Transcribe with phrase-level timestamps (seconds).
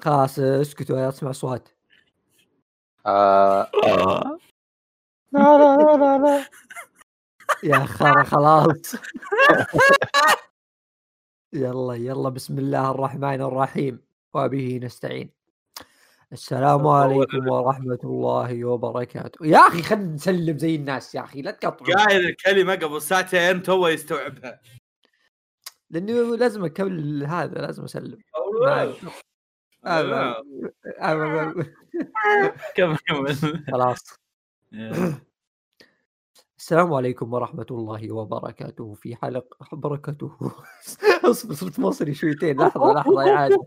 [0.00, 1.68] خلاص اسكتوا يا اسمع اصوات
[3.06, 3.70] آه.
[5.32, 6.44] لا لا لا لا لا.
[7.70, 8.94] يا خرا خلاص.
[11.52, 14.04] يلا يلا بسم الله الرحمن الرحيم.
[14.34, 15.30] وبه نستعين.
[16.32, 19.46] السلام عليكم ورحمة الله وبركاته.
[19.46, 22.04] يا أخي خلينا نسلم زي الناس يا أخي لا تقطعوا.
[22.04, 24.60] قايل الكلمة قبل ساعتين تو يستوعبها.
[25.90, 28.18] لأنه لازم أكمل هذا لازم أسلم.
[28.66, 28.94] آه.
[32.76, 33.64] كمل كمل.
[33.72, 34.18] خلاص.
[36.58, 38.94] السلام عليكم ورحمة الله وبركاته.
[38.94, 40.36] في حلقة بركته.
[41.30, 42.60] اصبر صرت مصري شويتين.
[42.60, 43.52] لحظة لحظة يا عاد.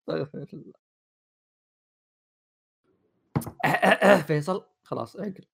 [0.00, 0.72] استغفر الله.
[4.22, 4.64] فيصل.
[4.82, 5.44] خلاص أقل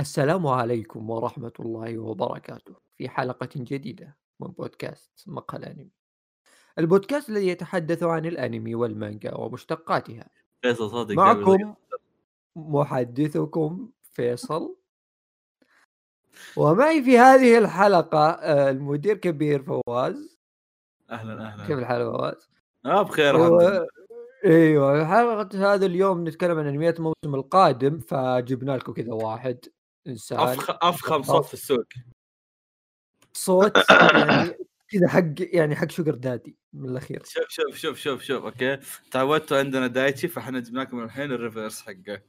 [0.00, 2.76] السلام عليكم ورحمة الله وبركاته.
[2.96, 5.95] في حلقة جديدة من بودكاست مقهى الأنمي.
[6.78, 10.28] البودكاست الذي يتحدث عن الأنمي والمانجا ومشتقاتها.
[10.62, 11.74] فيصل صادق معكم
[12.56, 14.76] محدثكم فيصل.
[16.56, 20.38] ومعي في هذه الحلقة آه، المدير كبير فواز.
[21.10, 22.50] أهلا كيف أهلا الحال فواز؟
[22.86, 23.86] آه بخير و...
[24.44, 29.58] إيوه حلقة هذا اليوم نتكلم عن أنميات الموسم القادم فجبنا لكم كذا واحد.
[30.06, 30.38] إنسان.
[30.38, 30.84] أفخ...
[30.84, 31.84] أفخم صوت في السوق.
[33.32, 34.54] صوت يعني
[34.88, 37.22] كذا حق يعني حق sugar daddy من الأخير.
[37.24, 38.78] شوف شوف شوف شوف شوف okay؟
[39.10, 42.22] تعودتوا عندنا دايتشي فإحنا جبنا لكم الحين ال reverse حقه.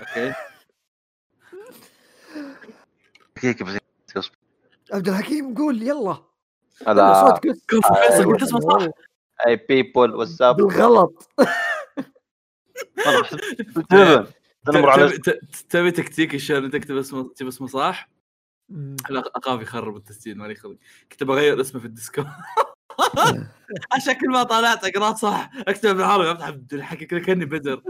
[0.00, 0.32] okay؟
[3.36, 3.78] دقيقة بس
[4.16, 4.36] اصبر
[4.92, 6.24] عبد الحكيم قول يلا.
[6.78, 8.86] فيصل قلت اسمه صح
[9.46, 11.28] hey people what's up بالغلط.
[15.68, 18.08] تبي تكتيك شلون تكتب اسمه تكتب اسمه صح؟
[19.10, 20.78] لا أخاف يخرب التسجيل مالي خلق.
[21.12, 22.22] كنت بغير اسمه في الديسكو
[23.92, 25.50] عشان كل ما طلعت اقراه صح.
[25.68, 27.82] أكتب بالعربي أفتح عبد الحكي كذا كأني بدر.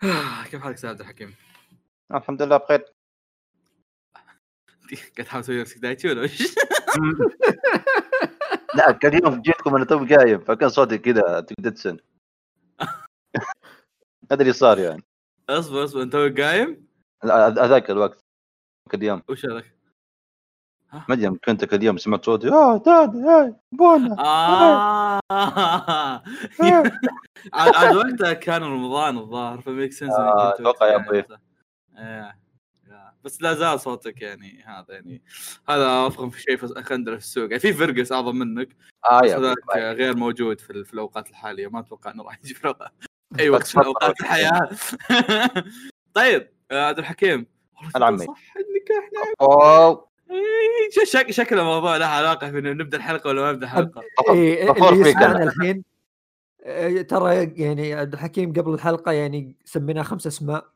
[0.50, 1.34] كيف حالك عبد الحكيم؟
[2.14, 2.84] الحمد لله بخير.
[5.16, 6.42] قاعد تحاول تسوي نفسك دايتشي ولا وش؟
[8.76, 11.98] لا كان يوم جيتكم أنا توي قايم فكان صوتي كذا تقدتسن
[14.32, 15.02] هذا اللي صار يعني.
[15.48, 16.89] أصبر أصبر أنت توك قايم؟
[17.24, 18.24] هذاك الوقت
[18.88, 19.80] ذاك اليوم وش هذاك؟
[20.92, 22.48] ما أدري كنت ذاك اليوم سمعت صوتي.
[22.48, 24.16] آه دادي هاي بونا.
[24.18, 25.20] آه.
[27.54, 31.24] عاد وقتها كان رمضان الظاهر فميك سنس آه، أتوقع يا أبوي.
[33.24, 35.22] بس لا زال صوتك يعني هذا يعني
[35.68, 37.44] هذا أفخم شيء في خندره في السوق.
[37.44, 38.76] يعني في فرقس أعظم منك.
[39.10, 39.56] آه بس هذاك.
[39.76, 41.68] غير موجود في, في الأوقات الحالية.
[41.68, 42.74] ما أتوقع إنه راح يجي في
[43.38, 44.70] أي وقت من اوقات الحياة.
[46.14, 46.42] طيب.
[46.42, 47.46] آه، عبد الحكيم.
[47.76, 48.26] والله هلا عمي.
[48.26, 50.08] صح النكاح نعم أوه.
[50.30, 54.02] إيه، ش- شك شكل الموضوع له علاقة في إنه نبدأ الحلقة ولا ما نبدأ الحلقة؟
[54.30, 55.42] إيه فخور اللي يسمعنا.
[55.42, 55.84] الحين
[56.66, 60.66] إيه، ترى يعني عبد الحكيم قبل الحلقة يعني سميناه خمس أسماء.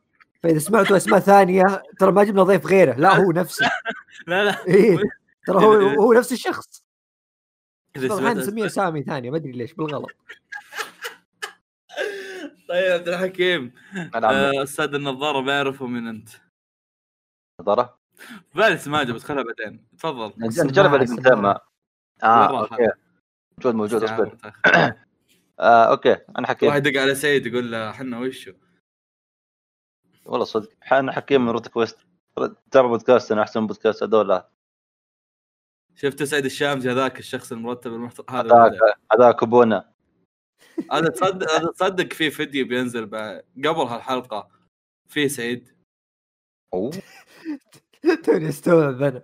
[0.43, 3.71] فإذا سمعتوا أسماء ثانية ترى ما جبنا ضيف غيره لا هو نفسه.
[4.27, 4.65] لا لا.
[4.67, 4.97] إيه
[5.47, 6.83] ترى هو هو نفس الشخص.
[8.09, 10.09] طبعا نسميه اسامي ثانية ما أدري ليش بالغلط.
[12.67, 13.73] طيب عبد الحكيم.
[13.91, 14.59] هلا عمي.
[14.59, 16.29] آه، أستاذ النظارة بعرفه من أنت.
[17.61, 17.99] نظرة
[18.55, 19.87] بالي سماجه بس خلها بعدين.
[19.97, 20.33] تفضل.
[20.39, 21.61] نجرب اللي قدامها
[22.23, 22.91] آه مرة أوكي.
[23.57, 24.37] موجود موجود اصبر.
[25.59, 26.17] آه أوكي.
[26.37, 28.53] أنا حكيم واحد يدق على سيد يقول له حنا وشو؟
[30.25, 30.69] والله صدق.
[30.91, 31.97] أنا حكيم من روت كويست.
[32.71, 34.41] تابع بودكاست أنا أحسن بودكاست هذول.
[35.95, 38.79] شفت سعيد الشامسي؟ هذاك الشخص المرتب المحترم هذا.
[39.13, 39.94] هذاك أبونا.
[40.91, 44.49] هذا تصدق هذا تصدق في فيديو بينزل قبل هالحلقة.
[45.09, 45.75] في سعيد.
[46.73, 46.91] أوه.
[48.23, 49.21] توني استوعب أنا.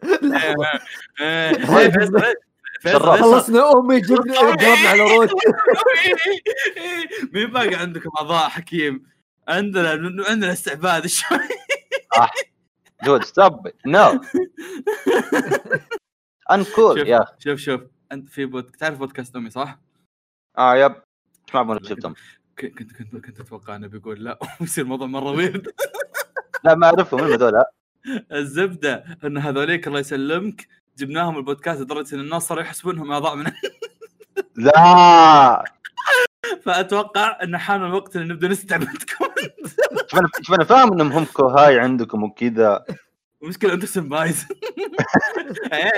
[1.22, 2.34] إيه، إيه،.
[2.82, 3.72] فيصل- خلصنا.
[3.80, 5.30] أمي جبنا جاوبنا على روت
[7.34, 9.06] مين باقي عندكم اعضاء حكيم؟
[9.48, 9.90] عندنا
[10.30, 11.38] عندنا استعباد شوي.
[13.04, 13.24] dude.
[13.24, 14.22] Stop no
[16.52, 17.82] uncool شوف يا شوف شوف.
[18.12, 18.72] أنت في بود...
[18.72, 19.80] تعرف بودكاست أمي صح؟
[20.58, 20.96] آه yep.
[21.54, 22.14] ما أبغى شفتهم.
[22.60, 25.72] كنت كنت كنت أتوقع أنه بيقول لا ويصير الموضوع مرة ويرد
[26.64, 27.64] لا ما أعرفهم من هذول.
[28.32, 30.68] الزبدة إن هذوليك الله يسلمك
[30.98, 33.46] جبناهم البودكاست لدرجة إن الناس صاروا يحسبون انهم أعضاء من
[34.56, 35.64] لا.
[36.66, 39.26] فأتوقع إن حان الوقت إن نبدأ نستعبدكم
[40.42, 42.86] شوف أنا فاهم إنهم هم كوهاي عندكم وكذا.
[43.44, 44.46] المشكلة أنتم سمبايز.
[45.74, 45.92] إيه،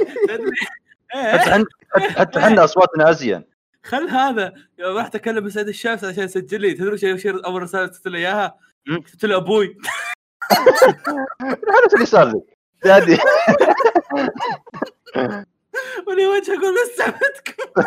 [1.16, 3.44] حتى حتى إحنا أصواتنا أزين.
[3.84, 4.54] خل هذا.
[4.80, 6.74] يوم رحت أكلم سعيد الشامس عشان يسجل لي.
[6.74, 8.56] تدري شيء شيء أول رسالة كتبت له إياها؟
[9.06, 9.78] كتبت له أبوي.
[11.42, 12.42] هذا اللي صار لي؟
[12.84, 13.18] دادي.
[16.08, 17.86] ولي وجه أقول استعبدكم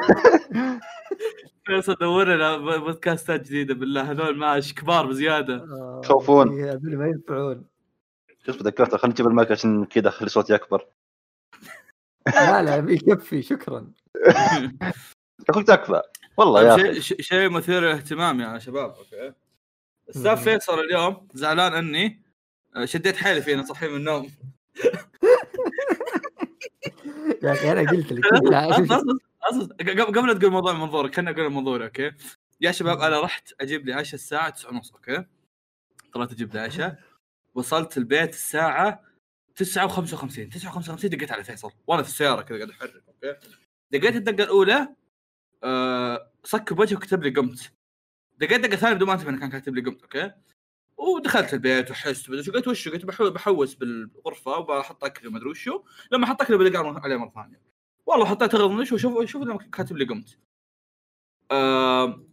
[1.67, 4.11] فيصل دور لنا بودكاستات جديدة بالله.
[4.11, 5.55] هذول ماش كبار بزيادة.
[5.55, 6.49] آه، يخوفون.
[6.49, 7.65] إيه، هذول ما ينفعون.
[8.47, 10.87] شوف تذكرت خلينا نجيب المايك عشان كذا اخلي صوتي أكبر.
[12.27, 13.43] لا لا يكفي.
[13.43, 13.93] شكرا.
[15.49, 16.03] أخوك تكفى
[16.37, 17.01] والله يا طيب أخي.
[17.01, 19.33] شيء شيء مثير للاهتمام يا شباب أوكي؟
[20.11, 20.37] أستاذ.
[20.37, 22.23] فيصل اليوم زعلان إني
[22.77, 24.31] آه، شديت حيلي فينا صحي من النوم.
[27.43, 28.25] يا أخي أنا قلت لك
[30.17, 32.13] قبل تقول موضوع منظورك خليني أقول المنظور أوكي؟
[32.61, 35.25] يا شباب أنا رحت أجيب لي عشاء الساعة 9 ونص أوكي؟
[36.13, 36.99] طلعت أجيب لي عشاء
[37.55, 39.03] وصلت البيت الساعة
[39.57, 43.37] 9 و55 9 و55 دقيت على فيصل وأنا في السيارة كذا قاعد أحرك أوكي؟
[43.91, 44.89] دقيت الدقة الأولى
[45.67, 47.73] أه صك بوجهي وكتب لي قمت.
[48.39, 50.33] دقيت دقة ثانية بدون ما أنتبه إنه كان كاتب لي قمت أوكي؟
[50.97, 55.51] ودخلت البيت وحست بدي شو قلت وشو؟ قلت بحو- بحوس بالغرفة وبحط أكل وما أدري
[55.51, 55.85] وشو.
[56.13, 57.61] لما حط أكل بدق عليه مرة ثانية.
[58.07, 60.39] والله حطيت اغض من وشو شوف لما كاتب لي قمت.
[61.53, 62.29] آم،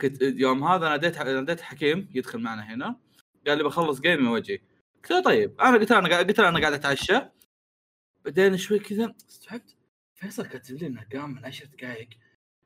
[0.00, 3.00] كنت يوم هذا ناديت ناديت حكيم يدخل معنا هنا.
[3.46, 4.58] قال لي بخلص جيم من وجهي.
[4.96, 7.20] قلت له طيب أنا قلت له أنا قلت له أنا قاعد أتعشى.
[8.24, 9.76] بعدين شوي كذا استوعبت.
[10.14, 12.08] فيصل كاتب لي إنه قام من 10 دقائق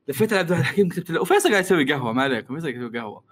[0.09, 2.83] لفيت على عبد الواحد الحكيم كتبت له وفيصل قاعد يسوي قهوة ما عليكم فيصل قاعد
[2.83, 3.23] يسوي قهوة.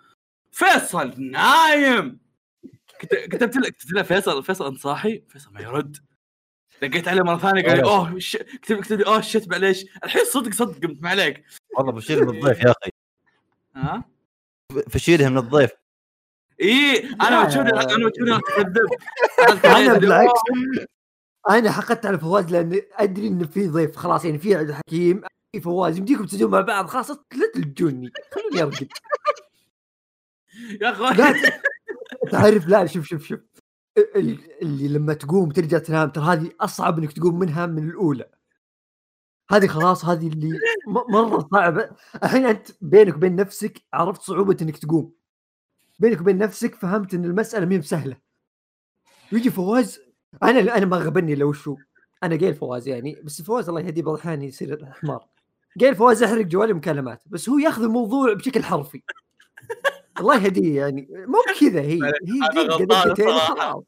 [0.51, 2.19] فيصل نايم!
[2.99, 5.97] كت- كتبت له كتبت له فيصل فيصل انت صاحي فيصل ما يرد.
[6.81, 8.19] دقيت عليه مرة ثانية قال لي أوه.
[8.19, 8.37] ش...
[8.37, 9.85] كتب كتب لي أوه shit معليش.
[10.03, 11.43] الحين صدق صدق قمت ما عليك.
[11.77, 12.91] والله فشيله من الضيف يا أخي.
[13.75, 14.03] ها؟
[14.89, 15.71] فشيله من الضيف.
[16.61, 17.43] إي أنا.
[17.43, 18.89] بتشوفني أنا بتشوفني أكذب.
[19.65, 20.39] أنا بالعكس.
[21.49, 25.21] أنا حقدت على فواز لأن أدري إن في ضيف خلاص يعني في عبد الحكيم.
[25.59, 28.11] في فواز يمديكم تسجلون مع بعض خلاص لا تلجوني.
[28.31, 28.87] خلوني أرقد.
[30.81, 31.09] يا أخوي.
[31.17, 31.33] لا
[32.31, 33.39] تعرف لا شوف شوف شوف.
[33.97, 38.29] ال- اللي لما تقوم ترجع تنام ترى هذه أصعب إنك تقوم منها من الأولى.
[39.51, 40.59] هذه خلاص هذه اللي
[41.09, 41.89] مرة صعبة.
[42.23, 45.13] الحين أنت بينك وبين نفسك عرفت صعوبة إنك تقوم.
[45.99, 48.17] بينك وبين نفسك فهمت إن المسألة مي بسهله
[49.31, 49.99] يجي فواز.
[50.43, 51.77] أنا أنا ما غبني لو شو
[52.23, 55.27] أنا قايل فواز يعني بس فواز الله يهديه بعض الأحيان يصير حمار.
[55.81, 59.01] قايل فواز يحرق جوالي مكالمات بس هو ياخذ الموضوع بشكل حرفي.
[60.19, 63.83] الله يهديه يعني مو بكذا هي هي صراحة.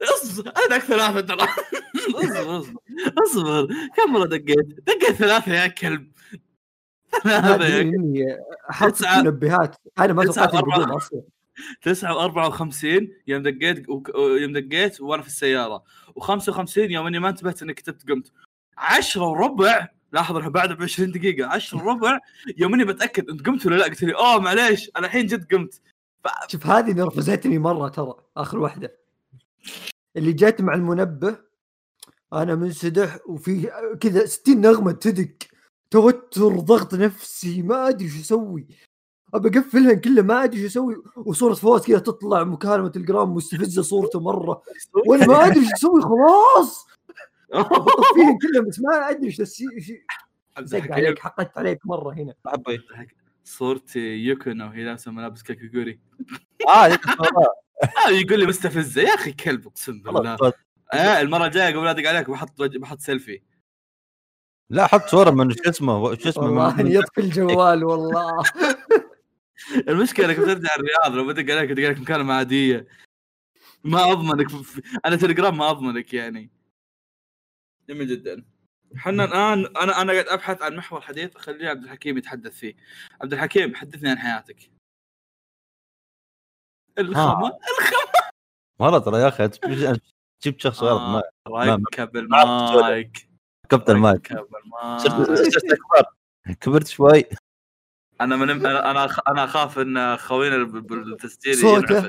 [0.00, 1.48] خلاص اصبر أنا دق ثلاثة ترى.
[2.16, 2.80] أصبر أصبر
[3.26, 3.68] أصبر.
[3.96, 6.12] كم مرة دقيت؟ دقيت ثلاثة يا كلب.
[7.22, 7.94] ثلاثة يا كلب.
[7.94, 8.36] إني
[8.90, 9.22] تسعة.
[9.22, 9.76] منبهات.
[9.98, 11.22] أنا ما توقعت إني أصلا.
[11.82, 15.82] تسعة وأربعة وخمسين يوم دقيت يوم دقيت وأنا في السيارة.
[16.14, 18.32] وخمسة وخمسين يوم إني ما انتبهت إني كتبت قمت
[18.78, 19.88] عشرة وربع.
[20.12, 22.18] لاحظ انها بعد ب 20 دقيقة عشرة وربع
[22.58, 25.80] يوم إني بتأكد إنت قمت ولا لا قلت لي اوه معليش أنا الحين جد قمت.
[26.48, 28.96] شوف هذه نرفزتني مرة ترى آخر واحدة
[30.16, 31.36] اللي جت مع المنبه
[32.32, 33.70] أنا منسدح وفي
[34.00, 35.28] كذا 60 نغمة تدق
[35.90, 38.66] توتر ضغط نفسي ما أدري شو أسوي.
[39.34, 41.02] ابى أقفلها كلها ما أدري شو أسوي.
[41.16, 44.62] وصورة فواز كذا تطلع مكالمة الجرام مستفزة صورته مرة.
[45.08, 46.86] وأنا ما أدري شو أسوي خلاص!
[47.52, 49.40] بطفيهم كلهم بس ما أدري إيش
[50.60, 52.34] زق عليك حقدت عليك مرة هنا.
[52.44, 52.78] محبي
[53.44, 55.42] صورتي يوكونو وهي لابسه ملابس
[56.68, 57.46] آه الصورة.
[58.06, 60.52] آه يقول لي مستفزه يا أخي كلب أقسم بالله.
[60.94, 63.42] آه المرة الجاية قبل لا ادق عليك بحط بحط سيلفي.
[64.70, 68.42] لا حط صورة من شو اسمه شو اسمه والله يطفي الجوال والله.
[69.88, 72.86] المشكلة كنت ارجع الرياض لو بدق عليك ادق عليك مكالمه عاديه
[73.84, 74.48] ما أضمنك.
[74.48, 76.50] في- أنا تليجرام ما أضمنك يعني.
[77.92, 78.44] جميل جدا.
[78.96, 82.74] حنا الآن أنا أنا قاعد أبحث عن محور حديث اخليه عبد الحكيم يتحدث فيه.
[83.20, 84.70] عبد الحكيم حدثني عن حياتك.
[86.98, 87.58] الخمة
[88.78, 89.48] والله ترى يا أخي
[90.42, 91.22] جبت شخص غلط آه.
[91.48, 93.28] ركب المايك.
[93.66, 94.32] ركبت المايك.
[94.96, 95.78] صرت
[96.60, 97.24] كبرت شوي.
[98.20, 102.00] أنا من أنا أنا أخاف إن خوينا ال- بالتسجيل صوته.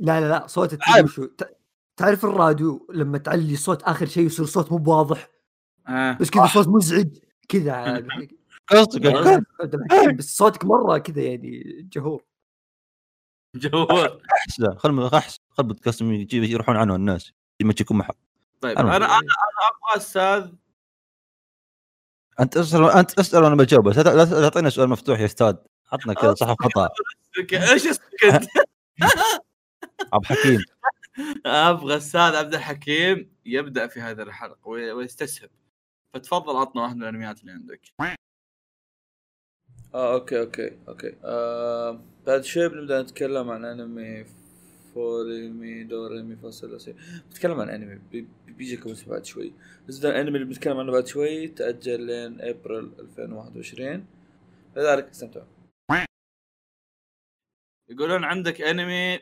[0.00, 1.28] لا لا لا صوته شو
[1.96, 5.28] تعرف الراديو لما تعلي صوت آخر شيء يصير صوت مو بواضح؟
[5.88, 6.12] آه.
[6.20, 7.84] بس كذا صوت مزعج كذا.
[8.68, 12.24] قصدك عبد الحكيم، بس صوتك مرة كذا يعني جهور.
[13.56, 17.32] جوال احس لا خل احس خل بودكاست يجي يروحون عنه الناس.
[17.62, 18.14] ما يكون محل.
[18.60, 20.50] طيب أنا- أنا أنا أنا أبغى أستاذ.
[22.40, 23.88] أنت اسال أنت أسأل وأنا بجاوب.
[23.88, 25.54] بس لا لا تعطينا سؤال مفتوح يا أستاذ.
[25.92, 26.88] عطنا كذا صح خطأ.
[27.52, 28.44] إيش اسمك انت؟
[30.12, 30.60] عبد الحكيم
[31.46, 35.50] أبغى أستاذ عبد الحكيم يبدأ في هذا الحلقة وي- ويستسهب
[36.14, 37.80] فتفضل عطنا واحد من الأنميات اللي عندك.
[39.94, 41.16] آه أوكي أوكي أوكي.
[41.24, 44.24] آه بعد شوي بنبدأ نتكلم عن أنمي
[44.94, 46.94] فولي مي دو ري مي فاصل سي
[47.30, 49.52] بتكلم عن أنمي بي- بيجيكم اسمه بعد شوي.
[49.88, 54.06] بس ده الأنمي اللي بنتكلم عنه بعد شوي تأجل لين ابريل 2021
[54.76, 55.46] لذلك استمتعوا.
[57.88, 59.20] يقولون عندك أنمي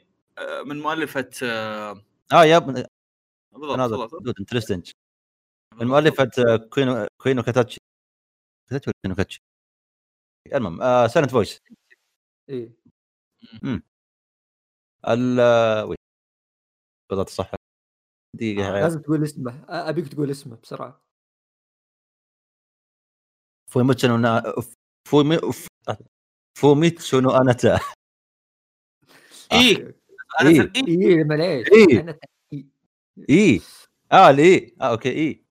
[0.67, 4.91] من مؤلفة آه، آه yep بالضبط أنا هذا خلاص dude interesting
[5.81, 7.81] المؤلفة آه، كوينو كوينو كاتاتشي
[8.71, 9.41] كاتاتشي ولا كوينو كاتشي
[10.55, 11.61] المهم آه Silent Voice
[12.49, 12.73] إيه.
[15.09, 15.97] ال آه، وي.
[17.11, 17.51] بالضبط صح.
[18.37, 18.83] دقيقة يا عيال.
[18.83, 19.65] لازم تقول اسمه.
[19.69, 21.03] أبيك تقول اسمه بسرعة.
[23.71, 24.55] فوميتسو نا-
[25.09, 25.39] فومي
[26.59, 27.81] فوميتسو نو اناتا
[29.53, 30.02] إيه.
[30.41, 30.43] آه.
[30.43, 30.73] أنا إيه.
[30.89, 32.01] إيه معليش إيه.
[32.01, 32.67] أنا تحكي.
[33.31, 33.61] اي
[34.13, 35.09] آه الاي آه أوكي.
[35.11, 35.45] اي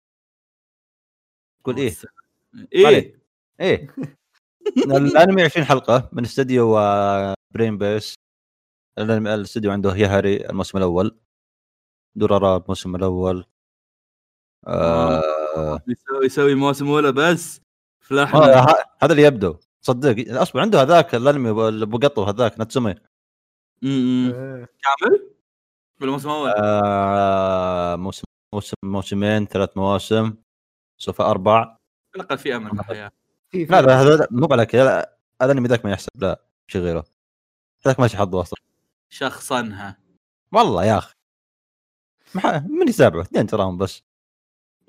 [1.63, 1.93] قول إيه.
[2.75, 3.21] إيه.
[3.61, 3.95] إيه.
[4.97, 8.15] الانمي 20 حلقة من استديو آه، برين بيس
[8.99, 11.19] الأنمي- الاستديو عنده يهري الموسم الأول.
[12.15, 13.45] دورارا الموسم الأول.
[14.67, 15.79] آه.
[15.87, 17.61] يسوي يسوي موسم اولى بس؟
[18.01, 19.57] فلاح آه، هذا اللي يبدو.
[19.81, 20.41] صدق.
[20.41, 21.49] أصبر عنده هذاك الأنمي
[21.83, 22.95] ابو قطو هذاك ناتسومي.
[23.83, 24.67] آه.
[24.83, 25.31] كامل؟
[25.99, 28.23] بالموسم الأول آه موسم
[28.53, 30.33] موسم موسمين ثلاث مواسم
[30.97, 31.57] سوف أربع.
[31.59, 31.77] على
[32.15, 33.11] الأقل في أمل في الحياة.
[33.49, 36.09] في لا لا هذا مو على كذا لا، الانمي ذاك ما يحسب.
[36.15, 37.05] لا شيء غيره.
[37.85, 38.59] ذاك ماشي حظه أصلا.
[39.09, 39.97] شخصنها
[40.51, 41.15] والله يا أخي.
[42.69, 44.03] من يتابعه اثنين تراهم بس.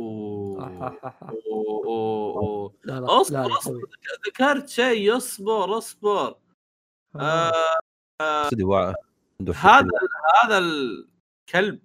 [0.00, 0.64] أوه.
[0.64, 1.34] آه، آه، آه، آه.
[1.50, 2.74] أوه أوه أوه.
[2.84, 3.80] لا لا أصبر أصبر.
[4.26, 5.78] ذكرت شيء أصبر.
[5.78, 6.36] اصبر
[8.22, 8.48] آه.
[8.48, 8.94] آه
[9.52, 9.88] هذا
[10.44, 11.80] هذا الكلب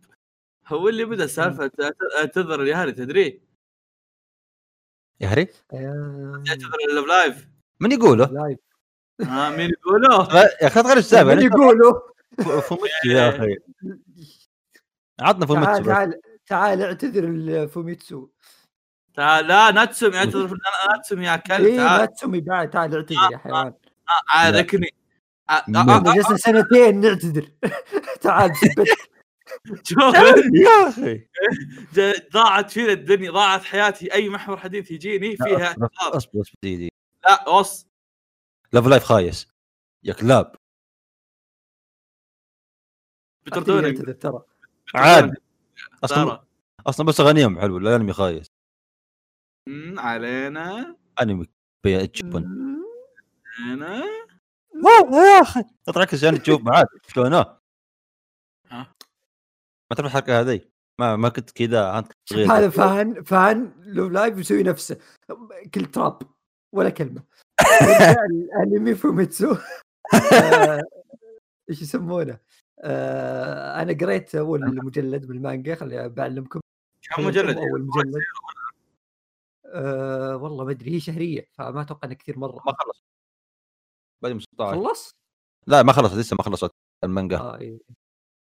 [0.67, 3.41] هو اللي بدا سالفة اعت- اعتذر اليهري تدري؟
[5.21, 6.43] يهري آه.
[6.49, 7.47] اعتذر live.
[7.79, 8.59] من يقوله؟ live.
[9.21, 10.17] ها مين يقوله؟
[10.61, 11.99] يا أخي تغير السالفة من يقولوا
[12.61, 13.55] فوميتسو يا أخي.
[15.19, 15.87] عطنا تعال فوميتسو بس.
[15.87, 18.29] تعال تعال اعتذر الفوميتسو
[19.13, 20.55] تعال لا ناتسوم يعتذر في
[20.93, 21.99] ناتسوم يا كلب إيه تعال.
[22.01, 23.73] ناتسومي بعد تعال اعتذر يا حيوان.
[24.29, 24.89] عاركني
[25.49, 25.95] آه، آه، لا.
[26.11, 27.51] آه، جلسنا سنتين نعتذر.
[28.21, 28.87] تعال ثبت
[29.83, 30.15] شوف
[30.65, 31.27] يا أخي.
[32.33, 34.13] ضاعت فينا الدنيا ضاعت حياتي.
[34.13, 36.91] أي محور حديث يجيني فيها لا، أصبر أصبر دقيقة.
[37.25, 37.87] لا وص.
[38.73, 39.47] لاف لايف خايس.
[40.03, 40.55] يا كلاب.
[43.45, 43.85] بتردون.
[43.85, 44.41] اعتذر ترى.
[44.95, 45.33] عاد.
[46.03, 46.43] أصلا
[46.87, 48.47] أصلا بس اغانيهم حلوة الانمي خايس؟
[49.97, 50.95] علينا.
[51.21, 51.45] أنمي.
[51.83, 52.43] بيعجبون
[53.59, 54.03] أنا
[55.13, 57.37] يا أخي اطلعك عشان تشوف معاد شلونه
[58.71, 58.95] ها؟
[59.91, 60.61] ما تعرف الحركه هذه
[60.99, 62.51] ما ما كنت كذا انت صغير.
[62.51, 64.97] هذا فان فان لو لايف يسوي نفسه.
[65.73, 66.21] كل تراب
[66.75, 67.23] ولا كلمة.
[68.31, 69.57] الأنمي فوميتسو
[70.13, 70.81] آه،
[71.69, 72.39] إيش يسمونه؟
[72.79, 76.59] آه، أنا قريت أول مجلد من المانجا خليني بعلمكم
[77.15, 78.23] كم مجلد؟ أول مجلد.
[79.65, 82.63] آه والله ما أدري هي شهرية فما أتوقع انه كثير مرة.
[82.65, 83.03] ما خلص.
[84.23, 85.15] بعد من 16 خلص؟
[85.67, 86.71] لا ما خلصت لسه ما خلصت
[87.03, 87.37] المانجا.
[87.37, 87.79] آه إيه.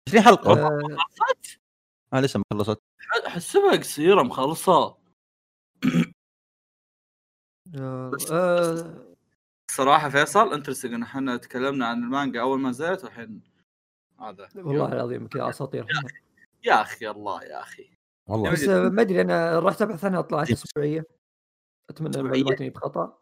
[0.08, 0.52] 20 حلقة.
[0.52, 0.80] آه.
[0.80, 1.60] خلصت؟
[2.14, 2.80] آه لسه ما خلصت.
[3.28, 4.98] أحسبها قصيرة مخلصة.
[7.80, 9.06] آه آه.
[9.72, 12.42] صراحة فيصل انترستنج إن إحنا تكلمنا عن المانجا.
[12.42, 13.42] أول ما نزلت والحين
[14.20, 14.50] هذا.
[14.56, 15.86] والله العظيم كذا اساطير
[16.64, 17.98] يا أخي الله يا أخي.
[18.28, 18.52] والله.
[18.52, 21.06] بس آه، ما أدري أنا رحت أبحث عنها طلعت أسبوعية.
[21.90, 23.19] أتمنى؟ المعلومات إني بخطأ.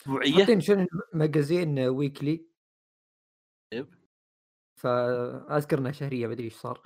[0.00, 2.46] أسبوعية حاطين شنو ماجازين ويكلي
[3.72, 3.94] طيب.
[4.80, 6.82] فاذكر انها شهرية ما أدري إيش صار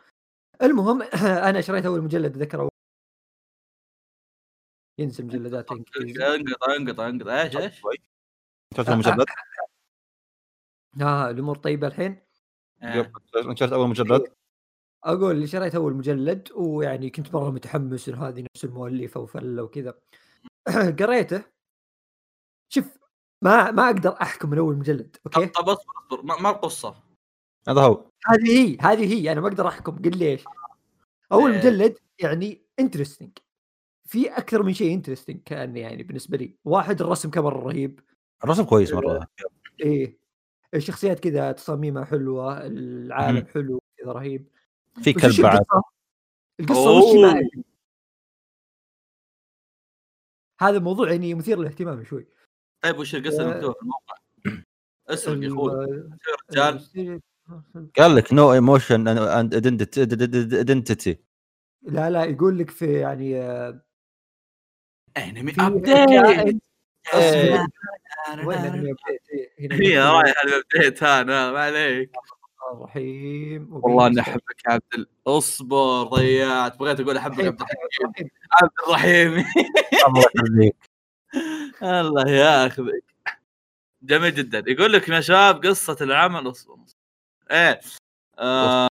[0.62, 1.02] المهم
[1.48, 2.70] أنا شريت أول مجلد ذكر أول...
[5.00, 7.80] ينزل مجلدات انجليزي أنقطع أنقطع أنقطع إيش إيش؟
[8.76, 9.26] شفت المجلد؟
[11.00, 12.22] آه الأمور طيبة الحين
[12.82, 13.12] آه.
[13.54, 14.34] شفت أول مجلد؟
[15.04, 20.00] أقول اللي شريت أول مجلد ويعني كنت مرة متحمس انه هذه نفس المؤلفة وفلة وكذا
[21.00, 21.44] قريته
[22.68, 23.03] شوف
[23.44, 26.22] ما ما أقدر أحكم من أول مجلد طب okay؟ طب اصبر اصبر.
[26.22, 26.94] ما, ما القصة.
[27.68, 28.10] هذا هو.
[28.26, 30.02] هذه هي هذه هي أنا ما أقدر أحكم.
[30.02, 30.44] قل ليش
[31.32, 31.58] أول إيه.
[31.58, 33.38] مجلد يعني interesting
[34.04, 36.56] في أكثر من شيء interesting كان يعني بالنسبة لي.
[36.64, 38.00] واحد الرسم كان مره رهيب.
[38.44, 39.26] الرسم كويس مرة.
[39.80, 40.18] إيه.
[40.74, 43.46] الشخصيات كذا تصاميمها حلوة العالم.
[43.46, 44.48] حلو كذا رهيب.
[45.02, 45.64] في كلب بعد.
[46.60, 47.30] القصة؟ وش ما.
[47.30, 47.64] أدري.
[50.60, 52.26] هذا موضوع يعني مثير للاهتمام شوي.
[52.84, 53.42] طيب وش القصة.
[53.42, 54.14] المكتوبه في الموقع؟
[55.08, 56.10] اسرق يا أخوي.
[56.50, 57.20] رجال.
[57.98, 61.18] قال لك no emotion and identity
[61.82, 63.82] لا لا يقول لك في يعني آه،
[65.16, 66.10] أنمي update
[69.72, 69.98] هي.
[69.98, 72.10] رايح ال update أنا ما عليك.
[72.72, 73.68] الرحيم.
[73.72, 76.78] والله إني أحبك يا عبد اصبر ضيعت.
[76.78, 78.28] بغيت أقول أحبك عبد الحكيم
[78.62, 79.30] عبد الرحيم.
[80.08, 80.76] الله يخليك
[81.82, 83.04] الله ياخذك
[84.02, 84.64] جميل جدا.
[84.66, 86.52] يقول لك يا شباب قصة العمل.
[87.50, 87.80] إيه.
[88.38, 88.88] آه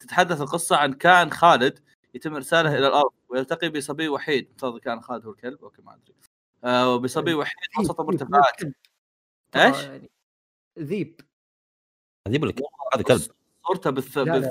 [0.00, 1.78] تتحدث القصة عن كائن خالد
[2.14, 4.50] يتم إرساله إلى الأرض ويلتقي بصبي وحيد.
[4.50, 6.14] افترض كان خالد هو الكلب؟ أوكي ما أدري.
[6.64, 8.60] آه وبصبي وحيد وسط مرتفعات.
[9.56, 10.10] إيش؟ يعني
[10.78, 11.20] ذيب.
[12.26, 12.60] أجيب لك
[12.94, 13.22] هذا كلب.
[13.66, 14.18] صورته بالث...
[14.18, 14.50] كلهم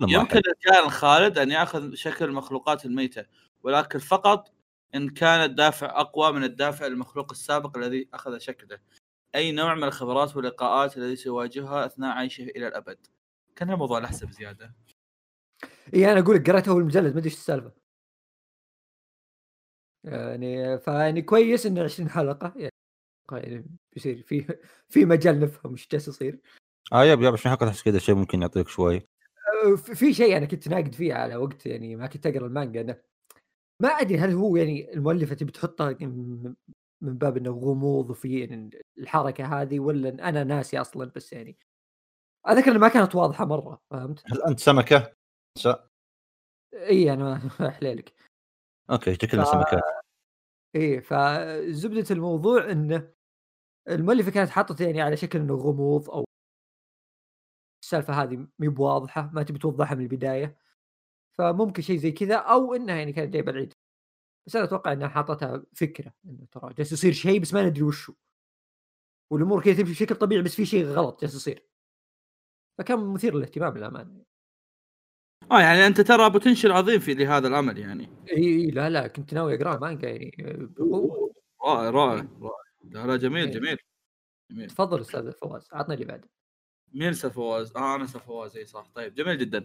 [0.00, 0.38] يمكن.
[0.38, 3.26] الكائن الخالد أن يأخذ شكل المخلوقات الميتة
[3.62, 4.53] ولكن فقط
[4.94, 8.78] إن كان الدافع أقوى من الدافع المخلوق السابق الذي أخذ شكله.
[9.34, 13.06] أي نوع من الخبرات واللقاءات التي سيواجهها أثناء عيشه إلى الأبد؟
[13.56, 14.74] كان الموضوع الاحسن بزياده
[15.94, 17.72] إي أنا أقول لك قريت اول مجلد ما أدري إيش السالفة.
[20.04, 22.72] يعني فيعني كويس انه 20 حلقة يعني
[23.32, 24.58] يعني بيصير في
[24.88, 26.40] في مجال نفهم إيش جالس يصير.
[26.92, 28.96] آه يب يب عشان حلقه احس كذا شيء ممكن يعطيك شوي.
[28.96, 32.80] أه، في في شيء أنا كنت ناقد فيه على وقت يعني ما كنت أقرأ المانجا
[32.80, 32.96] إنه
[33.80, 35.96] ما أدري هل هو يعني المؤلفة تبي تحطها
[37.00, 38.44] من باب إنه غموض وفي
[38.98, 41.56] الحركة هذه ولا أنا ناسي أصلا بس يعني
[42.48, 45.12] أذكر إنها ما كانت واضحة مرة فهمت؟ هل أنت سمكة؟
[45.58, 45.68] س...
[46.74, 48.14] إي أنا احليلك
[48.90, 49.82] okay شكلنا ف- سمكات
[50.74, 53.12] إيه فزبدة الموضوع انه
[53.88, 56.24] المؤلفة كانت حاطته يعني على شكل إنه غموض أو
[57.84, 60.63] السالفة هذه مي بواضحة ما تبي توضحها من البداية
[61.38, 63.74] فممكن شيء زي كذا أو إنها يعني كانت جايبه العيد
[64.46, 68.14] بس أنا أتوقع إنها حاطتها فكرة إنه ترى جالس يصير شيء بس ما ندري وشو.
[69.32, 71.68] والأمور كذا تمشي بشكل طبيعي بس في شيء غلط جالس يصير.
[72.78, 74.24] فكان مثير للاهتمام للأمانة.
[75.50, 78.08] آه يعني أنت ترى potential عظيم في لهذا العمل يعني.
[78.30, 80.32] إي لا لا كنت ناوي اقراه مانجا يعني.
[80.38, 82.28] بقوه رائع رائع.
[82.40, 82.64] رائع.
[82.84, 83.50] لا لا جميل.
[83.50, 83.76] جميل
[84.50, 84.70] جميل.
[84.70, 86.33] تفضل أستاذ فواز عطنا اللي بعده.
[86.94, 88.86] مين أستاذ فواز؟ آه أنا أستاذ فواز إي صح.
[88.94, 89.64] طيب جميل جدا.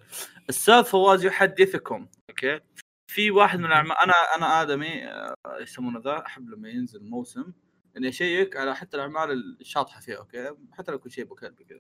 [0.50, 2.60] أستاذ فواز يحدثكم okay؟
[3.12, 7.54] في واحد من الاعمال أنا أنا آدمي آه، يسمونه ذا؟ أحب لما ينزل موسم
[7.98, 11.80] إني أشيك على حتى الأعمال الشاطحه فيها okay؟ حتى لو كل شيء ابو كلب كذا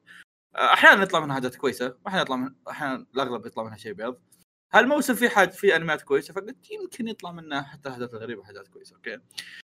[0.55, 4.17] آه، أحيانا يطلع منها حاجات كويسة واحيانا يطلع من أحيانا الأغلب يطلع منها شيء بيض.
[4.73, 8.95] هالموسم في حاجة في أنميات كويسة؟ فقلت يمكن يطلع منها حتى حاجات غريبه وحاجات كويسة
[8.95, 9.19] okay؟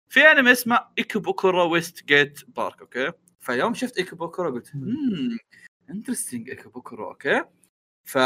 [0.10, 4.82] في أنمي اسمه ايكيبوكورو West Gate Park okay؟ فيوم شفت ايكيبوكورو قلت مم.
[4.84, 5.38] امم
[5.92, 7.46] interesting ايكيبوكورو okay
[8.10, 8.18] ف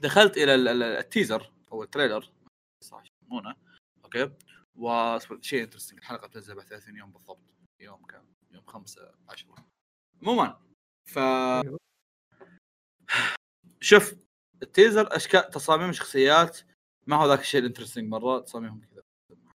[0.00, 2.32] دخلت إلى ال- ال- ال teaser أو ال trailer
[2.84, 3.56] صح يسمونه
[4.04, 4.30] okay
[4.76, 7.40] و شيء interesting الحلقة بتنزل بعد 30 يوم بالضبط
[7.80, 9.54] يوم كم؟ يوم 5 10
[10.22, 10.60] عموما
[11.08, 11.78] ف أيوه.
[13.80, 14.14] شوف
[14.62, 16.58] ال teaser أشكال تصاميم شخصيات
[17.06, 19.02] ما هو ذاك الشيء ال interesting مرة تصاميمهم كذا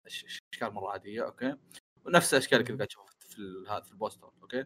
[0.05, 1.57] أشكال مرة عادية okay
[2.05, 4.65] ونفس الأشكال اللي قاعد تشوفها في هذا في البوستر okay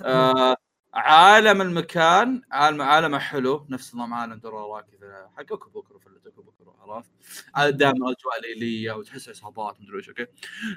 [0.00, 0.56] آه
[0.94, 3.66] عالم المكان عالم عالمه حلو.
[3.70, 7.10] نفس نظام عالم دورارارا كذا حق ايكيبوكورو فلت ايكيبوكورو عرفت؟
[7.56, 10.26] دائما أجواء ليلية وتحس عصابات مدري إيش okay؟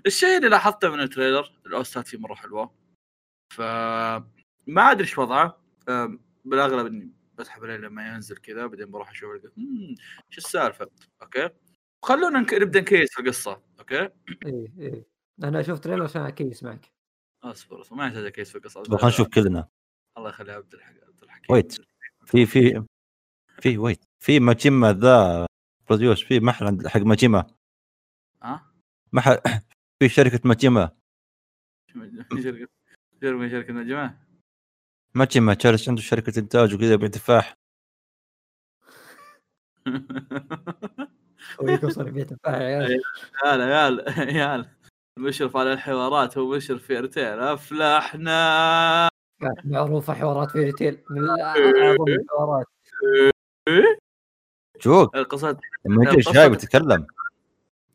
[0.05, 2.75] الشيء اللي لاحظته من ال trailer ال OST ات فيه مرة حلوة.
[3.53, 3.61] ف
[4.67, 5.61] ما أدري إيش وضعه.
[6.45, 9.95] بالأغلب إني بسحب عليه لما ينزل كذا بعدين بروح أشوف ألقى، "مم،
[10.29, 10.89] إيش السالفة؟
[11.21, 11.49] okay؟
[12.05, 13.99] خلونا نك- نبدأ نكيس في القصة أوكي؟
[14.45, 15.05] إيه إيه.
[15.43, 16.91] أنا شفت trailer عشان أكيس معك.
[17.43, 18.83] أصبر أصبر ما يحتاج كيس في القصة.
[18.83, 19.67] طب خلينا نشوف كلنا.
[20.17, 21.55] الله يخلي عبد الحق عبد الحكيم.
[21.55, 21.77] wait.
[22.25, 22.83] في في
[23.61, 24.05] في wait.
[24.19, 25.47] في ماجيما ذا
[25.89, 27.47] بروديوس في محل عند حق ماجيما.
[28.43, 28.71] ها؟
[29.13, 29.37] محل
[29.99, 30.91] في شركة ماجيما.
[32.29, 32.67] في شركة
[33.21, 34.17] شركة نجمه
[35.15, 37.53] ماجيما؟ جالس عنده شركة إنتاج وكذا يبيع تفاح
[41.59, 43.01] ويكون صار فيها تفاح يا عيال
[43.45, 43.99] يا عيال
[44.35, 44.69] يا عيال.
[45.19, 49.09] مشرف على الحوارات هو مشرف في ارتيل أفلحنا!
[49.65, 52.65] معروفة حوارات في ريتيل من أعظم الحوارات.
[54.81, 57.07] جوك القصة لما القصة- شايب يتكلم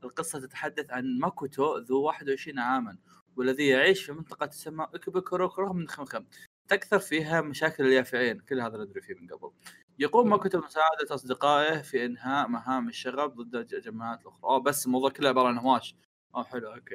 [0.04, 2.98] القصة تتحدث عن ماكوتو ذو 21 عاما
[3.36, 6.24] والذي يعيش في منطقة تسمى ايكيبوكورو من خمخم.
[6.68, 9.50] تكثر فيها مشاكل اليافعين كل هذا ندري فيه من قبل.
[9.98, 14.40] يقوم ماكوتو بمساعدة أصدقائه في إنهاء مهام الشغب ضد الجماعات الأخرى.
[14.44, 15.94] أوه بس الموضوع كله عبارة عن هواش.
[16.34, 16.94] أوه حلو okay.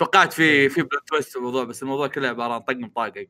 [0.00, 3.28] توقعت في في plot twist في الموضوع بس الموضوع كله عبارة عن طق مطاقق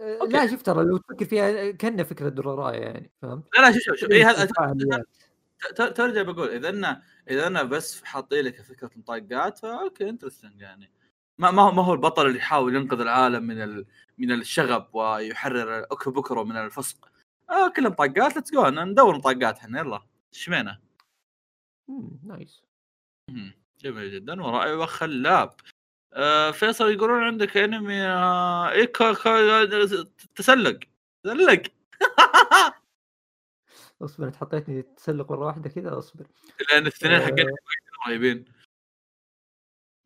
[0.00, 3.82] أه، لا شوف ترى لو تفكر فيها كأنها فكرة دورارارا يعني فهمت؟ لا لا شوف
[3.82, 4.10] شوف شوف.
[4.10, 5.04] إيه
[5.74, 10.90] ترجع بقول إذا أنا إذا أنا بس حاطين لك فكرة مطاقات ف okay interesting يعني.
[11.38, 13.86] ما ما هو ما هو البطل اللي يحاول ينقذ العالم من ال...
[14.18, 17.10] من الشغب ويحرر ايكيبوكورو من الفسق.
[17.50, 20.02] آه كلها مطاقات let's go ندور مطاقات إحنا يلا.
[20.32, 20.80] شمينا
[22.22, 22.62] nice
[23.80, 24.42] جميل جدا.
[24.42, 25.54] ورائع وخلاب.
[26.12, 29.64] آه فيصل يقولون عندك أنمي آه إيه كا كا
[30.34, 30.78] تسلق.
[31.24, 31.62] تسلق.
[34.02, 36.26] اصبر أنت حطيتني تسلق مرة واحدة كذا؟ اصبر.
[36.70, 37.26] لأن الاثنين آه.
[37.26, 37.46] حقين
[38.06, 38.44] رهيبين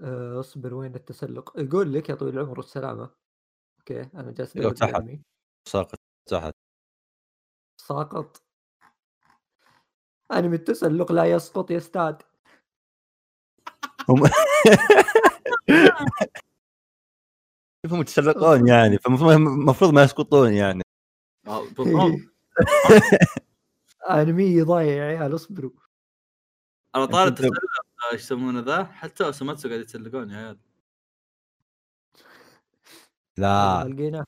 [0.01, 3.11] آه، اصبر وين التسلق؟ يقول لك يا طويل العمر والسلامه
[3.79, 5.03] أوكي أنا جالس ادور تحت.
[5.69, 6.55] ساقط تحت
[7.81, 8.43] ساقط.
[10.33, 12.23] أنمي التسلق لا يسقط يستاد
[14.09, 14.23] هم
[17.83, 20.83] كيف هم يتسلقون يعني فالمفروض المفروض ما يسقطون يعني.
[21.47, 22.21] آه، بالضبط
[24.11, 25.71] أنمي ضايع يا عيال اصبروا.
[26.95, 30.59] على طار التسلق آه، إيش يسمونه ذا؟ حتى اوساماتسو قاعد يتسلقون يا عيال.
[33.37, 33.85] لا.
[33.89, 34.25] لقيناه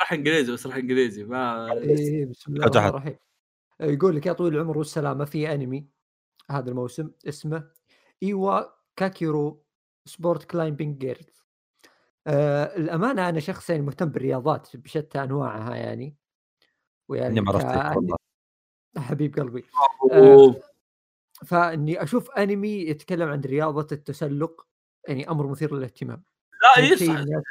[0.00, 1.24] راح إنجليزي بس راح إنجليزي.
[1.24, 2.66] ما إيه بسم الله.
[2.66, 3.16] الرحمن الرحيم.
[3.80, 5.88] يقول لك يا طويل العمر والسلامة في أنمي
[6.50, 7.70] هذا الموسم اسمه
[8.22, 9.64] إيوا كاكيرو
[10.04, 11.44] Sport Climbing Girls
[12.26, 16.16] آه الأمانة أنا شخص يعني مهتم بالرياضات بشتى أنواعها يعني.
[17.08, 18.16] ويعني إني ما عرفت والله.
[18.98, 19.64] حبيب قلبي.
[20.12, 20.62] أوه.
[21.46, 24.66] فإني أشوف أنمي يتكلم عن رياضة التسلق
[25.08, 26.24] يعني أمر مثير للاهتمام.
[26.62, 27.42] لا مو بشيء يصح الناس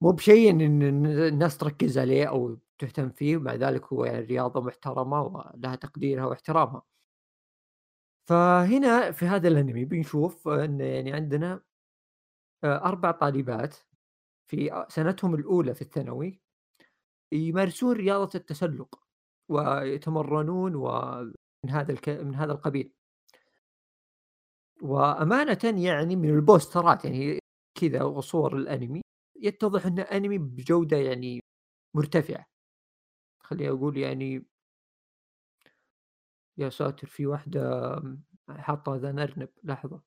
[0.00, 4.60] مو بشيء إن إن الناس تركز عليه أو تهتم فيه ومع ذلك هو يعني رياضة
[4.60, 6.82] محترمة ولها تقديرها واحترامها.
[8.30, 11.62] فهنا في هذا الأنمي بنشوف إن يعني عندنا
[12.64, 13.76] آه، أربع طالبات
[14.50, 16.40] في سنتهم الأولى في الثانوي
[17.32, 19.02] يمارسون رياضة التسلق
[19.48, 22.08] ويتمرنون ومن هذا الك...
[22.08, 22.92] من هذا القبيل.
[24.82, 27.38] وأمانة يعني من البوسترات يعني
[27.80, 29.02] كذا وصور الأنمي
[29.36, 31.40] يتضح انه انمي بجودة يعني
[31.96, 32.46] مرتفعة
[33.42, 34.49] خليني أقول يعني
[36.60, 38.02] يا ساتر في واحدة
[38.48, 40.00] حاطه ذا ارنب لحظة.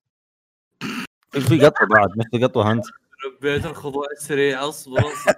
[1.32, 2.86] في- في قطة بعد؟ مثل قطوه انت
[3.26, 5.36] ربيت الخضوع السريع أصبر أصبر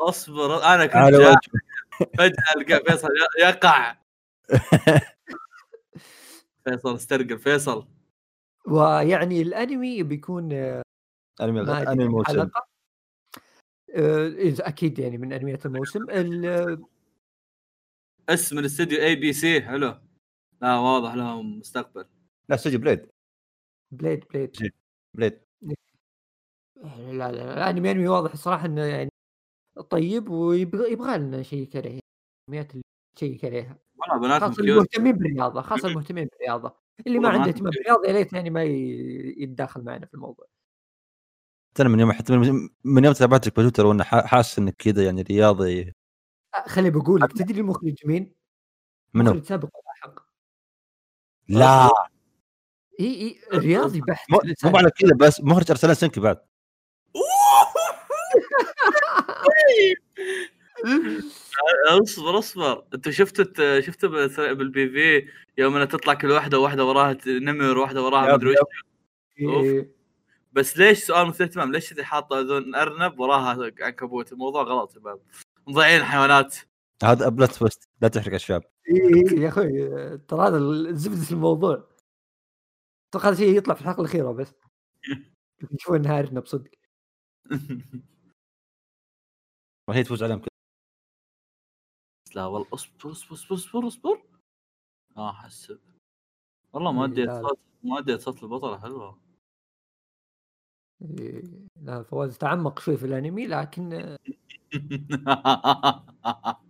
[0.00, 0.62] أصبر.
[0.64, 0.94] أنا كنت
[2.18, 3.08] فجاه القى فيصل
[3.40, 3.96] يقع
[6.64, 7.88] فيصل استرقل فيصل.
[8.66, 10.82] ويعني الأنمي بيكون آه،
[11.40, 12.50] أنمي أنمي الموسم
[13.94, 16.10] آه، إذا أكيد يعني من أنميات الموسم.
[16.10, 16.84] ال-
[18.28, 19.94] اسم الاستديو ABC حلو.
[20.62, 22.04] لا واضح لهم مستقبل.
[22.48, 23.08] لا استوديو بليد.
[23.90, 24.56] بليد بليد.
[25.14, 25.40] بليد
[26.82, 29.10] لا لا لا الانمي انمي واضح الصراحه إنه يعني
[29.90, 32.00] طيب ويبغى يبغى لنا نشيك عليه
[32.48, 32.82] الانميات اللي
[33.16, 36.76] نشيك عليها والله بناتهم خاصة المهتمين بالرياضة خاصة المهتمين بالرياضة.
[37.06, 37.70] اللي ما عنده اهتمام.
[37.70, 40.46] بالرياضة يا ليت يعني ما ي- يتداخل معنا في الموضوع.
[41.80, 42.36] أنا من يوم حتى
[42.84, 45.92] من, يوم تابعتك بتويتر وأنا ح- حاسس إنك كذا يعني رياضي.
[46.54, 48.34] أه، خلي بقول لك تدري المخرج مين؟
[49.14, 49.68] منو؟ مخرج سابق.
[51.48, 51.88] لا.
[53.00, 54.30] إي إي رياضي بحت
[54.64, 56.38] مو على كذا بس مخرج ارسلان سنكي بعد.
[62.02, 62.84] أصبر أصبر.
[62.94, 63.36] أنت شفت
[63.80, 68.54] شفت بال- بال PV يوم إنها تطلع كل واحدة واحدة وراها نمر واحدة وراها مدري
[69.40, 69.90] إيه.
[70.52, 74.94] بس ليش سؤال مثير اهتمام ليش اللي حاطه اذن أرنب وراها عنكبوت؟ الموضوع غلط يا
[75.00, 75.20] شباب.
[75.66, 76.56] مضيعين الحيوانات
[77.02, 77.87] هذا بلوت تويست.
[78.00, 79.68] لا تحرق الشباب إيه، إيه، يا أخوي
[80.18, 81.88] ترى هذا ال- زبده الموضوع.
[83.10, 84.54] أتوقع هذا شيء يطلع في الحلقة الأخيرة بس.
[85.72, 86.70] نشوف إنها ارنب بصدق.
[89.88, 90.48] وهي تفوز عليهم كذا
[92.34, 94.22] لا والله اصبر اصبر اصبر اصبر اصبر.
[95.16, 95.80] آه حسب.
[96.72, 97.42] والله ما إيه،.
[97.42, 99.20] صوت ما اديت صوت البطلة حلوة.
[101.76, 104.16] لا فواز تعمق شوي في الأنمي لكن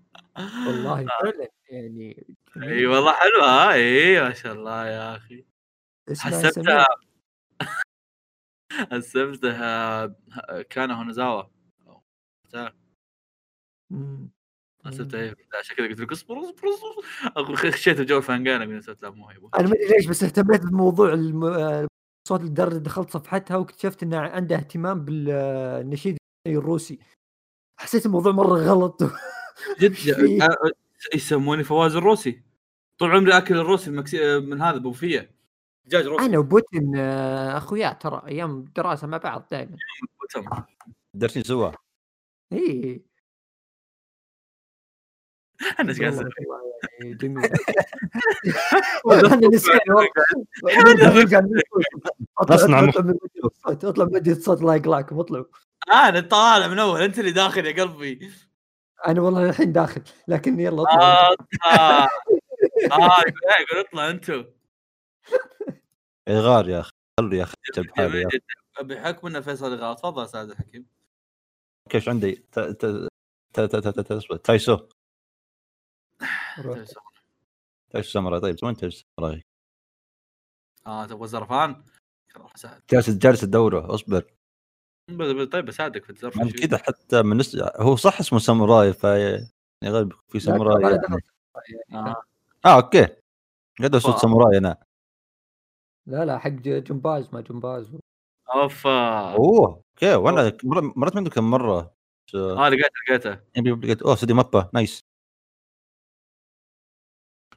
[0.66, 5.44] والله فعلا يعني إي والله حلوة ها إي ما شاء الله يا أخي.
[6.18, 6.86] حسبتها.
[8.92, 10.06] حسبتها
[10.70, 11.42] كان هونزاوا.
[14.86, 16.68] حسبتها هي عشان كذا قلت لك اصبر اصبر
[17.36, 17.56] اصبر.
[17.56, 21.12] خشيت بجو فانجانا من سويت لا مو هي أنا ما أدري ليش بس اهتميت بموضوع
[21.12, 21.44] الم...
[21.44, 21.86] آه،
[22.28, 26.98] صوت لدرجه دخلت صفحتها واكتشفت انها عندها اهتمام بالنشيد الروسي.
[27.80, 29.02] حسيت الموضوع مرة غلط.
[29.80, 29.94] جد
[30.42, 32.42] أ- أ- يسموني فواز الروسي.
[32.98, 34.38] طول عمري آكل الروسي المكسي...
[34.40, 35.30] من هذا بوفيه.
[35.84, 36.24] دجاج روسي.
[36.24, 39.76] أنا وبوتين آه، أخويا ترى أيام دراسه مع بعض دائما.
[40.22, 40.50] وتم.
[41.14, 41.70] دارسين سوا.
[42.52, 43.02] إي.
[45.80, 46.30] أنا إيش قاعد
[47.00, 47.50] يعني جميل.
[49.06, 49.18] نقول.
[52.38, 54.64] اطلع مدينة الصوت.
[54.64, 54.74] أطلع
[55.20, 55.44] اطلعوا
[55.92, 58.30] أنا طالع من أول أنت اللي داخل يا قلبي.
[59.06, 62.06] أنا والله الحين داخل لكن يلا اطلع اطلع
[63.06, 64.44] آه يقول إيه، يقول اطلع أنتو.
[66.28, 68.38] إغار يا أخي خلوا يا أخي.
[68.82, 70.86] بحكم ان فيصل غلط تفضل أستاذ الحكيم
[71.86, 73.08] okay إيش عندي؟ ت- ت-
[73.54, 74.36] ت- ت- ت- ت- اصبر.
[74.36, 74.88] تايسو.
[77.90, 78.10] تايسو.
[78.12, 79.42] ساموراي طيب وين تايسو ساموراي؟
[80.86, 81.84] آه تبغى زرفان
[82.90, 84.37] جالس جالس ادوره اصبر.
[85.52, 87.56] طيب بساعدك في الزرف يعني كذا حتى من نس...
[87.76, 89.48] هو صح اسمه ساموراي ف يعني
[89.86, 91.22] غالبا في ساموراي يعني.
[91.92, 92.22] آه.
[92.64, 93.06] آه okay.
[93.78, 94.16] قاعد صوت.
[94.18, 94.76] ساموراي أنا.
[96.06, 97.90] لا لا حق جمباز ما جمباز.
[98.54, 99.34] أوفا.
[99.34, 100.14] أوه okay.
[100.14, 101.94] وأنا مر- مرت منه كم مرة.
[102.34, 103.40] آه، آه لقيته لقيته.
[103.56, 104.70] يبي لقيت أوه استوديو MAPPA.
[104.74, 105.00] nice.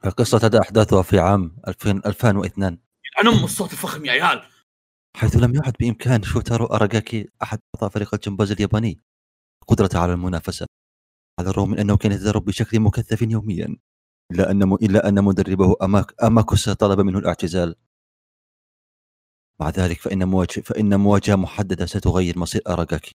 [0.04, 2.78] القصة تبدأ أحداثها في عام 2000 2002
[3.18, 4.42] عن ام الصوت الفخم يا عيال.
[5.16, 9.00] حيث لم يعد بإمكان شوتارو أراغاكي أحد أعضاء فريق الجمباز الياباني
[9.68, 10.66] قدرته على المنافسة
[11.38, 13.76] على الرغم من أنه كان يتدرب بشكل مكثف يوميا
[14.30, 14.74] إلا أن م...
[14.74, 16.22] إلا أن مدربه أماك...
[16.24, 17.74] أماكوسا طلب منه الاعتزال.
[19.60, 20.60] مع ذلك فإن مواجه...
[20.60, 23.14] فإن مواجهة محددة ستغير مصير أراغاكي.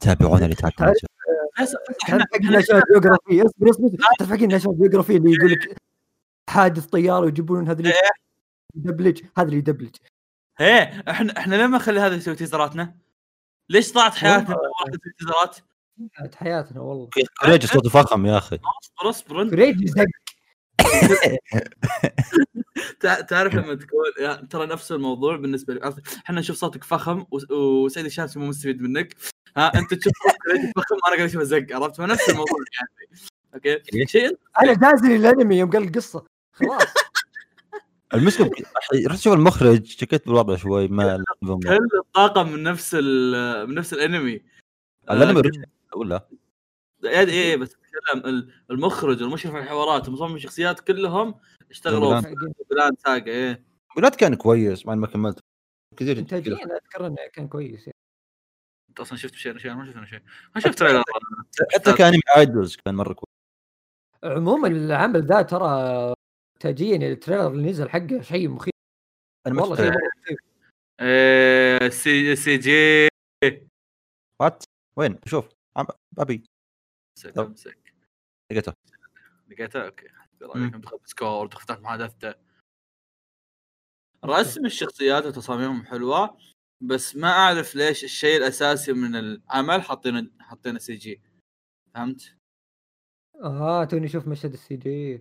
[0.00, 0.74] تابعونا لتعرف
[2.02, 5.76] حق نشاط بيوغرافي اصبر اصبر نشاط بيوغرافي اللي يقول لك
[6.50, 7.92] حادث طيارة ويجيبون هذا اللي
[8.76, 9.96] يدبلج هذا اللي يدبلج.
[10.60, 12.94] إيه إحنا إحنا ليه ما نخلي هذا يسوي تيزراتنا؟
[13.68, 14.70] ليش ضاعت حياتنا والله.
[14.80, 15.56] واحد في التيزرات؟
[16.16, 17.08] كانت حياتنا والله.
[17.40, 18.56] كوريجي صوته فخم يا أخي.
[18.56, 20.04] اصبر اصبر فريد زق
[23.00, 23.78] تع- تعرف لما
[24.18, 29.16] يعني ترى نفس الموضوع بالنسبة لي؟ إحنا نشوف صوتك فخم وسعيد الشامسي مو مستفيد منك.
[29.56, 33.20] ها أنت تشوف صوتك فخم وأنا قاعد اشوفه زق عرفت؟ فنفس الموضوع يعني.
[33.54, 36.24] okay؟ شيء؟ أنا دازني الأنمي يوم قال القصة.
[36.52, 36.94] خلاص.
[38.14, 43.74] المشكلة أخي، رحت أشوف المخرج شكيت بالوضع شوي ما كل الطاقم من نفس ال- من
[43.74, 44.42] نفس الانمي؟
[45.10, 45.40] الانمي
[45.94, 46.28] آه، ولا؟
[47.02, 51.34] يعني إيه إيه، بس اتكلم المخرج والمشرف على الحوارات ومصمم الشخصيات كلهم
[51.70, 52.34] اشتغلوا في
[52.70, 53.64] بلاد ساقة إيه.
[53.96, 55.38] بلاد كان كويس مع ما كملت.
[55.96, 57.96] كثير انتاجيا أذكر إنه كان كويس يعني.
[58.88, 60.20] أنت أصلا شفت شيء شيء ما شفت أنا شيء.
[60.54, 61.02] ما شفت تريلر.
[61.74, 63.32] حتى كان idols كان مرة كويس.
[64.24, 66.14] عموما العمل ذا ترى
[66.66, 68.72] انتاجيا ال trailer اللي نزل حقه شيء مخيف.
[69.46, 70.38] أنا والله شيء مخيف.
[71.00, 73.08] إيه C CG.
[74.40, 74.64] what
[74.96, 75.48] وين؟ شوف.
[75.76, 75.86] عم-
[76.18, 76.44] أبي.
[77.38, 77.94] امسك
[78.52, 78.72] لقيته.
[79.48, 80.08] لقيته؟ okay.
[80.78, 82.34] دخلت سكور دخلت محادثته.
[84.24, 86.38] رسم الشخصيات وتصاميمهم حلوة
[86.80, 91.22] بس ما أعرف ليش الشيء الأساسي من العمل حاطينه حاطينه سي جي.
[91.94, 92.36] فهمت؟
[93.44, 95.20] آه توني أشوف مشهد السي جي.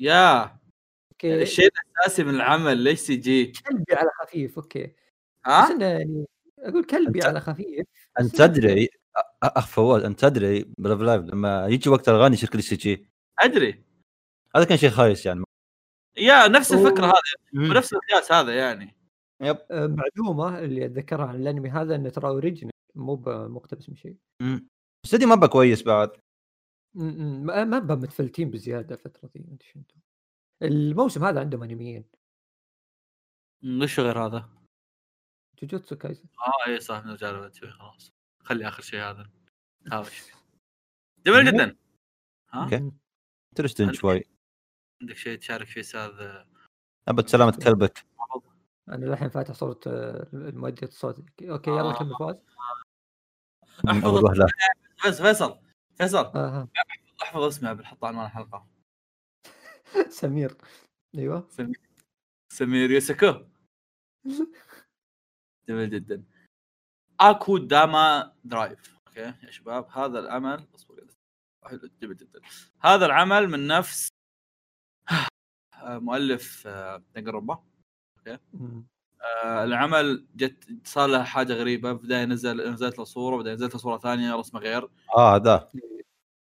[0.00, 0.58] يا.
[1.14, 1.42] أوكي.
[1.42, 4.86] الشيء الاساسي من العمل ليش سي جي؟ كلبي على خفيف أوكي.
[4.86, 4.92] بس
[5.46, 6.26] ها؟ إنه يعني
[6.58, 7.86] أقول كلبي أنت- على خفيف.
[8.20, 8.90] أنت بس تدري أ-
[9.42, 13.06] أخ فواز أنت تدري بلاف لايف لما يجي وقت الأغاني يشكل السي جي.
[13.40, 13.84] أدري.
[14.56, 15.44] هذا كان شيء خايس يعني.
[16.16, 17.12] yeah نفس الفكرة أوه.
[17.54, 18.94] هذه ونفس القياس هذا يعني.
[19.42, 19.58] yep.
[19.70, 24.16] معلومة اللي أتذكرها عن الأنمي هذا إنه ترى original مو مقتبس من شيء.
[24.42, 24.68] مم.
[25.04, 26.10] استديو MAPPA كويس بعد.
[26.94, 29.94] ما MAPPA متفلتين بزيادة الفترة ذي انت شنتو
[30.62, 32.04] الموسم هذا عندهم انميين
[33.64, 34.48] وش غير هذا؟
[35.62, 36.28] جوجوتسو كايزن.
[36.38, 37.04] آه اي صح
[37.70, 38.12] خلاص.
[38.40, 39.30] خلي آخر شيء هذا.
[39.92, 40.22] هاوش
[41.26, 41.76] جميل جدا.
[42.50, 42.90] ها؟ okay.
[43.52, 44.22] interesting شوي.
[45.02, 46.42] عندك شيء تشارك فيه أستاذ؟
[47.08, 48.06] ابد سلامة كلبك
[48.88, 51.42] أنا الحين فاتح صورة آه، مؤدية الصوت.
[51.42, 51.98] okay يلا آه.
[51.98, 52.36] كمل فواز.
[54.04, 54.46] وهله
[55.06, 55.58] بس فيصل
[55.94, 56.24] فيصل.
[56.24, 56.68] آه.
[57.22, 58.66] أحفظ اسمه بنحط عنوان الحلقة
[60.20, 60.56] سمير.
[61.14, 61.48] أيوه.
[62.48, 62.90] سمير.
[62.90, 63.34] يوسكو
[65.68, 66.24] جميل جدا.
[67.20, 68.98] أكو داما درايف.
[69.08, 71.06] okay يا شباب هذا العمل اصبر
[72.02, 72.40] جميل جدا.
[72.80, 74.08] هذا العمل من نفس
[75.82, 77.64] آه، مؤلف آه، دنجروبا
[78.52, 78.82] م.
[79.44, 81.94] آه، العمل جت صار له حاجة غريبة.
[81.94, 84.88] في البدايه نزل نزلت له صورة بعدين نزلت له صورة ثانية رسمة غير.
[85.16, 85.70] آه هذا.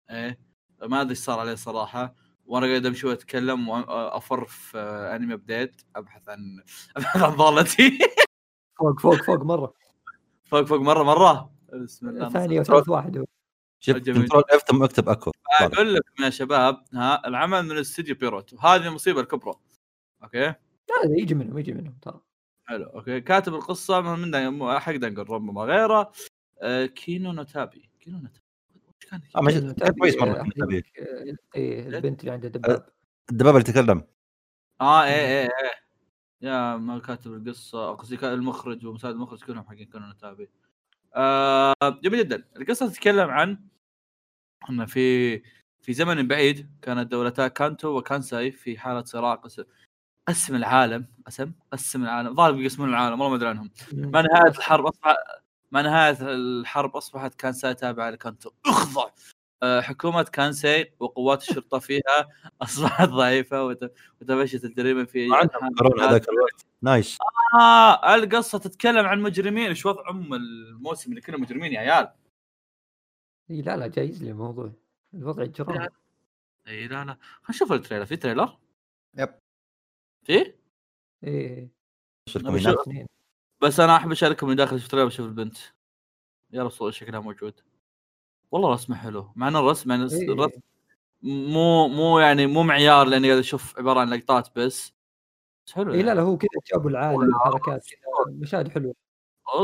[0.10, 0.40] إيه.
[0.82, 2.16] ما أدري إيش صار عليه صراحة.
[2.54, 4.78] وأنا قاعد امشي واتكلم وافر في
[5.16, 6.64] انمي ابديت ابحث عن
[6.98, 8.00] ابحث عن ضالتي.
[8.80, 9.74] فوق فوق فوق مرة.
[10.44, 11.54] فوق فوق مرة مرة.
[11.74, 12.74] بسم الله ثانية نصر.
[12.74, 13.18] وثالث واحد.
[13.18, 13.26] هو
[13.80, 14.22] شوف جميل.
[14.22, 15.32] control F ثم اكتب أكو.
[15.62, 19.54] أقول لكم يا شباب ها العمل من استوديو بييرو وهذه المصيبة الكبرى.
[20.24, 20.56] okay؟ لا
[21.18, 22.22] يجي منهم يجي منهم ترى.
[22.66, 23.22] حلو okay.
[23.22, 26.12] كاتب القصة من حق Danganronpa غيره.
[26.62, 27.90] آه كينو نوتابي.
[28.00, 28.43] كينو نوتابي.
[30.00, 30.78] كويس مرة، تابي- تابي.
[31.00, 32.86] آه، إيه البنت اللي عندها دباب
[33.32, 34.04] الدبابه اللي تكلم.
[34.82, 35.50] آه إيه إيه إيه.
[36.42, 37.92] يا ما كاتب القصة.
[37.92, 40.46] قصدي المخرج ومساعد المخرج كلهم حقين كانوا نتابع
[41.16, 41.74] آه
[42.04, 42.44] جميل جدا.
[42.58, 43.58] القصة تتكلم عن
[44.70, 45.38] إن في
[45.82, 49.62] في زمن بعيد كانت دولتا كانتو وكانساي في حالة صراع قس...
[50.28, 53.70] قسم العالم قسم قسم العالم ظاهر بيقسمون العالم والله ما أدري عنهم.
[53.94, 55.16] مع نهايه الحرب؟ أصبح
[55.74, 58.52] مع نهاية الحرب أصبحت كانساي تابعة لكانتو.
[58.66, 59.10] أخضع!
[59.64, 62.30] آه، حكومة كانساي وقوات الشرطة فيها
[62.62, 65.30] أصبحت ضعيفة وت- وتفشت الجريمة في
[66.02, 66.66] هذاك الوقت.
[66.82, 67.18] nice.
[67.60, 69.68] آه القصة تتكلم عن مجرمين.
[69.68, 72.12] إيش وضعهم الموسم اللي كلهم مجرمين يا عيال؟
[73.52, 74.72] إي لا لا جايز لي الموضوع.
[75.14, 75.88] الوضع الجرام
[76.68, 77.18] إي لا لا.
[77.44, 78.06] خلينا نشوف ال trailer.
[78.06, 78.58] في trailer؟
[79.18, 79.36] yep.
[80.26, 80.54] في؟
[81.24, 81.70] إيه.
[83.64, 85.58] بس أنا أحب أشارككم من داخل ال trailer بشوف البنت.
[86.52, 87.54] يا رسول شكلها موجود.
[88.52, 90.34] والله رسمه حلو مع ان الرسم يعني إيه.
[90.34, 90.62] الرسم
[91.22, 94.94] مو مو يعني مو معيار لأني قاعد أشوف عبارة عن لقطات بس.
[95.68, 96.20] بس حلو اي لا يعني.
[96.20, 98.96] لا هو كذا جابوا العالم حركات كذا مشاهد حلوة.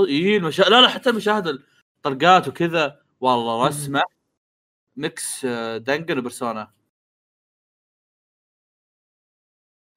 [0.08, 0.62] اي المشا...
[0.64, 3.02] لا لا حتى المشاهد الطرقات وكذا.
[3.20, 3.68] والله.
[3.68, 4.04] رسمة
[4.96, 6.72] ميكس آه، دنجن وبرسونا.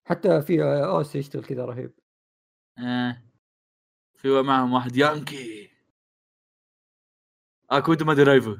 [0.04, 1.92] حتى في آوس يشتغل كذا رهيب.
[2.78, 3.31] آه.
[4.22, 5.70] في معهم واحد يانكي.
[7.70, 8.56] اكودو ما درايفو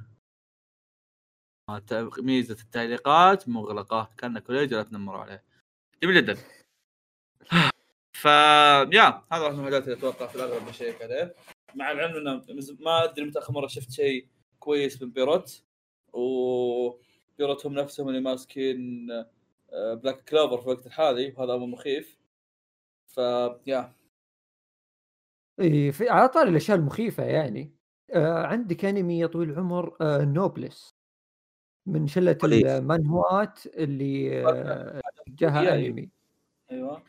[1.68, 5.44] آه، ميزة التعليقات مغلقة كان كوليج لا تنمروا عليه.
[6.03, 6.35] جميل جدا.
[8.12, 8.25] ف
[8.95, 11.35] yeah هذا واحد من الحاجات اللي أتوقع في الأغلب بشيك عليه.
[11.75, 12.44] مع العلم إنه
[12.81, 15.64] ما أدري متى آخر مرة شفت شيء كويس من Pierrot.
[16.12, 19.11] و Pierrot هم نفسهم اللي ماسكين
[19.72, 22.18] آه، Black Clover في الوقت الحالي وهذا أمر مخيف.
[23.07, 23.18] ف
[23.66, 24.02] yeah.
[25.61, 27.75] اي في على طاري الأشياء المخيفة يعني.
[28.15, 30.90] آه عندك أنمي يا طويل العمر آه Noblesse
[31.87, 32.38] من شلة.
[32.45, 35.87] المانهوات اللي آه جاها أيوة.
[35.87, 36.11] أنمي.
[36.71, 37.03] أيوه.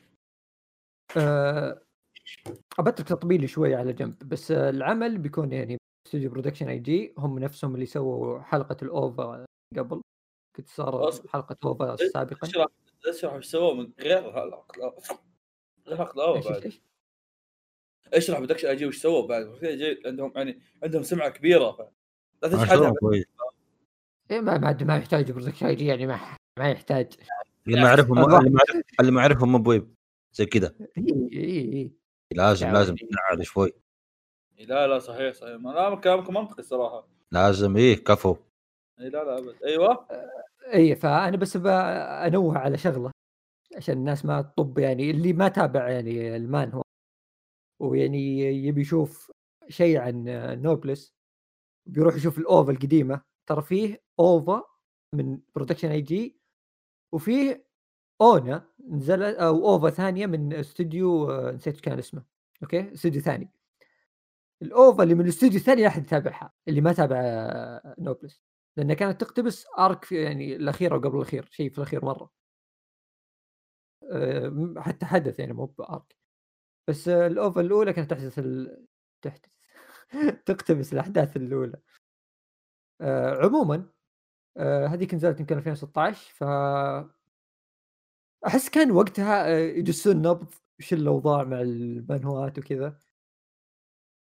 [1.17, 1.81] آه
[2.79, 5.77] بترك تطبيلي شوي على جنب بس آه العمل بيكون يعني
[6.07, 9.45] استوديو Production I.G هم نفسهم اللي سووا حلقة ال OVA
[9.77, 10.01] قبل.
[10.55, 11.11] كنت صار.
[11.29, 12.47] حلقة OVA سابقا.
[12.47, 12.67] اشرح
[13.07, 14.65] اشرح وش سووا من غير الحلقة
[15.87, 16.81] غير إيش بعد إيش؟
[18.13, 19.59] اشرح بدكش أجي وش سووا بعد؟
[20.05, 21.81] عندهم يعني عندهم سمعة كبيرة ف...
[22.43, 23.25] لا كويس.
[24.31, 26.19] إيه ما يحتاج برودكشن اي جي يعني ما
[26.59, 27.13] ما يحتاج.
[27.67, 28.39] اللي ما يعرفهم الله.
[28.99, 29.95] اللي ما يعرفهم مو بويب
[30.33, 30.75] زي كذا.
[30.97, 31.91] اي اي اي
[32.31, 33.73] لازم يعني- لازم تنعاد شوي.
[34.59, 35.55] لا لا صحيح صحيح.
[35.59, 37.07] ما لا كلامكم منطقي الصراحة.
[37.31, 38.35] لازم إيه كفو.
[38.99, 39.55] إي لا لا أبد.
[39.65, 40.07] أيوه؟
[40.73, 43.11] اي فأنا بس بنوه على شغلة
[43.75, 46.82] عشان الناس ما تطب يعني اللي ما تابع يعني المانهوا.
[47.83, 49.31] ويعني يبي يشوف
[49.69, 50.23] شيء عن
[50.61, 51.15] Noblesse
[51.85, 53.21] بيروح يشوف ال OVA القديمة.
[53.47, 54.63] ترى فيه OVA
[55.13, 56.39] من Production I.G
[57.11, 57.67] وفيه
[58.21, 62.23] ONA نزل أو OVA ثانية من استوديو نسيت كان اسمه.
[62.63, 63.51] okay؟ استوديو ثاني.
[64.61, 67.21] ال OVA اللي من الاستوديو الثاني لا أحد يتابعها اللي ما تابع
[67.99, 68.41] Noblesse
[68.77, 72.31] لأنها كانت تقتبس ارك في يعني أو قبل الأخير شيء في الأخير مرة.
[74.77, 76.15] حتى حدث يعني مو بارك
[76.87, 78.85] بس الاوفا الأولى كانت تحدث ال...
[79.21, 79.49] تحدث
[80.45, 81.81] تقتبس الأحداث الأولى.
[83.01, 83.89] آه، عموما
[84.57, 86.43] آه، هذيك نزلت يمكن 2016 ف
[88.47, 92.99] أحس كان وقتها آه، يدسون نبض وش الأوضاع مع المانهوات وكذا.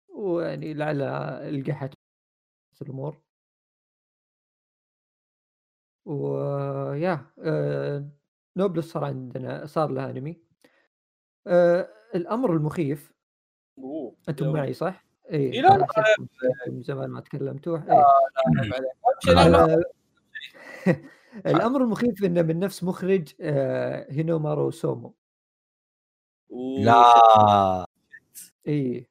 [0.10, 1.94] ويعني لعل القحت
[2.82, 3.22] الأمور.
[6.06, 8.10] و yeah آه،
[8.58, 10.42] Noblesse صار عندنا صار له أنمي.
[11.48, 13.14] آه، الأمر المخيف.
[13.78, 14.54] أوه أنتم.
[14.54, 15.88] معي صح؟ اي إي لا، لا،
[16.68, 18.04] من زمان ما تكلمتوا اي
[18.48, 18.72] أهم
[19.24, 19.34] شيء.
[19.34, 19.84] لا آه،
[21.56, 25.16] الأمر المخيف إنه من نفس مخرج آه، Hinomaru Sumo.
[26.52, 27.86] أوه، لا.
[28.68, 29.08] اي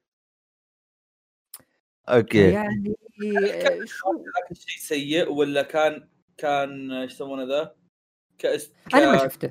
[2.08, 2.50] okay.
[2.50, 2.96] يعني
[3.38, 7.74] آه، شو؟ كان شيء سيء ولا كان كان إيش يسمونه ذا؟
[8.38, 8.72] كأس...
[8.94, 9.50] أنا ما شفته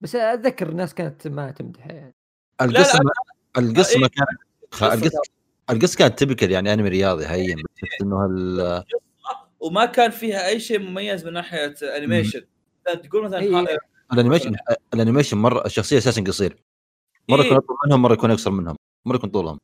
[0.00, 2.17] بس أتذكر الناس كانت ما تمدحه يعني.
[2.60, 2.98] القصة
[3.58, 4.00] القصة إيه.
[4.02, 5.22] ما كانت القصة
[5.70, 8.84] القصة كانت typical يعني انمي رياضي هين بس شفت انه هال
[9.60, 12.46] وما كان فيها أي شيء مميز من ناحية animation
[13.02, 13.78] تقول مثلا إيه.
[14.12, 14.56] ال animation
[14.94, 16.62] ال animation مره الشخصية أساسا قصير
[17.28, 17.46] مرة إيه.
[17.46, 19.58] يكون أطول منهم مرة يكون أقصر منهم مرة يكون طولهم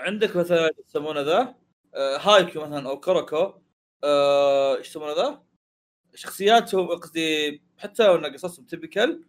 [0.00, 1.54] عندك مثلا يسمونه ذا؟
[1.94, 3.52] آه، Haikyuu مثلا أو Kuroko
[4.04, 5.42] آه، إيش يسمونه ذا؟
[6.14, 9.24] شخصياتهم قصدي حتى لو أن قصصهم typical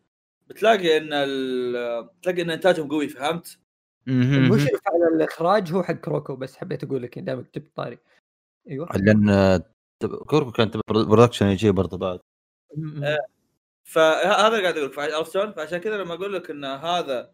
[0.49, 3.59] بتلاقي إن ال- بتلاقي إن إنتاجهم قوي فهمت؟
[4.07, 7.97] المشرف على الإخراج هو حق Kuroko بس حبيت أقول لك دامك جبت طاري
[8.69, 9.63] أيوه لأن آه،
[9.99, 12.19] تب- Kuroko كان تبع Production I.G برضه بعد.
[13.03, 13.17] آه.
[13.83, 17.31] فهذا اللي قاعد أقول لك عرفت شلون؟ فعشان كذا لما أقول لك إن هذا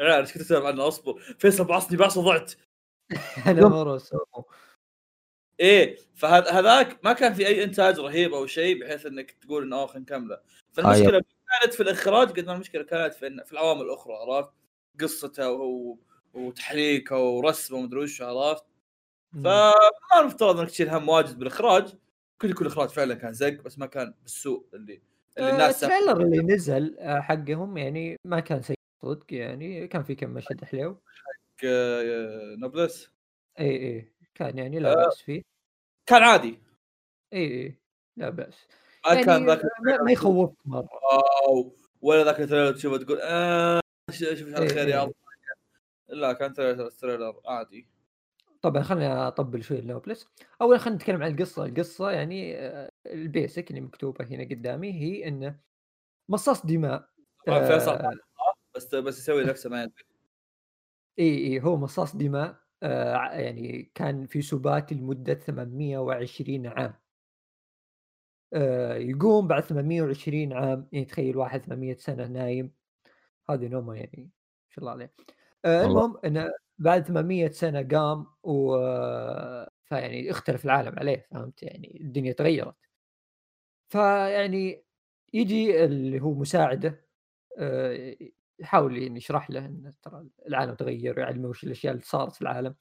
[0.00, 2.52] إيش كنت أسولف عنه أصبر فيصل بعصني بعصه ضعت
[3.46, 4.00] أنا مرة
[5.60, 10.04] إيه فهذاك ما كان في أي إنتاج رهيب أو شيء بحيث إنك تقول إنه خلينا
[10.04, 10.40] نكمله.
[10.72, 11.22] فالمشكلة آه
[11.60, 14.50] كانت في الإخراج قد ما المشكلة كانت في في العوامل الأخرى عرفت؟
[15.00, 15.96] قصته وهو
[16.34, 18.64] وتحريكه ورسمه ومدري وش عرفت؟
[19.44, 19.74] فما
[20.20, 21.94] المفترض إنك تشيل هم واجد بالإخراج.
[22.42, 25.02] كل كل الاخراج فعلا كان زق بس ما كان بالسوء اللي
[25.38, 30.02] اللي الناس ال trailer اللي نزل آه، حقهم يعني ما كان سيء صدق يعني كان
[30.02, 31.00] في كم مشهد حلو.
[31.06, 33.10] حق آه، Noblesse.
[33.60, 35.42] اي اي كان يعني لا بأس فيه.
[36.06, 36.58] كان عادي.
[37.32, 37.78] إي إي
[38.16, 38.66] لا بأس.
[39.06, 39.62] ما يعني كان ذاك
[40.02, 40.88] ما, يخوفك مرة.
[40.92, 43.80] wow ولا ذاك ال trailer تشوفه تقول آه
[44.10, 45.02] شوف إيه، الخير يا.
[45.02, 45.14] الله.
[46.08, 47.88] لا كان trailer trailer عادي.
[48.62, 50.28] طبعا خلينا أطبل شوي ل Noblesse
[50.60, 51.64] اول خلينا نتكلم عن القصة.
[51.64, 55.60] القصة يعني آه، ال basic اللي مكتوبة هنا قدامي هي إنه
[56.28, 57.08] مصاص دماء
[57.44, 58.12] فيصل آه،
[58.74, 60.04] بس بس يسوي نفسه ما يدري.
[61.18, 66.94] إي إي هو مصاص دماء آه، يعني كان في سبات لمدة 820 عام.
[68.52, 72.72] آه، يقوم بعد 820 عام يعني تخيل واحد 800 سنة نايم.
[73.50, 75.12] هذه نومه يعني ما شاء الله عليه.
[75.64, 75.86] آه،.
[75.86, 78.76] المهم إنه بعد 800 سنة قام و
[79.84, 82.76] فيعني اختلف العالم عليه فهمت؟ يعني الدنيا تغيرت.
[83.88, 84.84] فيعني
[85.32, 87.04] يجي اللي هو مساعده
[88.60, 92.74] يحاول يشرح له إن ترى العالم تغير ويعلمه وش الأشياء اللي صارت في العالم.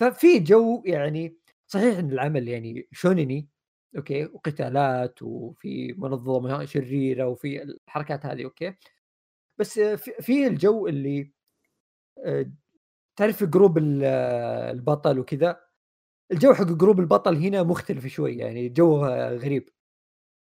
[0.00, 3.48] ففي جو يعني صحيح إن العمل يعني shounen
[3.96, 8.74] okay وقتالات وفي منظمة شريرة وفي الحركات هذه okay.
[9.58, 9.78] بس
[10.20, 11.32] في الجو اللي
[12.26, 12.46] آه،
[13.16, 15.60] تعرف group آه، البطل وكذا؟
[16.32, 19.68] الجو حق group البطل هنا مختلف شوي يعني جو غريب.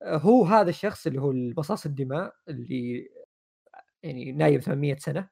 [0.03, 3.09] هو هذا الشخص اللي هو المصاص الدماء اللي
[4.03, 5.29] يعني نايم 800 سنة.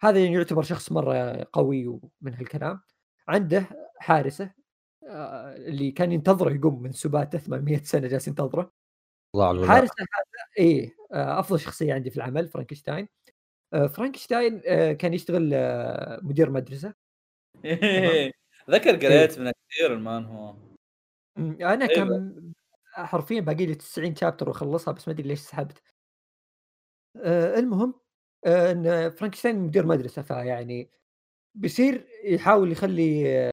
[0.00, 2.80] هذا يعني يعتبر شخص مرة قوي ومن هالكلام.
[3.28, 3.66] عنده
[3.98, 4.50] حارسه
[5.08, 8.72] آه، اللي كان ينتظره يقوم من سباته 800 سنة جالس ينتظره.
[9.34, 13.08] الله على حارسه هذا إيه آه، أفضل شخصية عندي في العمل فرانكشتاين
[13.72, 14.60] آه، فرانكشتاين
[14.92, 15.50] كان يشتغل
[16.22, 16.94] مدير مدرسة.
[18.70, 20.56] ذكر قريت منه كثير المانهوا.
[21.38, 21.94] أنا أيوة.
[21.94, 22.52] كم
[22.92, 25.82] حرفيا باقي لي 90 chapter وأخلصها بس ما أدري ليش سحبت.
[27.58, 27.94] المهم
[28.46, 30.90] آه، إن فرانكشتاين مدير مدرسة فيعني
[31.54, 33.50] بيصير يحاول يخلي آه،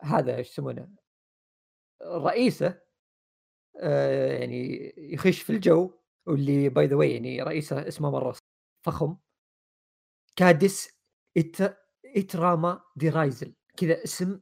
[0.00, 0.88] هذا إيش يسمونه
[2.02, 2.80] رئيسه
[3.80, 5.90] آه، يعني يخش في الجو
[6.26, 8.34] واللي by the way يعني رئيسه اسمه مرة
[8.86, 9.16] فخم.
[10.36, 10.88] كادس
[11.36, 11.78] إت...
[12.16, 14.40] إتراما دي رايزل كذا اسم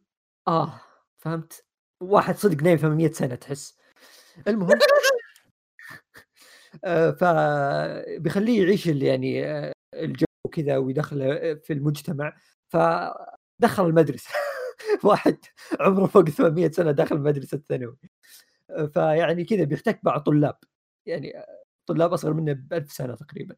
[0.49, 0.81] آه
[1.19, 1.65] فهمت؟
[2.01, 3.79] واحد صدق نايم 800 سنة تحس.
[4.49, 5.06] المهم آه،
[7.21, 12.37] فبيخليه يعيش يعني آه، الجو كذا ويدخله في المجتمع.
[12.69, 14.31] فدخل المدرسة.
[15.05, 15.39] واحد
[15.81, 17.99] عمره فوق 800 سنة داخل مدرسة ثانوي.
[18.71, 20.59] آه، فيعني كذا بيحتك مع طلاب.
[21.07, 23.57] يعني آه، طلاب أصغر منه ب 1000 سنة تقريبا.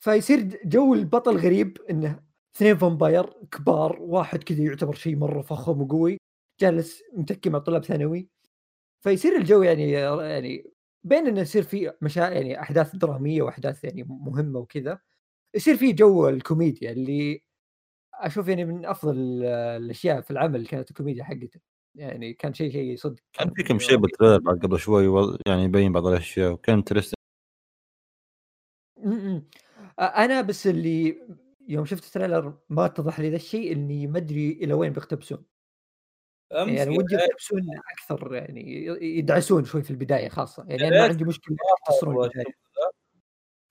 [0.00, 2.20] فيصير جو البطل غريب إنه
[2.56, 6.18] اثنين فامباير كبار واحد كذا يعتبر شيء مرة فخم وقوي
[6.60, 8.28] جالس متكي مع طلاب ثانوي.
[9.04, 10.73] فيصير الجو يعني يعني
[11.04, 14.98] بين إنه يصير في مشا يعني أحداث درامية وأحداث يعني مهمة وكذا
[15.54, 17.42] يصير في جو الكوميديا اللي
[18.14, 19.44] أشوف يعني من أفضل ال-
[19.84, 21.60] الأشياء في العمل كانت الكوميديا حقته.
[21.94, 25.64] يعني كان شيء شيء صدق كان في كم شيء بال trailer بعد قبل شوي يعني
[25.64, 27.14] يبين بعض الأشياء وكان interesting
[30.00, 31.20] أنا بس اللي
[31.68, 35.44] يوم شفت ال trailer ما اتضح لي ذا الشيء إني ما أدري إلى وين بيقتبسون
[36.50, 37.60] يعني ودي يقتبسون
[37.92, 38.86] أكثر يعني
[39.18, 40.64] يدعسون شوي في البداية خاصة.
[40.68, 41.56] يعني أنا ما عندي مشكلة
[41.88, 42.30] يختصرون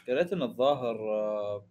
[0.08, 1.68] قريت إن الظاهر آه،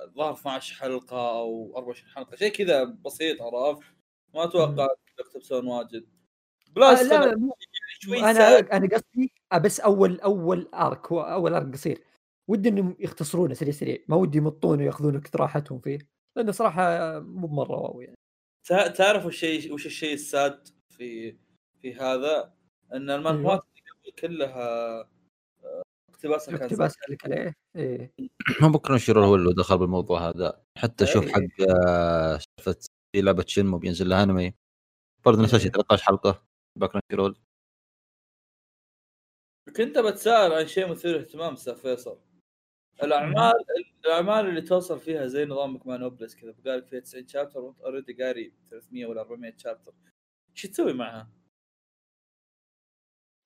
[0.00, 3.82] الظاهر 12 حلقة أو 24 حلقة شيء كذا بسيط عرفت؟
[4.34, 6.06] ما أتوقع يقتبسون واجد.
[6.68, 7.56] آه، plus لا طبعاً مو-
[8.00, 12.04] شوي أنا أنا قصدي بس أول أول arc هو أول arc قصير.
[12.48, 15.98] ودي إنهم يختصرونه سريع سريع ما ودي يمطونه وياخذون راحتهم فيه
[16.36, 18.16] لأنه صراحة مو بمره wow يعني.
[18.68, 21.36] تعرف وش الشيء وش الشيء ال sad في
[21.82, 22.54] في هذا؟
[22.94, 25.00] إن المانهوات اللي قبل كلها
[25.64, 26.80] آه، اقتباسها كان sad.
[26.80, 28.12] اقتباس لك عليه إيه.
[28.62, 30.62] ما ب Crunchyroll هو اللي دخل بالموضوع هذا.
[30.78, 31.32] حتى شوف إيه.
[31.32, 31.40] حق
[31.88, 32.80] آه، سالفه
[33.12, 34.54] في لعبة شنمو بينزل لها أنمي.
[35.24, 35.72] برضه نفس الشيء إيه.
[35.72, 36.42] 13 حلقة.
[36.78, 37.38] ب Crunchyroll
[39.76, 42.18] كنت بتساءل عن شيء مثير اهتمام أستاذ فيصل.
[43.02, 43.54] الأعمال
[44.04, 48.12] الأعمال اللي توصل فيها زي نظامك مع Noblesse كذا بقالك فيها 90 chapter وانت already
[48.12, 49.94] قاري 300 ولا 400 chapter
[50.52, 51.30] إيش تسوي معها؟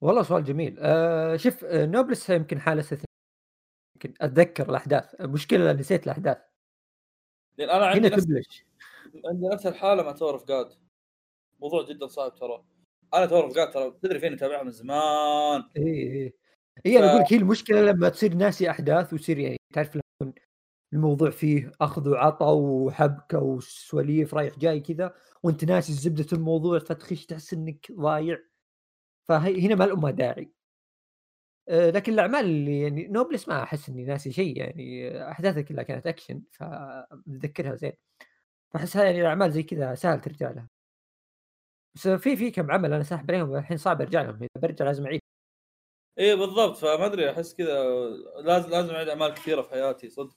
[0.01, 0.77] والله سؤال جميل.
[0.81, 3.07] آه شوف آه، Noblesse يمكن حالة استثنائيه
[3.97, 5.21] يمكن أتذكر الأحداث.
[5.21, 6.39] المشكلة نسيت الأحداث.
[7.59, 8.65] لأن أنا عندي هنا نفس تبلش.
[9.27, 10.73] عندي نفس الحالة مع Tower of God
[11.61, 12.65] موضوع جدا صعب ترى.
[13.15, 15.69] أنا ترى رفقات ترى تدري فيني أتابعها؟ من زمان.
[15.77, 16.35] اي اي
[16.87, 19.99] اي أنا أقول لك هي المشكلة لما تصير ناسي أحداث ويصير يعني تعرف
[20.93, 27.53] الموضوع فيه أخذ وعطاء وحبكة وسواليف رايح جاي كذا وأنت ناسي زبده الموضوع فتخش تحس
[27.55, 28.39] إنك ضايع.
[29.29, 30.53] فهي هنا ما لها داعي.
[31.69, 36.07] آه، لكن الأعمال اللي يعني Noblesse ما أحس إني ناسي شيء يعني أحداثها كلها كانت
[36.07, 37.93] اكشن فمتذكرها زين.
[38.75, 40.69] فاحسها يعني الأعمال زي كذا سهل ترجع لها.
[41.95, 44.35] بس في في كم عمل أنا ساحب عليهم الحين صعب أرجع لهم.
[44.37, 45.21] إذا برجع لازم أعيد.
[46.19, 46.77] إيه بالضبط.
[46.77, 47.85] فما أدري أحس كذا
[48.37, 50.37] لازم لازم أعيد أعمال كثيرة في حياتي صدق.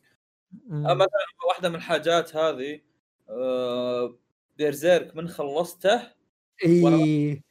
[0.69, 1.07] مثلا
[1.47, 2.81] واحدة من الحاجات هذه
[3.29, 4.17] آه
[4.57, 6.01] بيرزيرك من خلصته
[6.65, 7.41] إي.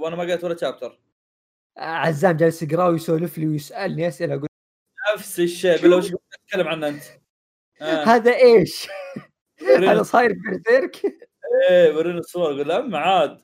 [0.00, 1.00] وأنا ما قريت ولا شابتر
[1.76, 4.48] عزام جالس يقرأ ويسولف لي ويسألني أسئلة أقول
[5.14, 7.02] نفس الشيء بلا وش تتكلم عنه أنت.
[7.82, 8.04] آه.
[8.04, 8.88] هذا إيش؟
[9.78, 11.02] هذا صاير بيرزيرك؟
[11.70, 13.40] إيه وريني الصور أقول لا عاد.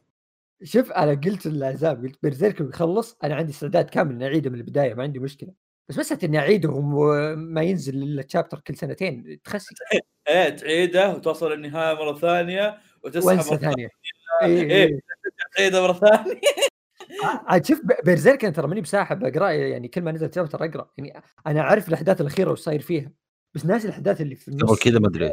[0.62, 4.94] شوف أنا قلت للعزام قلت بيرزيرك بيخلص أنا عندي استعداد كامل إني أعيده من البداية
[4.94, 5.52] ما عندي مشكلة.
[5.88, 9.74] بس مسألة إني اعيده وما ينزل إلا تشابتر كل سنتين تخسي.
[10.28, 13.88] إيه تعيده وتوصل النهاية مرة ثانية وتسحب مرة ثانية.
[14.42, 14.62] إيه.
[14.62, 15.00] اي اي
[15.56, 16.40] تعيده مرة ثانية.
[17.22, 20.90] عاد شوف ب- بيرزيرك أنا ترى ماني بساحب أقرأ يعني كل ما نزل تشابتر أقرأ.
[20.98, 23.12] يعني أنا أعرف الأحداث الأخيرة وش صاير فيها
[23.54, 24.78] بس ناسي الأحداث اللي في النص.
[24.78, 25.32] كذا ما أدري.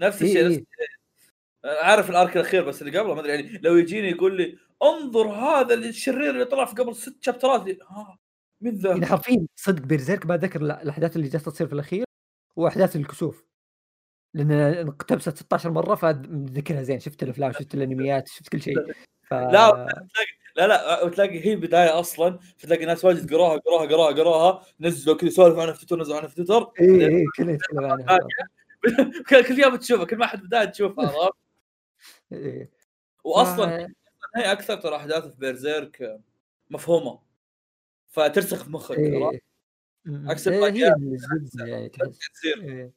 [0.00, 0.64] نفس إيه الشيء نفس إيه.
[1.64, 5.28] عارف ال arc الأخير بس اللي قبله ما أدري يعني لو يجيني يقول لي انظر
[5.28, 8.18] هذا الشرير اللي طلع في قبل ست شابترات ها
[8.60, 12.04] من ذا؟ يعني حرفيا صدق Berserk ما ذكر ال- الأحداث اللي جالسة تصير في الأخير
[12.56, 13.44] واحداث الكسوف
[14.34, 14.52] لأن
[14.88, 18.76] اقتبست 16 مرة فمتذكرها زين شفت الأفلام شفت الأنميات شفت كل شيء
[19.22, 19.34] ف...
[19.34, 19.88] لا
[20.56, 25.30] لا لا وتلاقي هي البدايه أصلا فتلاقي ناس واجد قراها قراها قراها قراها نزلوا كذا
[25.30, 28.18] سولف عنها في تويتر نزلوا عنها في تويتر اي اي يتكلم عنها
[29.48, 31.49] كل يوم تشوفها كل ما حد بداية تشوفها عرفت؟
[32.32, 32.70] إيه.
[33.24, 33.90] واصلا ف-
[34.36, 36.20] هي أكثر ترى أحداث في بيرزيرك
[36.70, 37.20] مفهومة
[38.08, 39.40] فترسخ في مخك؟ إيه.
[40.06, 40.78] عكس إيه، الباقي
[41.68, 42.92] يعني تحس إيه.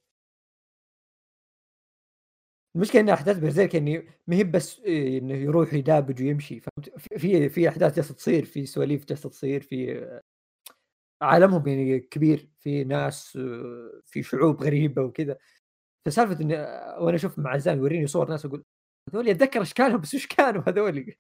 [2.75, 7.49] المشكلة إن أحداث برزيرك يعني ما هي بس إيه، إنه يروح يدابج ويمشي فهمت في-
[7.49, 10.09] في أحداث جالسة تصير في سواليف جالسة تصير في
[11.21, 15.38] عالمهم يعني كبير في ناس آه، في شعوب غريبة وكذا
[16.05, 18.63] فسالفة اني آه، وأنا أشوف مع عزام يوريني صور ناس أقول
[19.10, 21.16] هذول أتذكر أشكالهم بس وش كانوا هذول؟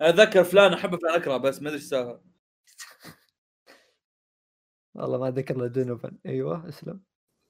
[0.00, 2.22] اتذكر فلان احب فلان اكره بس ما أدري إيش سالفه
[4.94, 7.04] والله ما أتذكر إلا دونوفان أيوه أسلم.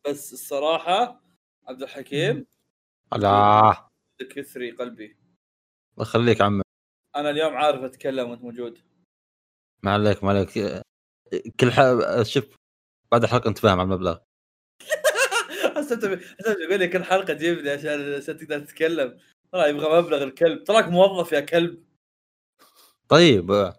[0.08, 1.22] بس الصراحة
[1.68, 2.46] عبد الحكيم.
[3.16, 3.90] لا
[4.20, 5.18] لك يثري قلبي.
[5.92, 6.62] الله يخليك عمي.
[7.16, 8.78] أنا اليوم عارف أتكلم وأنت موجود.
[9.82, 10.82] ما عليك ما عليك.
[11.60, 11.80] كل ح...
[12.22, 12.56] شوف
[13.12, 14.18] بعد الحلقة انت فاهم على المبلغ.
[15.88, 16.04] حسيت
[16.40, 19.18] حسيت يقول لي كل حلقة جيب لي عشان عشان تقدر تتكلم.
[19.52, 20.64] والله يبغى مبلغ الكلب.
[20.64, 21.84] تراك موظف يا كلب.
[23.08, 23.72] طيب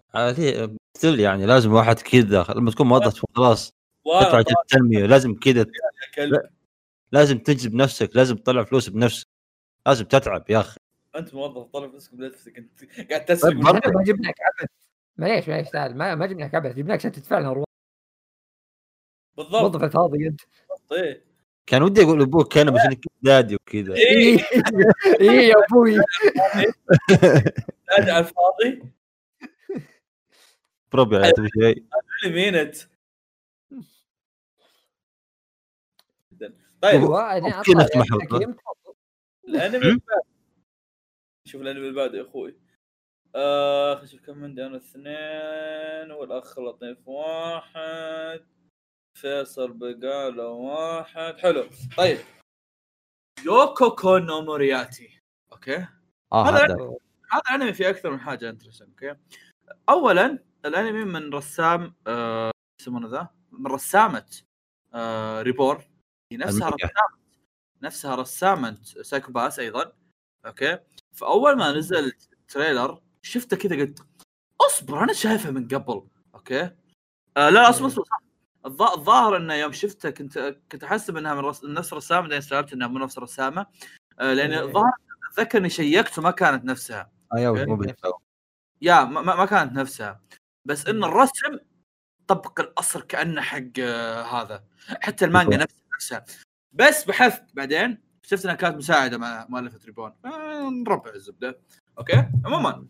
[0.97, 2.45] still يعني لازم واحد كذا.
[2.55, 3.74] لما تكون موظف خلاص.
[4.64, 5.05] التنمية.
[5.05, 5.66] لازم كذا.
[7.12, 8.16] لازم تجذب نفسك.
[8.16, 9.28] لازم تطلع فلوس بنفسك.
[9.88, 10.78] لازم تتعب يا أخي.
[11.16, 12.57] أنت موظف طالب فلوسك بنفسك.
[12.57, 13.64] أنت قاعد تسرق طيب،.
[13.95, 14.70] ما جبناك عبث.
[15.18, 15.97] معليش معليش تعال.
[15.97, 16.76] ما ما جبناك عبث.
[16.76, 17.64] جبناك عشان تدفع لنا
[19.38, 19.62] بالضبط.
[19.62, 20.41] موظف الفاضي أنت.
[20.91, 21.28] إيه
[21.70, 24.38] كان ودي أقول أبوك كان بس انك دادي وكذا إيه.
[25.22, 25.49] إيه.
[25.49, 25.97] يا أبوي.
[27.99, 28.84] ارجع الفاضي.
[30.91, 31.86] بربي على تبي شيء.
[32.26, 32.76] مينت
[36.41, 36.53] طيب.
[36.84, 37.88] أيوه يعني محبة.
[38.22, 38.55] حكيم.
[39.47, 39.99] الأنمي
[41.45, 42.55] شوف الأنمي اللي بعده يا أخوي.
[43.34, 48.45] خلينا نشوف كم عندي أنا اثنين والأخ لطيف واحد.
[49.22, 51.38] فيصل بقاله واحد.
[51.39, 51.70] حلو.
[51.97, 52.20] طيب.
[53.45, 55.22] Yuukoku no Moriarty.
[55.51, 55.88] okay.
[56.34, 56.97] آه هذا- هذا.
[57.55, 59.20] أنمي فيه أكثر من حاجة interesting okay.
[59.89, 62.51] اولا الأنمي من رسام آه
[62.82, 64.41] يسمونه ذا؟ من رسامة
[64.93, 65.84] آه Reborn.
[66.32, 66.70] هي نفسها.
[66.70, 67.20] رسامة.
[67.82, 69.93] نفسها رسامة Psycho-Pass أيضا.
[70.45, 70.80] okay.
[71.13, 73.99] فأول ما نزل ال trailer شفته كذا قلت
[74.61, 76.07] أصبر أنا شايفه من قبل.
[76.36, 76.62] okay.
[77.38, 78.28] آه لا أصبر أصبر صح.
[78.70, 81.63] الظا- الظاهر إنه يوم شفته كنت كنت احسب انها من رس...
[81.63, 83.65] نفس رسامة بعدين استوعبت إنها مو نفس الرسامه
[84.20, 84.61] آه لأن إيه.
[84.63, 84.91] الظاهر
[85.32, 87.11] اتذكر اني شيكت وما كانت نفسها.
[87.36, 87.86] أيوه مو.
[88.82, 90.22] يا ما, ما كانت نفسها.
[90.65, 91.59] بس إن الرسم
[92.28, 94.63] طبق الأصل كأنه حق آه، هذا.
[95.01, 95.57] حتى المانجا.
[95.57, 96.26] نفسها نفسها.
[96.72, 101.59] بس بحثت بعدين شفت إنها كانت مساعدة مع مؤلفه Reborn آه، نربع الزبدة.
[101.97, 102.88] okay؟ عموما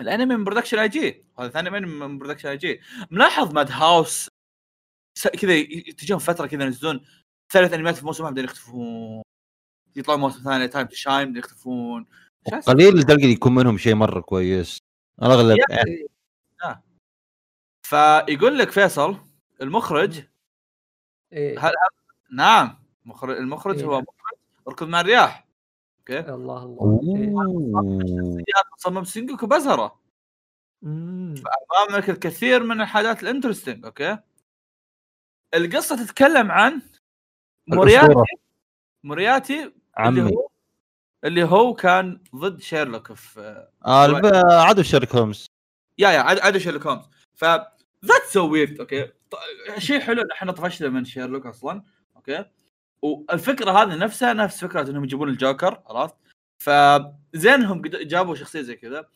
[0.00, 1.24] الأنمي من Production I.G.
[1.38, 2.80] هذا ثاني من Production I.G.
[3.10, 4.28] ملاحظ Madhouse
[5.22, 5.62] كذا
[5.98, 7.00] تجيهم فترة كذا ينزلون
[7.52, 9.22] ثلاث انميات في موسم واحد بعدين يختفون.
[9.96, 12.06] يطلعون موسم ثاني time to shine يختفون؟
[12.66, 14.78] قليل اللي تلقى يكون منهم شيء مرة كويس.
[15.22, 16.06] الاغلب يعني.
[17.82, 19.16] فيقول لك فيصل
[19.62, 20.22] المخرج
[21.32, 21.58] إيه.
[21.58, 21.72] هل
[22.32, 22.78] نعم.
[23.04, 23.84] مخرج المخرج إيه.
[23.84, 24.38] هو مخرج
[24.68, 25.48] ركض مع الرياح.
[25.98, 27.00] okay؟ الله الله.
[27.16, 28.44] إيه.
[28.78, 30.00] صمم Sengoku Basara.
[30.82, 31.34] مم.
[31.88, 34.18] امامك الكثير من الحاجات ال interesting okay؟
[35.54, 36.82] القصة تتكلم عن
[37.66, 38.14] مورياتي.
[39.04, 40.22] مورياتي اللي عمي.
[40.32, 40.48] هو
[41.24, 45.46] اللي هو كان ضد شيرلوك في آه الب- عدو شيرلوك هومز
[45.98, 47.44] yeah yeah عاد شيرلوك هومز ف
[48.04, 49.12] that's so weird okay؟
[49.78, 51.82] شيء حلو إن إحنا طفشنا من شيرلوك أصلا
[52.16, 52.44] okay؟
[53.02, 56.14] والفكرة هذه نفسها نفس فكرة إنهم يجيبون الجوكر عرفت؟
[56.58, 59.08] فزينهم قد- جابوا شخصية زي كذا.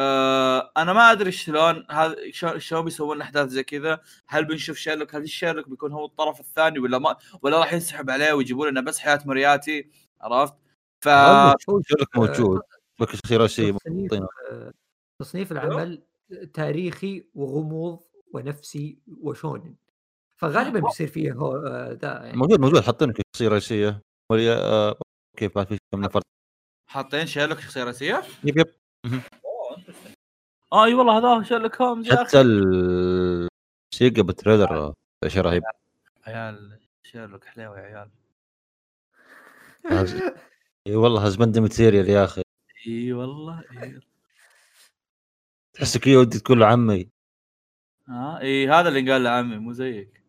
[0.00, 4.00] آه أنا ما أدري شلون هذا شو- شلون بيسوون أحداث زي كذا.
[4.26, 8.32] هل بنشوف شيرلوك؟ هل شيرلوك بيكون هو الطرف الثاني ولا ما ولا راح ينسحب عليه
[8.32, 9.90] ويجيبون لنا بس حياة مورياتي
[10.20, 10.54] عرفت؟
[11.00, 12.60] ف شيرلوك موجود؟
[13.00, 14.12] لك شخصيه رئيسيه تصنيف.
[14.50, 14.72] آه،
[15.22, 16.02] تصنيف العمل
[16.54, 18.00] تاريخي وغموض
[18.32, 19.74] ونفسي وشونن.
[20.36, 22.36] فغالبا بيصير فيه هو آه، ده يعني.
[22.36, 22.80] موجود موجود.
[22.82, 24.00] حاطينك شخصية رئيسية.
[24.30, 24.98] ولي آه
[25.36, 26.20] كيف في كم نفر
[26.90, 28.66] حاطين شيرلوك شخصية رئيسية؟ yep yep.
[30.72, 34.94] أي والله هذا شيرلوك هومز حتى الموسيقى بال trailer
[35.26, 35.62] شيء رهيب
[36.26, 38.10] عيال شيرلوك حليوه يا عيال.
[40.86, 42.42] إي والله husband material يا أخي.
[42.86, 43.64] إي والله
[45.72, 47.10] تحسك كذا ودي تقول له عمي
[48.08, 50.24] ها إي هذا اللي قال له عمي مو زيك.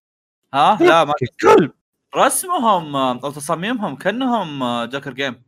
[0.54, 1.72] ها؟ لا ما كلب.
[2.16, 5.44] رسمهم آه، أو تصاميمهم كأنهم آه، Joker Game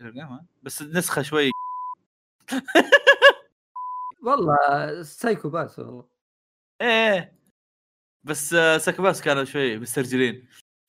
[0.00, 1.50] Joker Game ها؟ بس نسخة شوي.
[4.24, 6.08] والله Psycho-Pass والله.
[6.80, 7.38] إيه.
[8.24, 10.48] بس آه، Psycho-Pass كانوا شوي مسترجلين.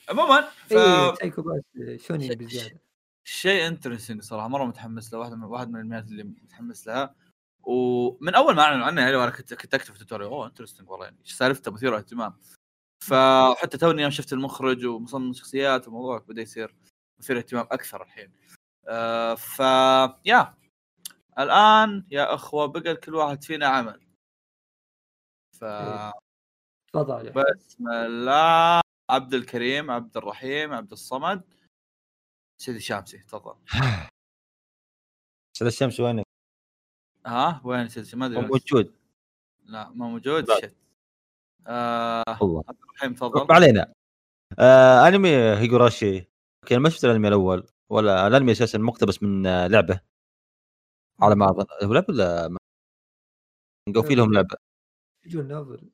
[0.09, 1.61] عموما ف إيه سايكو Pass
[2.07, 2.79] شونن بزيادة.
[3.23, 7.15] شيء interesting صراحة مرة متحمس له واحد من واحد من الانميات اللي متحمس لها.
[7.63, 11.05] ومن أول ما أعلنوا عنها يعني أنا كنت كنت أكتب في تويتر أوه interesting والله
[11.05, 12.39] يعني سالفته؟ مثيره اهتمام.
[13.03, 16.75] فحتى توني يوم شفت المخرج ومصمم الشخصيات الموضوع بدأ يصير
[17.19, 18.31] مثير اهتمام أكثر الحين.
[18.87, 19.59] آه ف
[20.25, 20.53] يا
[21.39, 24.01] الآن يا أخوة بقى لكل واحد فينا عمل.
[25.59, 25.65] ف.
[26.93, 28.81] تفضل بسم الله.
[29.09, 31.43] عبد الكريم عبد الرحيم عبد الصمد.
[32.61, 33.55] سيدي شامسي تفضل.
[35.57, 36.23] سيد الشمس وين
[37.25, 38.41] ها؟ وين سيدي ما أدري.
[38.41, 38.95] موجود.
[39.65, 40.51] لا ما موجود.
[40.51, 40.75] شت.
[41.67, 42.63] آه الله.
[42.69, 43.47] عبد الرحيم تفضل.
[43.49, 43.93] ما علينا.
[44.59, 49.67] آه أنمي هيجوراشي okay أنا ما شفت الأنمي الأول ولا الأنمي أساسا مقتبس من آه،
[49.67, 49.99] لعبة.
[51.21, 54.55] على ما أظن هو لعبه ولا ما- في لهم لعبة.
[55.23, 55.89] visual novel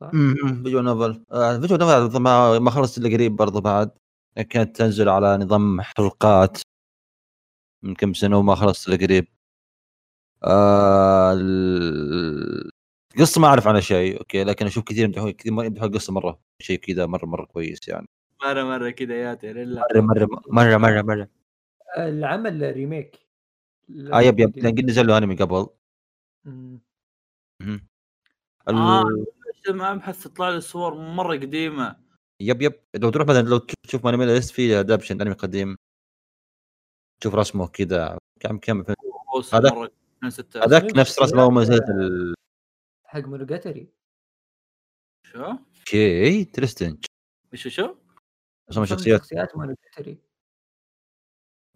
[0.00, 1.24] صح؟ إمم visual novel.
[1.32, 3.90] آه، visual novel ما ما خلصت إلا قريب برضه بعد.
[4.50, 6.58] كانت تنزل على نظام حلقات
[7.82, 9.28] من كم سنة وما خلصت إلا قريب.
[10.44, 12.70] آه ال-
[13.16, 16.40] القصة ما أعرف عنها شيء okay لكن أشوف كثير يمدحون كثير ما يمدحون القصة مرة
[16.62, 18.08] شيء كذا مرة مرة كويس يعني.
[18.42, 21.28] مرة مرة كذا يا لله مرة مرة مرة مرة مرة.
[21.98, 23.27] العمل remake.
[24.12, 25.66] آه يب يب لأن قد نزل له انمي قبل.
[26.44, 26.80] مم.
[27.62, 27.86] مهم.
[28.68, 29.04] ال- آه.
[29.70, 31.96] ما ابحث تطلع لي صور مرة قديمة.
[32.40, 32.80] yep yep.
[32.94, 35.76] لو تروح مثلا لو تشوف anime list في adaptation أنمي قديم.
[37.20, 39.90] تشوف رسمه كذا كم كم هذاك- مرة
[40.22, 41.84] 2006 هذاك تصميم نفس رسمه اول ما نزلت
[43.04, 43.88] حق مونوجاتري
[45.26, 47.04] شو؟ أوكي تريستنج.
[47.54, 47.96] شو شو؟
[48.70, 49.56] رسم الشخصيات شخصيات.
[49.56, 50.18] مونوجاتري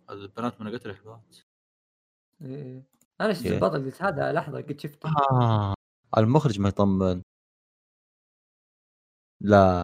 [0.11, 1.37] البنات قتل حلوات.
[2.45, 2.83] إيه.
[3.21, 3.53] أنا شفت إيه.
[3.55, 5.09] البطل قلت هذا لحظة قد شفته.
[5.31, 5.75] آه.
[6.19, 7.23] المخرج ما يطمن.
[9.41, 9.83] لا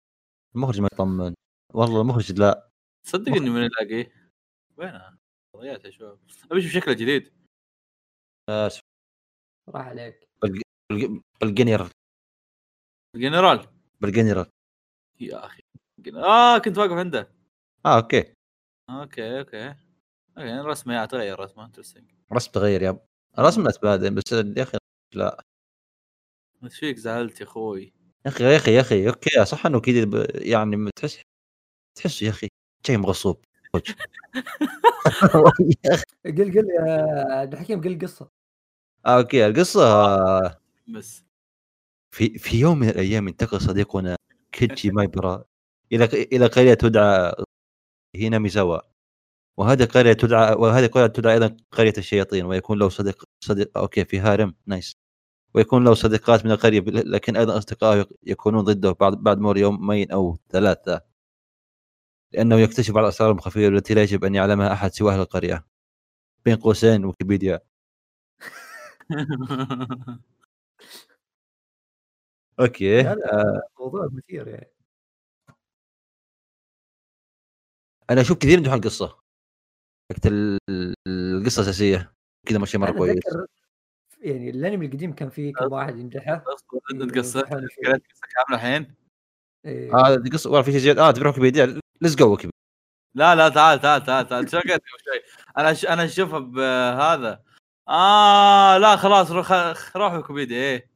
[0.57, 1.35] المخرج ما يطمن.
[1.75, 2.71] والله المخرج لا.
[3.07, 4.31] تصدق إني من الاقيه
[4.77, 5.19] وينها
[5.57, 6.19] ضيعت يا شباب.
[6.51, 7.33] أبي أشوف شكله جديد.
[8.49, 8.81] آسف.
[9.69, 10.29] راح عليك.
[10.45, 11.91] بالج- بالجنرال.
[13.15, 13.67] الجنرال.
[14.01, 14.51] بالجنرال.
[15.21, 15.63] يا أخي.
[16.17, 17.33] آه كنت واقف عنده.
[17.87, 18.35] آه أوكي.
[18.91, 19.88] أوكي أوكي.
[20.39, 23.01] أوكي رسمه يا تغير رسمه انترستنج رسم تغير يا
[23.39, 24.79] الرسم ناس بعدين بس يا أخي
[25.15, 25.45] لا.
[26.65, 27.93] إيش فيك زعلت يا أخوي.
[28.27, 31.19] يا أخي يا أخي يا أخي أوكي صح إنه كذا ب- يعني تحس
[31.99, 32.49] تحس يا أخي
[32.87, 33.45] شيء مغصوب.
[36.25, 36.83] قل قل يا
[37.35, 38.31] عبد الحكيم قل قصه
[39.07, 41.25] آه، okay القصة آه، بس.
[42.15, 44.17] في في يوم من الأيام انتقل صديقنا
[44.53, 45.45] كيتشي مايبرا
[45.93, 47.33] إلى إلى قرية تدعى
[48.17, 48.81] هيناميزاوا.
[49.59, 54.19] وهذه قرية تدعى وهذه قرية تدعى أيضا قرية الشياطين ويكون له صديق صديق okay في
[54.21, 54.97] harem nice.
[55.55, 60.13] ويكون له صديقات من القرية بل- لكن أيضا اصدقائه يكونون ضده بعد بعد مر يومين
[60.13, 61.03] أو ثلاثة.
[62.33, 65.67] لأنه يكتشف بعض الأسرار المخفيه التي لا يجب أن يعلمها أحد سوى أهل القرية.
[66.45, 67.61] بين قوسين ويكيبيديا.
[72.61, 73.01] أوكي.
[73.09, 73.63] آه.
[73.81, 74.71] موضوع مثير يعني.
[78.11, 79.18] أنا أشوف كثير يمدحون القصة.
[80.13, 80.59] حقت ال-
[81.09, 82.13] القصة الأساسية.
[82.47, 83.21] كذا ماشي مرة كويس.
[84.21, 85.95] يعني الأنمي القديم كان فيه كم واحد.
[87.87, 88.95] قريت قصة كاملة الحين.
[89.65, 89.95] إيه.
[89.95, 91.09] آه دي قصة والله في شيء زيادة.
[91.09, 92.59] آه تبي ويكيبيديا let's go ويكيبيديا
[93.15, 94.51] لا لا تعال تعال تعال تعال.
[94.51, 95.23] شو قلت قبل شوي
[95.59, 95.87] أنا ش...
[95.87, 97.43] أنا اشوفها بهذا
[97.89, 99.53] آه لا خلاص روح
[99.97, 100.57] روح ويكيبيديا.
[100.57, 100.91] إيه.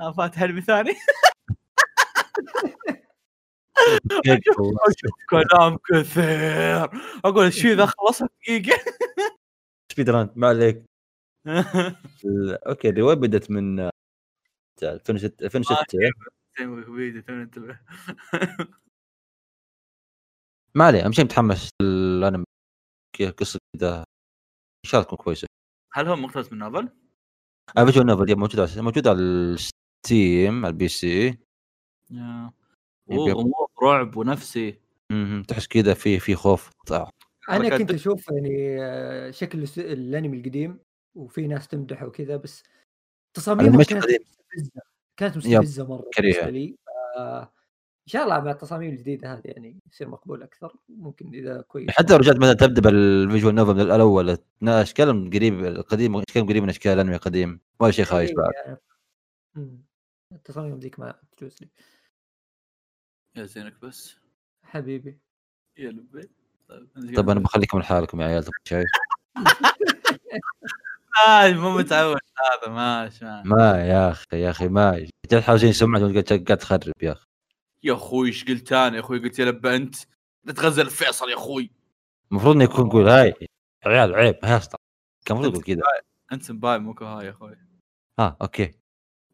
[0.00, 0.94] آه فاتح أنمي ثاني.
[4.88, 6.84] أشوف كلام كثير.
[7.24, 8.78] أقول الشيء ذا خلصها دقيقة؟
[9.92, 10.84] speed run ما عليك.
[12.68, 13.90] okay الروايه بدت من آه،
[14.82, 15.98] 2006 2006
[16.60, 17.78] ويكيبيديا توني انتبه
[20.74, 22.44] ما عليه أهم شيء متحمس الانمي
[23.38, 23.98] قصة كذا.
[23.98, 25.46] إن شاء الله تكون كويسة.
[25.92, 26.88] هل هو مقتبس من novel؟
[27.78, 31.38] آه visual novel موجود على موجود على ال Steam على ال PC.
[33.10, 34.78] غموض رعب ونفسي
[35.12, 35.42] مهم.
[35.42, 36.70] تحس كذا في في خوف.
[36.86, 37.06] طيب.
[37.50, 40.78] أنا كنت أشوف يعني آه، شكل الأنمي القديم
[41.14, 42.62] وفي ناس تمدحه وكذا بس
[43.36, 44.80] تصاميمه كانت مستفزة.
[45.16, 46.32] كانت مستفزة مرة كريهة.
[46.32, 46.76] بالنسبة لي.
[48.06, 50.76] إن شاء الله مع التصاميم الجديدة هذه يعني يصير مقبول أكثر.
[50.88, 51.90] ممكن إذا كويس.
[51.90, 56.68] حتى لو رجعت مثلا تبدأ بالفيجوال نوفل من الأول اشكالهم قريب القديم اشكالهم قريب من
[56.68, 58.52] أشكال الأنمي القديم؟ ولا شيء خايس بعد.
[58.66, 58.80] إيه،
[59.54, 59.84] مم.
[60.32, 61.68] التصاميم ذيك ما تجوز لي.
[63.36, 64.16] يا زينك بس.
[64.62, 65.18] حبيبي.
[65.78, 66.30] يا لبي.
[67.16, 68.84] طب أنا بخليكم لحالكم يا عيال تبغى شاي
[71.28, 72.18] آه مو متعود
[72.52, 73.48] هذا ماشي ماشي.
[73.48, 77.26] ما يا أخي يا أخي ما جت حاجين سمعت وقاعد قاعد تخرب يا أخي.
[77.82, 79.96] يا أخوي إيش قلت أنا؟ يا أخوي قلت يا لبى أنت.
[80.44, 81.70] لا تغزل فيصل يا أخوي.
[82.30, 83.34] المفروض إنه يكون يقول هاي
[83.86, 84.76] عيال عيب هاي أسطى.
[85.24, 85.82] كان المفروض يقول كذا
[86.32, 87.56] أنت سمباي مو كهاي يا أخوي.
[88.18, 88.74] ها أوكي.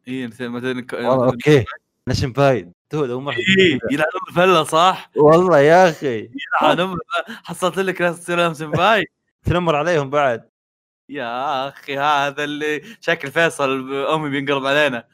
[0.07, 1.65] اي مثل مثل والله okay.
[2.07, 6.17] أنا senpai اول مره اي يلعن ام الفله صح؟ والله يا أخي.
[6.61, 9.05] يلعن ام حصلت لك ناس تصير لهم سمباي.
[9.45, 10.49] تنمر عليهم بعد.
[11.09, 15.07] يا أخي هذا اللي شكل فيصل أمي بينقلب علينا.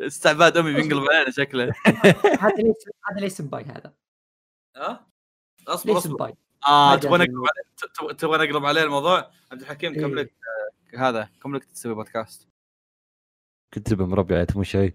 [0.00, 1.72] استعباد أمي بينقلب علينا شكله.
[2.40, 2.76] هذا ليش
[3.10, 3.92] هذا ليش سمباي هذا؟
[4.76, 5.06] ها؟
[5.68, 6.34] أصبر سمباي؟
[6.68, 10.14] آه تبغى نقلب عليه؟ تبغى- نقلب عليه الموضوع؟ عبد الحكيم كم إيه.
[10.24, 10.32] لك
[10.94, 12.48] آه، هذا كم لك تسوي بودكاست.
[13.74, 14.92] كنت تبى مربع مو شيء.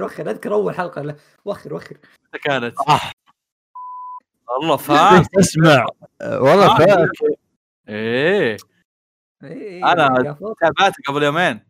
[0.00, 1.96] وخر أذكر أول حلقة له وخر وخر
[2.28, 3.12] متى كانت؟ صح
[4.48, 5.86] والله فاهم اسمع.
[6.22, 7.08] والله آه.
[7.88, 8.56] إيه.
[9.44, 10.54] إيه، أنا- قافل.
[10.60, 11.60] تابعته قبل يومين.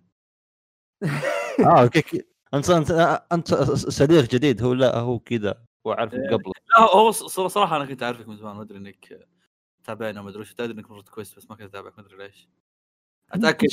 [1.67, 2.91] آه أوكي كي- أنت أنت
[3.33, 4.63] أنت صديق جديد.
[4.63, 5.63] هو لا هو كذا.
[5.87, 6.31] هو عارف إيه.
[6.31, 8.57] قبل لا هو صراحة أنا كنت أعرفك من زمان.
[8.57, 9.27] ما أدري إنك
[9.85, 10.55] تابعنا ما أدري وش.
[10.55, 11.99] تدري إنك مرت كويس بس ما كنت أتابعك.
[11.99, 12.49] ما أدري ليش.
[13.33, 13.69] أتأكد.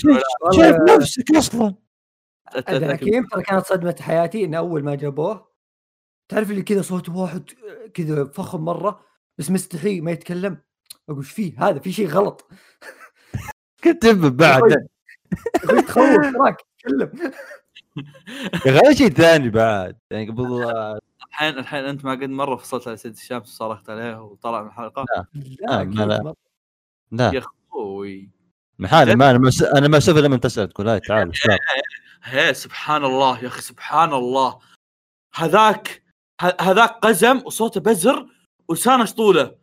[0.56, 1.76] شايف نفسك أصلا.
[2.56, 5.48] الحكيم ترى كانت صدمة حياتي انه أول ما جابوه.
[6.30, 7.50] تعرف اللي كذا صوت واحد
[7.93, 9.06] كذا فخم مرة
[9.38, 10.58] بس مستحي ما يتكلم.
[11.10, 12.50] أقول إيش فيه؟ هذا في شيء غلط.
[13.84, 14.88] كنت تبى بعد.
[15.54, 17.12] تخوف تراك تكلم.
[17.98, 19.98] يا أخي هذا شيء ثاني بعد.
[20.12, 20.64] يعني قبل
[21.28, 25.06] الحين الحين أنت ما قد مرة فصلت على سيد الشمس وصرخت عليه وطلع من الحلقة.
[25.16, 25.82] لا.
[25.82, 26.24] آه، لا.
[26.24, 26.36] مرة.
[27.12, 27.32] لا.
[27.34, 28.32] يا أخوي.
[28.80, 31.32] محالي ما أنا ما أنا ما أسوي لما تسال تقول هاي تعال.
[32.24, 34.59] هي سبحان الله يا أخي سبحان الله
[35.36, 36.03] هذاك
[36.41, 38.28] ه- هذاك قزم وصوته بزر
[38.68, 39.55] ولسانه طوله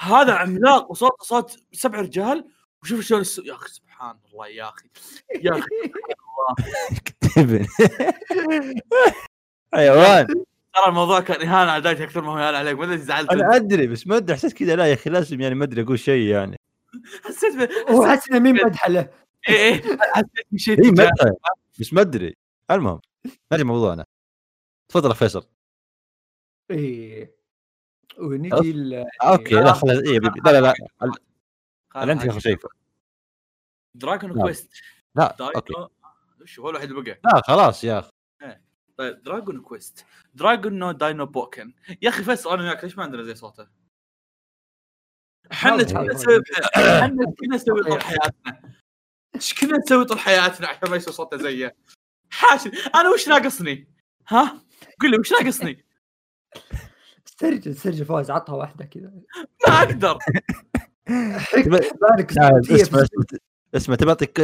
[0.00, 2.44] هذا عملاق وصوته صوت سبع رجال
[2.82, 3.38] وشوف شلون الس...
[3.38, 4.88] يا أخي سبحان الله يا أخي.
[5.42, 5.92] يا أخي
[7.04, 7.66] كتبن
[9.74, 10.26] حيوان.
[10.74, 13.30] ترى الموضوع كان إهانة عليك أكثر ما هو إهانة عليك ما أدري زعلت.
[13.32, 15.98] أنا أدري بس ما أدري حسيت كذا لا يا أخي لازم يعني ما أدري أقول
[15.98, 16.56] شيء يعني.
[17.24, 17.72] حسيت.
[17.90, 19.08] هو حسيت مين مدحه له
[19.48, 19.82] إيه إيه.
[20.14, 20.92] حسيت بشيء
[21.80, 22.36] اي ما ادري
[22.70, 23.00] المهم
[23.52, 24.04] نرجع موضوعنا.
[24.90, 25.48] تفضل يا فيصل.
[26.70, 27.38] إيه.
[28.18, 30.74] ونجي ل- يعني okay لا خلاص حبيبي لا لا لا.
[31.96, 32.26] الان أنت.
[32.30, 32.58] اخر شيء
[33.94, 34.40] Dragon.
[34.42, 34.72] Quest
[35.16, 35.74] لا okay.
[36.40, 38.10] وش هو الوحيد اللي بقى؟ لا خلاص يا أخي.
[38.96, 43.04] طيب Dragon Quest Dragon no Dai no Bouken يا أخي فيصل أنا وياك ليش ما
[43.04, 43.68] عندنا زي صوته؟
[45.52, 46.02] إحنا كنا.
[46.02, 46.42] نسوي
[46.76, 48.77] إحنا كنا نسوي طول حياتنا
[49.38, 51.76] إيش كنا نسوي طول حياتنا عشان ما يصير صوته زيه؟
[52.30, 53.88] حاشا أنا وش ناقصني؟
[54.28, 54.62] ها؟
[55.00, 55.86] قل لي وش ناقصني؟
[57.26, 59.12] استرجل استرجل فواز عطها واحدة كذا.
[59.68, 60.18] ما أقدر.
[62.70, 63.04] اسمع
[63.74, 64.40] اسمع تبى أعطيك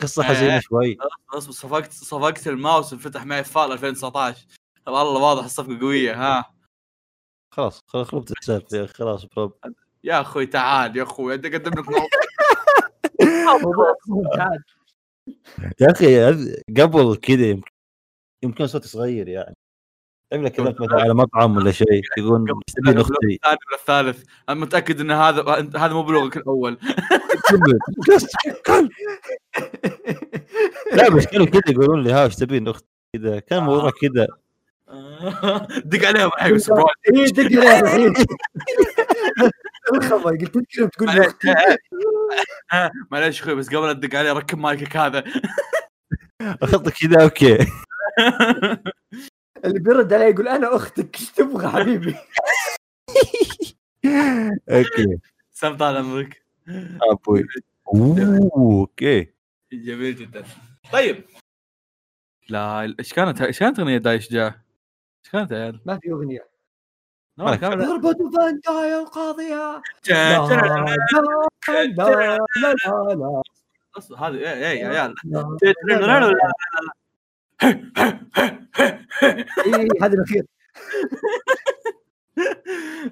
[0.00, 0.98] قصة حزينة شوي.
[1.30, 4.46] اصبر صفقت صفقت الماوس انفتح معي فال 2019
[4.86, 6.54] والله واضح الصفقة قوية ها؟
[7.50, 9.26] خلاص خلاص السالفه يا أخي، خلاص
[10.04, 11.88] يا أخوي تعال يا أخوي أنت قدم لك
[15.80, 16.32] يا أخي
[16.78, 17.70] قبل كذا يمكن
[18.42, 19.56] يمكن صوتي صغير يعني.
[20.32, 25.00] عملك كلمت مثلا على مطعم ولا شيء يقول تبين أختي الثاني ولا الثالث أنا متأكد
[25.00, 26.78] إن هذا أنت- هذا مو بلغك الأول.
[30.92, 34.26] لا بس كانوا كذا يقولون لي ها إيش تبين أختي كذا؟ كان موضوع كذا.
[35.84, 36.84] دق عليهم الحين بس برو.
[37.14, 38.14] اي دق عليه الحين
[39.94, 40.54] الخبر قلت
[40.92, 41.08] تقول
[43.10, 45.24] معليش أخوي بس قبل أدق عليه ركب مايكك هذا.
[46.62, 47.58] اخذت كذا okay.
[49.64, 52.16] اللي بيرد علي يقول أنا أختك إيش تبغى حبيبي؟
[54.68, 55.18] أوكي.
[55.50, 56.42] سام طال عمرك.
[57.12, 57.46] أبوي.
[57.94, 59.26] okay.
[59.72, 60.44] جميل جدا.
[60.92, 61.24] طيب.
[62.48, 64.46] لا إيش كانت إيش كانت أغنية داي شجاع؟
[65.24, 66.48] إيش كانت يا عيال؟ ما في أغنية.
[67.86, 73.42] ضربة فان داي القاضية لا لا، لا لا لا لا لا
[73.98, 74.48] اصبر هذه يا
[74.88, 75.56] عيال لا
[79.66, 80.46] إيه، هذا الاخير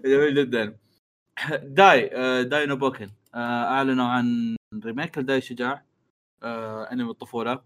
[0.05, 0.77] جميل جدا
[1.63, 5.83] داي آه، Dai no Bouken اعلنوا عن remake لداي شجاع
[6.93, 7.63] انمي الطفوله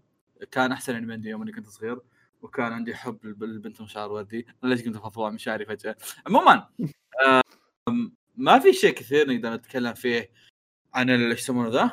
[0.51, 1.99] كان احسن انمي عندي يوم اني كنت صغير
[2.41, 4.47] وكان عندي حب للبنت مشاعر وردي.
[4.63, 5.95] أنا ليش قمت أفضفض عن مشاعري فجأة؟
[6.27, 6.67] عموما
[7.25, 7.41] آه،
[8.35, 10.29] ما في شيء كثير نقدر نتكلم فيه
[10.93, 11.91] عن إيش يسمونه ذا؟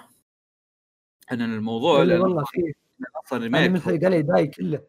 [1.30, 2.72] عن الموضوع والله لأن والله في
[3.26, 4.82] أصلا أنا remake حرق علي داي كله.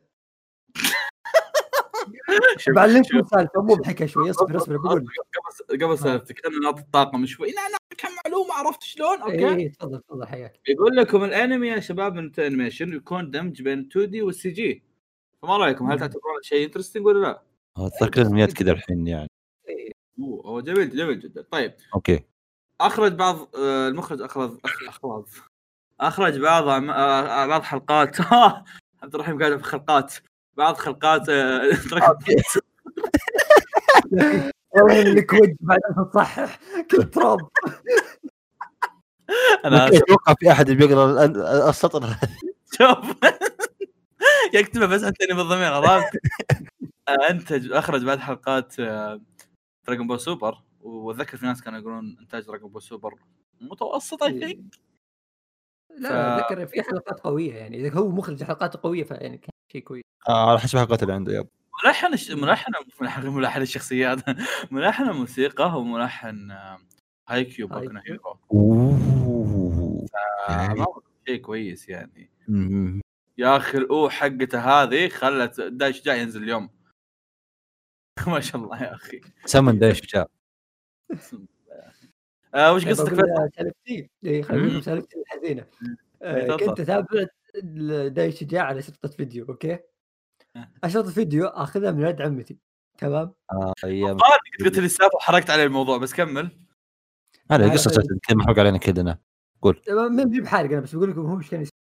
[2.57, 5.05] شوف- سالفه مو بحكى شوي اصبر أصبر بقول
[5.70, 7.47] قبل قبل سالفتك أنا نعطي الطاقم شوي.
[7.47, 9.49] لا لا كم معلومة عرفت شلون؟ okay.
[9.55, 10.60] اي تفضل تفضل حياك.
[10.68, 14.84] يقول لكم الأنمي يا شباب من animation يكون دمج بين 2D وال CG
[15.42, 17.42] فما رأيكم؟ هل تعتبرون شيء interesting ولا لا؟
[17.78, 19.30] أتذكر الانميات كذا الحين يعني.
[20.20, 21.46] هو هو جميل جميل جدا.
[21.52, 21.74] طيب.
[21.96, 22.24] أوكي.
[22.82, 25.26] أخرج بعض آه، المخرج أخرج أخرج.
[26.00, 28.16] أخرج بعض أعم- آه، بعض حلقات.
[29.04, 30.14] عبد الرحيم قاعد في خلقات.
[30.58, 31.62] بعض خلقات آه،
[34.76, 36.60] والله لك وجه بعد ان تصحح
[36.92, 37.40] كنت تراب
[39.66, 41.26] أنا أتوقع في أحد بيقرأ
[41.70, 42.16] السطر.
[42.78, 42.98] شوف.
[44.59, 46.09] يكتبه بس انتني بالضمير عرفت؟
[47.09, 48.76] آه، انتج أخرج بعد حلقات
[49.88, 53.13] دراجون بول سوبر وأتذكر في ناس كانوا يقولون إنتاج دراجون بول سوبر
[53.61, 54.76] متوسط اي ثينك
[55.97, 56.13] لا ف-
[56.43, 60.03] أتذكر في حلقات قوية يعني إذا هو مخرج حلقات قوية فيعني كان شيء كويس.
[60.30, 61.47] آه، على حسب الحلقات اللي عنده يب.
[61.86, 62.32] ملحن الش...
[62.32, 64.20] ملحن ملحن ملحن الشخصيات.
[64.72, 66.78] ملحن الموسيقى هو ملحن آه،
[67.30, 68.01] هايكيو بوكو هايكيو.
[68.07, 68.38] هيرو
[70.49, 72.30] آه، شيء كويس يعني.
[73.40, 76.70] يا أخي الأو حقته هذه خلت دايش جاي ينزل اليوم.
[78.28, 79.22] ما شاء الله يا أخي.
[79.46, 80.26] سمن دايش شجاع
[82.56, 83.16] آه وش قصتك؟
[83.56, 85.66] سالفتي اي خليني أقول لكم سالفتي الحزينه
[86.22, 86.58] آه،.
[86.58, 87.26] كنت اتابع
[88.08, 89.80] داي شجاع على شرطة فيديو okay.
[90.84, 92.58] اشرطه فيديو أخذها من يد عمتي
[92.98, 94.18] تمام؟ آه، أيام.
[94.18, 96.52] قلت قلت لي السالفة وحرقت علي الموضوع بس كمل.
[97.52, 97.92] هذا هذا قصة.
[98.24, 99.20] كذا محروق علينا كلنا.
[99.86, 101.78] تمام ما بجيب حارق أنا بس بقول لكم هو إيش كان يسوي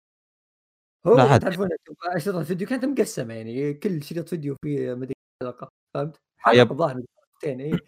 [1.07, 1.37] هو.
[1.37, 1.69] تعرفون
[2.03, 7.61] أشرطة الفيديو كانت مقسمة يعني كل شريط فيديو فيه مدري حلقه فهمت؟ حلقة الظاهر حلقتين
[7.61, 7.79] اي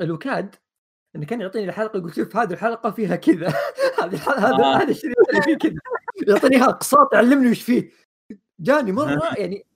[0.00, 0.56] الوكاد
[1.16, 3.48] إنه كان يعطيني الحلقة يقول شوف هذه الحلقة فيها كذا
[4.02, 4.76] هذه الحلقة هذا آه.
[4.76, 5.80] هذا الشريط اللي فيه كذا
[6.28, 7.90] يعطيني أقساط يعلمني وش فيه
[8.60, 9.66] جاني مرة يعني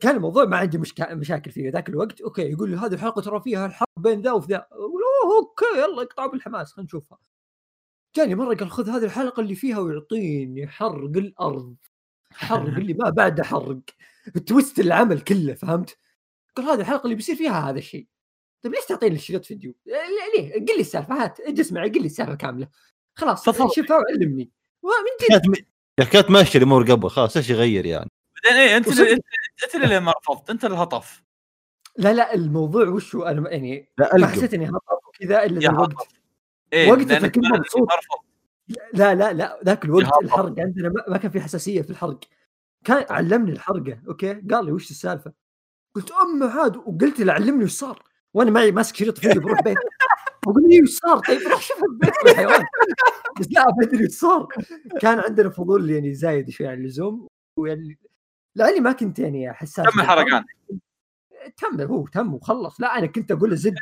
[0.00, 1.14] كان الموضوع ما عندي مشكا...
[1.14, 4.46] مشاكل فيه ذاك الوقت okay يقول لي هذه الحلقة ترى فيها الحرب بين ذا وفي
[4.46, 7.18] ذا أقول أوه okay يلا اقطعوا بالحماس خلينا نشوفها
[8.16, 11.76] جاني مرة قال خذ هذه الحلقة اللي فيها ويعطيني حرق الأرض
[12.32, 13.80] حرق اللي ما بعده حرق
[14.46, 15.96] تويست العمل كله فهمت؟
[16.56, 18.06] قال هذه الحلقة اللي بيصير فيها هذا الشيء
[18.62, 19.96] طيب ليش تعطيني الشريط فيديو؟ ليه؟
[20.36, 22.68] ليه؟ قل لي السالفة هات أجي اسمع قل لي السالفة كاملة
[23.14, 23.44] خلاص.
[23.44, 24.50] شوفها وعلمني
[24.82, 25.64] ومن جد
[26.12, 28.10] كانت ماشية الأمور قبل خلاص إيش يغير يعني
[28.44, 28.88] بعدين إيه أنت
[29.64, 31.22] أنت, اللي ما رفضت أنت اللي هطف
[31.98, 36.19] لا لا الموضوع وش هو أنا يعني لا ما حسيت إني هطف كذا إلا الوقت
[36.72, 37.88] إيه وقتها كنت ما- مبسوط.
[38.92, 40.22] لا لا لا ذاك الوقت.
[40.22, 42.20] الحرق عندنا ما- ما كان في حساسية في الحرق.
[42.84, 45.32] كان علمني الحرقة okay؟ قال لي وش السالفة؟
[45.94, 46.76] قلت ام عاد.
[46.76, 48.02] وقلت له علمني وش صار؟
[48.34, 49.76] وأنا معي ماسك شريط فيديو بروح بيت.
[50.46, 52.64] بقول لي وش صار؟ طيب روح شوف البيت الحيوان.
[53.40, 54.48] بس لا بدري وش صار.
[55.00, 57.26] كان عندنا فضول يعني زايد شوي عن اللزوم.
[57.58, 57.98] ويعني
[58.54, 60.44] لاني ما كنت يعني حساس تم الحرقان
[61.56, 62.80] تم هو تم وخلص.
[62.80, 63.74] لا أنا كنت أقول له زد.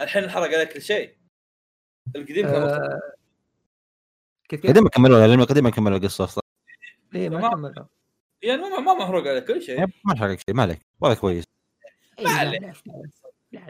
[0.00, 1.16] الحين الحرق عليك كل شيء.
[2.16, 2.62] القديم كان.
[2.62, 3.00] آه
[4.48, 6.42] كيف كيف؟ قديم كملوا لأن قديم كملوا القصة أصلا.
[7.14, 7.86] إيه ما ما- كمل
[8.42, 9.80] يعني ما ما محروق عليك كل شيء.
[9.80, 10.80] ما حرق شيء ما عليك.
[11.00, 11.44] والله كويس.
[12.18, 12.72] إيه، ما لا،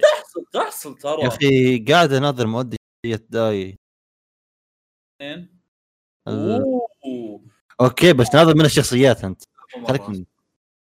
[0.03, 1.23] تحصل تحصل ترى.
[1.23, 3.79] يا أخي قاعد أناظر مؤدي داي.
[6.29, 6.87] أوه.
[7.81, 9.43] okay بس ناظر من الشخصيات أنت.
[9.89, 10.25] خليك من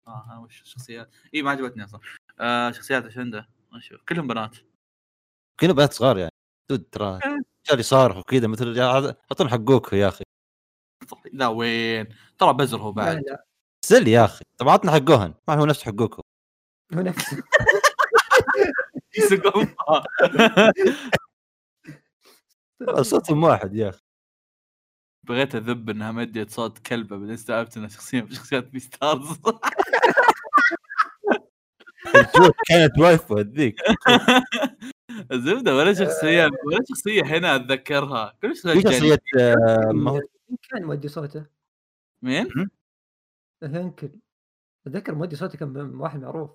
[0.07, 1.99] آه أنا وش الشخصيات؟ اي ما عجبتني أصلا.
[2.39, 3.49] آه شخصيات إيش عنده؟
[4.09, 4.57] كلهم بنات.
[5.59, 6.31] كلهم بنات صغار يعني.
[6.70, 7.20] دود ترى
[7.68, 10.24] رجال يصارخوا كذا مثل اعطون حقوك يا أخي.
[11.34, 12.07] لا وين؟
[12.38, 13.24] ترى بزر هو بعد.
[13.86, 14.45] سل يا أخي.
[14.57, 15.34] طب عطنا حقوهن.
[15.47, 16.22] ما هو نفس حقوكم
[16.93, 17.43] هو نفسه
[19.18, 19.76] يسقون
[23.01, 24.01] صوتهم واحد يا أخي.
[25.24, 29.38] بغيت أذب إنها مديت صوت كلبة بعدين استوعبت إنها شخصية من شخصيات بي ستارز
[32.68, 33.76] كانت وايفو هذيك.
[35.32, 38.82] الزبدة ولا شخصية ولا شخصية هنا أتذكرها كل شخصية.
[38.82, 40.22] شخصية آه، ما
[40.72, 41.45] كان مودي صوته؟
[42.22, 42.70] مين؟
[43.63, 44.09] هنكل
[44.88, 46.51] أتذكر مودي صوته كان من واحد معروف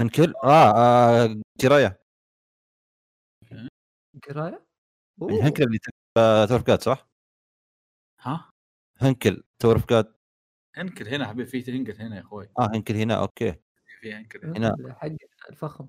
[0.00, 2.00] هنكل آه, آه جراية
[4.28, 4.66] قرايه؟
[5.22, 5.46] أوه.
[5.46, 5.78] هنكل اللي
[6.16, 7.08] آه، تورفقات صح؟
[8.20, 8.50] ها؟
[8.96, 10.20] هنكل تورفقات
[10.74, 13.54] هنكل هنا حبيبي في هنكل هنا يا أخوي آه هنكل هنا أوكي
[14.00, 15.08] في هنكل هنا حق
[15.48, 15.88] الفخم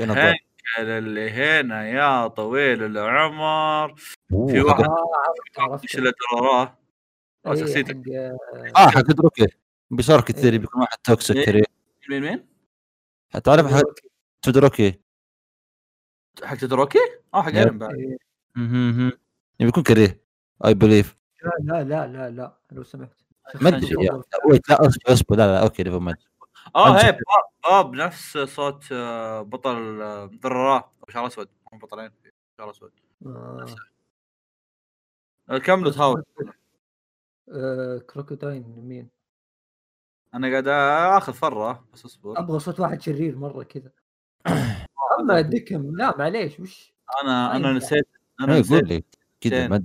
[0.00, 0.34] هنا
[0.78, 0.98] ضوء.
[0.98, 3.94] اللي هنا يا طويل العمر
[4.28, 4.84] في واحد
[5.58, 6.78] آه إيش اللي وراه؟
[7.46, 7.96] أو إيه، شخصيتك.
[8.76, 9.46] حق آه حق دروكي
[9.90, 10.58] بيصير كثير إيه.
[10.58, 11.44] بيكون واحد توكسيك إيه.
[11.44, 11.64] كثير
[12.10, 12.46] مين مين؟
[13.44, 13.82] تعرف حق
[14.42, 15.00] تودروكي
[16.44, 16.98] حق تدروكي؟
[17.34, 17.56] آه حق يب.
[17.56, 18.16] إيرن بعد إيه.
[18.56, 19.12] مهم.
[19.60, 20.22] بيكون كريه
[20.66, 21.16] اي بليف
[21.64, 23.16] لا لا لا لا لو سمحت
[23.60, 23.94] ما أدري
[24.68, 26.18] لا اصبر اصبر لا لا أوكي نيفر مايند
[26.76, 27.22] آه هي باب,
[27.64, 32.10] باب نفس صوت آه، بطل آه، درراه أو شعر أسود هم بطلين
[32.58, 32.92] شعر أسود
[33.26, 33.66] آه.
[35.50, 36.22] آه، كملوا تهاون
[37.48, 39.08] آه، كروكوداين مين؟
[40.34, 40.68] أنا قاعد
[41.16, 43.90] آخذ فرة بس أصبر أبغى صوت واحد شرير مرة كذا
[45.20, 46.92] أما ديكم لا معليش وش
[47.22, 47.76] أنا أنا أيوة.
[47.76, 48.08] نسيت
[48.40, 49.04] أنا اي نسيت قول لي
[49.40, 49.68] كذا.
[49.68, 49.84] ما.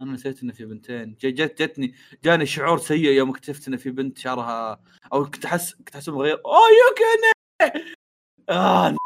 [0.00, 1.14] أنا نسيت إنه في بنتين.
[1.14, 1.94] جت جتني
[2.24, 4.82] جاني شعور سيء يوم اكتشفت إنه في بنت شعرها
[5.12, 6.42] أو كنت احس كنت أحس مغير.
[6.44, 7.32] اوه يوكيني
[8.48, 8.96] آه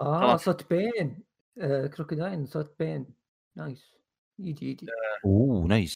[0.00, 0.36] آه.
[0.36, 1.24] صوت بين.
[1.58, 3.14] آه كروكوداين صوت بين.
[3.56, 3.94] نايس.
[4.38, 4.86] يجي يجي.
[5.24, 5.94] أوه نايس.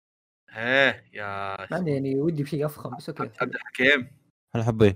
[0.56, 3.30] إيه يا مع يعني ودي بشيء أفخم بس أوكي.
[3.40, 4.10] عبد الحكيم.
[4.54, 4.94] هلا حبي.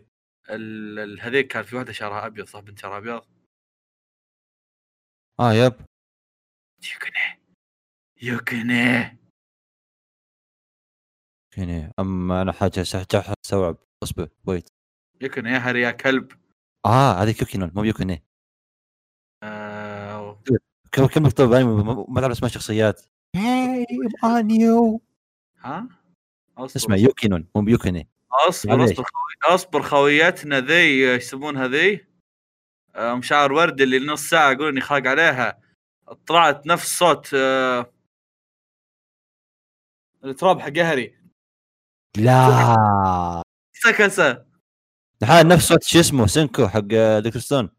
[1.20, 3.22] هذيك كان في واحدة شعرها أبيض صح؟ بنت شعرها أبيض؟
[5.40, 5.72] آه يب.
[8.22, 9.18] يوكيني.
[11.58, 13.04] هنا أما أنا حاجة سح-
[13.44, 13.76] أستوعب.
[14.02, 14.68] أصبر ويت
[15.20, 16.32] يوكيني يا هري يا كلب؟
[16.86, 18.24] آه هذيك يوكينون مو يوكيني.
[19.42, 20.42] آه
[20.92, 21.64] كم كم مكتوب؟ يعني
[22.08, 23.02] ما تعرف اسمها شخصيات.
[23.36, 23.86] هاي
[24.24, 25.00] انيو
[25.58, 25.88] ها؟
[26.58, 26.76] أصبر.
[26.76, 28.08] اسمها يوكينون مو يوكيني.
[28.48, 28.84] أصبر.
[28.84, 32.06] أصبر خوي أصبر خويتنا ذي إيش يسمونها ذي؟
[32.94, 35.60] آه، مشاعر ورد اللي نص ساعة يقول إني خاق عليها.
[36.26, 37.92] طلعت نفس صوت آه،
[40.24, 41.18] التراب حق هري
[42.16, 43.42] لا.
[43.72, 44.46] سكسه
[45.22, 47.70] الحال نفس صوت شو اسمه سينكو حق دكتور ستون.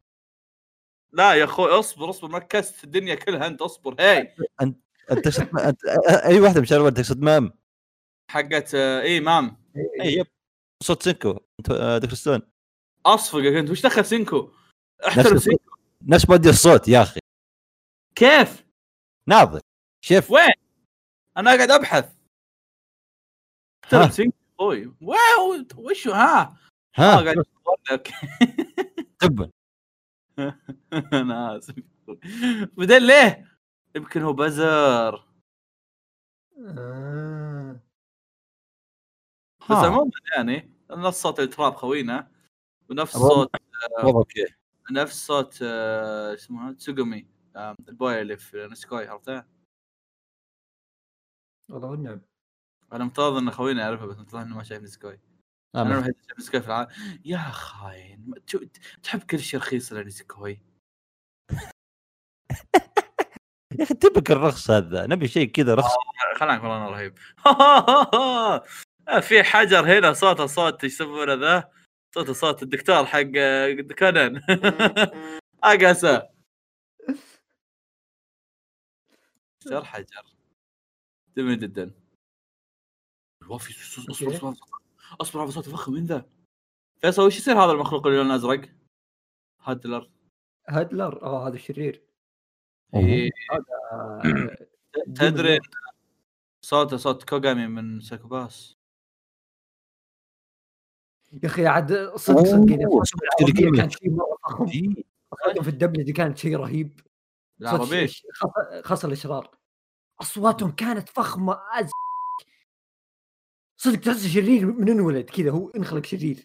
[1.13, 4.35] لا يا أخوي اصبر اصبر ما كست الدنيا كلها انت اصبر هاي.
[4.61, 4.77] انت
[5.11, 5.85] أنت
[6.25, 7.53] أي واحدة مشاعر ورد تقصد مام.
[8.31, 9.63] حقت آه، إي مام.
[10.01, 10.27] إي يب.
[10.83, 11.39] صوت سينكو
[11.71, 12.41] آه، دكتور ستون.
[13.05, 14.51] أصفقك أنت وش دخل سينكو؟
[15.07, 15.75] احترم نفس سينكو.
[16.01, 17.19] نفس مودي الصوت يا أخي.
[18.15, 18.65] كيف؟
[19.27, 19.59] ناظر.
[20.05, 20.53] شوف وين؟
[21.37, 22.20] أنا قاعد أبحث.
[23.83, 24.09] احترم ها.
[24.09, 26.57] سينكو أخوي واو وش ها؟
[26.95, 27.43] ها قاعد
[27.91, 28.11] لك
[29.19, 29.51] تبا
[31.13, 31.75] أنا اسف
[32.77, 33.57] بعدين ليه؟
[33.95, 35.27] يمكن هو بزر.
[39.59, 39.85] بس ها.
[39.87, 42.31] عموما يعني نفس صوت التراب خوينا
[42.89, 43.17] ونفس.
[43.17, 43.49] صوت
[44.91, 47.27] نفس صوت اسمها تسوغومي
[47.89, 49.43] البوي اللي في نسكوي عرفته؟
[51.69, 52.21] والله والنعم
[52.93, 55.13] أنا مفترض إن خوينا يعرفها بس طلع إنه ما شايف نسكوي
[55.75, 56.89] آه، أنا ما- الوحيد شايف نسكوي في العالم.
[57.25, 58.33] يا خاين
[59.03, 60.61] تحب كل شيء رخيص الا نسكوي
[63.79, 65.07] يا أخي تبك الرخص هذا.
[65.07, 65.91] نبي شيء كذا رخص.
[66.37, 67.17] خلانك والله أنا رهيب.
[69.27, 71.71] في حجر هنا صوته صوت إيش يسمونه ذا؟
[72.15, 73.21] صوته صوت الدكتور حق
[73.99, 74.41] كونان.
[75.63, 76.29] اقاسه
[79.65, 80.25] حجر حجر.
[81.37, 82.00] جميل جدا.
[83.49, 83.71] وفي
[84.11, 84.55] اصبر اصبر اصبر
[85.21, 86.25] اصبر على صوت فخم من ذا
[87.01, 88.69] فيصل وش يصير هذا المخلوق اللي لونه ازرق؟
[89.61, 90.11] هادلر
[90.69, 92.03] هادلر آه هذا شرير
[92.95, 93.29] إيه،
[93.91, 94.21] آه.
[95.15, 95.59] تدري
[96.61, 98.77] صوته صوت كوغامي من سايكوباس
[101.33, 103.77] يا أخي عاد صدق صدق يعني.
[103.77, 105.03] كان شيء مره فخم إيه.
[105.61, 106.99] في الدبلجه كانت شيء رهيب
[108.83, 109.57] خاصه الاشرار
[110.21, 111.91] اصواتهم كانت فخمه أز...
[113.83, 116.43] صدق تحس شرير من انولد كذا هو انخلق شرير.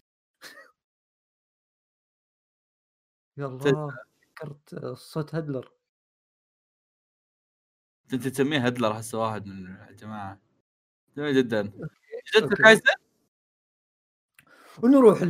[3.37, 5.71] يا الله فكرت صوت هدلر.
[8.13, 10.41] أنت تسميه هدلر هسه واحد من الجماعة.
[11.17, 11.61] جميل جدا.
[12.35, 12.63] جدت okay.
[12.63, 12.83] كايزن
[14.83, 15.21] ونروح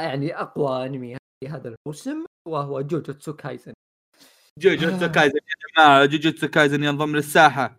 [0.00, 3.72] يعني أقوى أنمي في هذا الموسم وهو جوجوتسو كايزن
[4.58, 5.08] جوجوتسو آه.
[5.08, 7.78] كايزن يا جماعة جوجوتسو كايزن ينضم للساحة.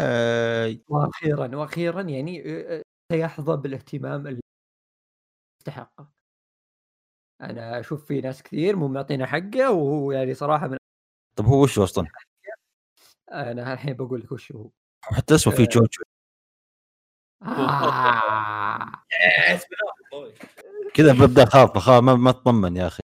[0.00, 2.42] آه، وأخيرا وأخيرا يعني
[3.10, 4.40] آه، آه، سيحظى بالاهتمام اللي
[5.60, 6.12] يستحقه
[7.40, 10.76] أنا أشوف في ناس كثير مو معطينا حقه وهو يعني صراحة من
[11.36, 12.06] طب هو وش أصلا؟
[13.32, 14.70] أنا الحين بقول لك وش هو
[15.02, 15.66] حتى اسمه في آه.
[15.66, 16.02] جوجو
[17.42, 19.04] آه.
[20.94, 23.02] كذا ببدأ اخاف بخاف ما, ما اطمن يا أخي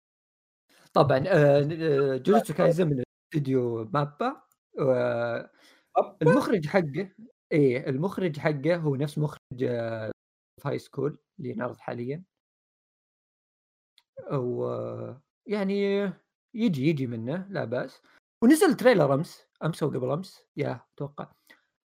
[0.93, 4.43] طبعا آه، آه، جوجوتسو كايزن من استوديو مابا
[4.81, 5.51] آه،
[6.23, 7.11] المخرج حقه
[7.53, 9.65] إيه المخرج حقه هو نفس مخرج
[10.65, 12.25] high school اللي نعرض حاليا.
[14.33, 14.65] و
[15.47, 16.03] يعني
[16.55, 18.03] يجي يجي منه لا بأس.
[18.45, 21.33] ونزل trailer أمس أمس أو قبل أمس يا أتوقع.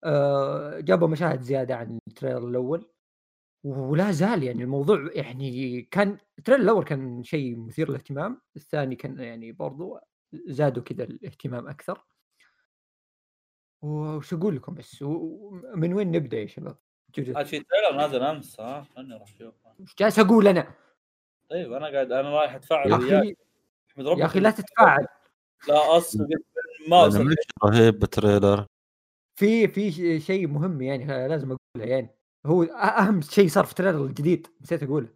[0.05, 2.91] آه، جابوا مشاهد زيادة عن ال trailer الأول.
[3.65, 8.41] ولا زال يعني الموضوع يعني كان ال trailer الأول كان شيء مثير للاهتمام.
[8.57, 9.99] الثاني كان يعني برضو
[10.35, 12.07] زادوا كذا الاهتمام أكثر.
[13.83, 15.03] وش أقول لكم بس
[15.75, 16.77] من وين نبدأ يا شباب؟
[17.17, 17.39] جوجوتسو.
[17.39, 20.75] عاد في trailer نازل أمس ها خلني أروح اشوفه وش جالس أقول أنا؟
[21.51, 23.37] طيب أنا قاعد أنا رايح أتفاعل يا وياك.
[24.19, 25.07] يا أخي لا تتفاعل.
[25.69, 26.29] لا أصلا
[26.89, 28.67] ما وصل رهيب بال trailer
[29.37, 32.11] في في ش- شيء مهم يعني لازم أقوله يعني.
[32.47, 35.09] هو أ- أهم شيء صار في ال trailer الجديد نسيت أقوله.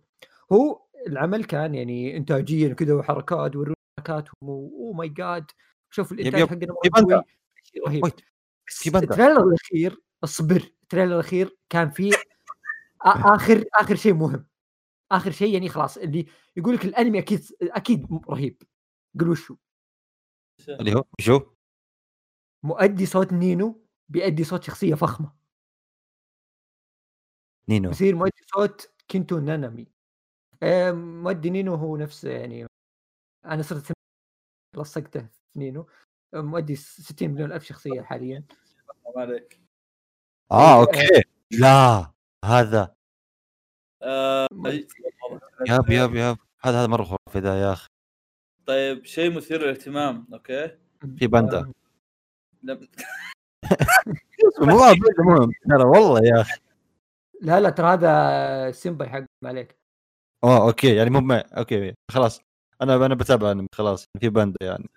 [0.53, 5.45] هو العمل كان يعني انتاجيا وكذا وحركات ويرونا حركاتهم oh my god
[5.91, 6.41] شوف الإنتاج
[6.91, 7.25] حقنا
[7.87, 8.03] رهيب.
[8.67, 8.99] في.
[8.99, 12.13] ال trailer الأخير اصبر ال trailer الأخير كان فيه
[13.01, 14.47] آخر آخر شيء مهم.
[15.13, 18.63] آخر شيء يعني خلاص اللي يقول لك الأنمي أكيد أكيد رهيب.
[19.21, 19.57] قول وشو؟
[20.69, 21.41] اللي هو شو؟
[22.63, 25.33] مؤدي صوت نينو بيأدي صوت شخصية فخمة.
[27.69, 27.89] نينو.
[27.89, 29.87] بيصير مؤدي صوت كينتو نانامي.
[30.63, 32.67] آه، مؤدي نينو هو نفس يعني
[33.45, 33.93] أنا صرت
[34.77, 35.21] لصقته
[35.53, 35.87] في نينو.
[36.35, 38.45] مؤدي 60 مليون ألف شخصية حاليا.
[39.17, 39.61] ما عليك.
[40.53, 41.23] آه okay.
[41.51, 42.11] لا
[42.45, 42.95] هذا.
[44.03, 44.47] آه،
[45.69, 46.39] ياب ياب ياب.
[46.61, 47.89] هذا هذا مرة خرافي ذا يا أخي.
[48.67, 50.27] طيب شيء مثير للاهتمام.
[50.33, 50.79] okay.
[51.19, 51.73] في بندا
[52.63, 52.89] لم-
[54.61, 54.77] مو
[55.19, 56.61] مهم ترى والله يا أخي.
[57.41, 59.77] لا لا ترى هذا سيمباي حق ما عليك.
[60.45, 60.97] آه okay.
[60.97, 62.41] يعني مو okay خلاص.
[62.83, 64.05] أنا أنا بتابع أنمي خلاص.
[64.21, 64.89] في بندا يعني.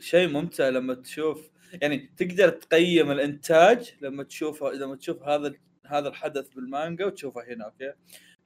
[0.00, 1.50] شيء ممتع لما تشوف
[1.82, 5.54] يعني تقدر تقيم الإنتاج لما تشوف لما تشوف هذا
[5.86, 7.92] هذا الحدث بالمانجا وتشوفه هنا okay؟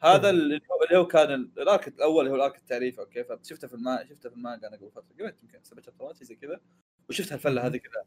[0.02, 0.30] هذا.
[0.30, 0.60] اللي
[0.98, 4.04] هو كان ال- ال arc الأول اللي هو ال arc التعريفي okay؟ فشفته في الما
[4.08, 6.60] شفته في المانجا أنا قبل فترة قبل يمكن سبع شهرات شيء زي كذا
[7.08, 8.04] وشفت هالفلة هذه كذا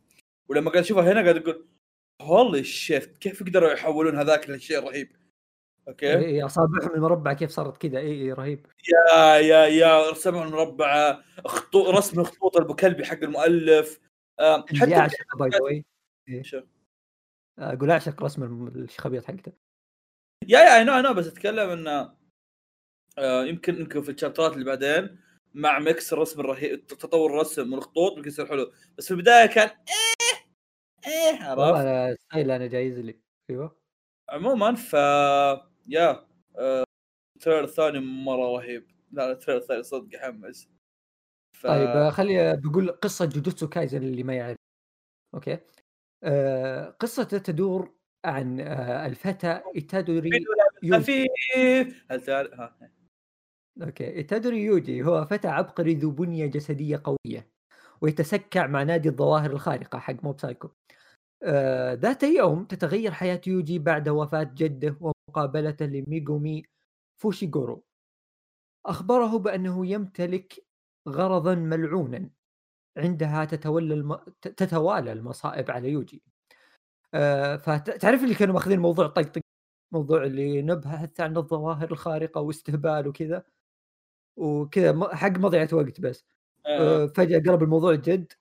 [0.50, 1.68] ولما قاعد أشوفها هنا قاعد أقول
[2.22, 5.16] holy shit كيف قدروا يحولون هذاك لشيء رهيب؟
[5.88, 6.18] okay.
[6.18, 8.66] إيه، أصابعهم المربعه كيف صارت كذا اي اي رهيب.
[8.90, 14.00] yeah yeah yeah رسمها المربعه خطوط رسم الخطوط البكلبي حق المؤلف.
[14.40, 15.86] آه، حتى اعشق by the way؟
[17.60, 19.52] أقول اعشق رسم الخبيط حقته.
[20.48, 22.16] يا يا اي نو اي نو بس أتكلم إنه
[23.18, 25.20] آه يمكن يمكن في الشابترات اللي بعدين
[25.54, 28.72] مع mix الرسم الرهيب تطور الرسم والخطوط يمكن يصير حلو.
[28.98, 30.40] بس في البداية كان إيه
[31.08, 33.20] إيه عرفت؟ style أنا جايز لي.
[33.50, 33.79] أيوه.
[34.32, 34.94] عموما ف
[35.88, 36.26] yeah
[36.58, 36.84] آه،
[37.38, 38.88] ال trailer الثاني مرة رهيب.
[39.12, 40.70] لا ال trailer الثاني صدق يحمس.
[41.58, 41.68] ف...
[41.68, 44.58] طيب آه، خلي بقول قصة جوجوتسو كايزن اللي ما يعرف.
[45.34, 45.58] okay؟
[46.24, 47.94] آه قصته تدور
[48.26, 50.30] عن آه الفتى إيتادوري
[50.84, 51.00] يوجي.
[51.00, 52.78] خفيف هل تعرف؟ ها
[53.82, 57.48] okay إيتادوري يوجي هو فتى عبقري ذو بنية جسدية قوية
[58.02, 60.68] ويتسكع مع نادي الظواهر الخارقة حق موب سايكو.
[60.68, 60.72] آه
[61.94, 66.64] ذات يوم تتغير حياة يوجي بعد وفاة جده ومقابلته لميغومي
[67.22, 67.84] فوشيغورو.
[68.86, 70.66] أخبره بأنه يمتلك
[71.10, 72.30] غرضا ملعونا
[72.98, 74.16] عندها تتولى الم...
[74.42, 76.24] تتوالى المصائب على يوجي.
[77.14, 79.42] آه فتعرف اللي كانوا ماخذين موضوع طقطق
[79.94, 83.44] موضوع اللي نبحث عن الظواهر الخارقة واستهبال وكذا
[84.38, 86.26] وكذا حق مضيعة وقت بس.
[86.66, 87.04] آه.
[87.04, 88.34] آه فجأة قلب الموضوع جد.
[88.34, 88.39] آه،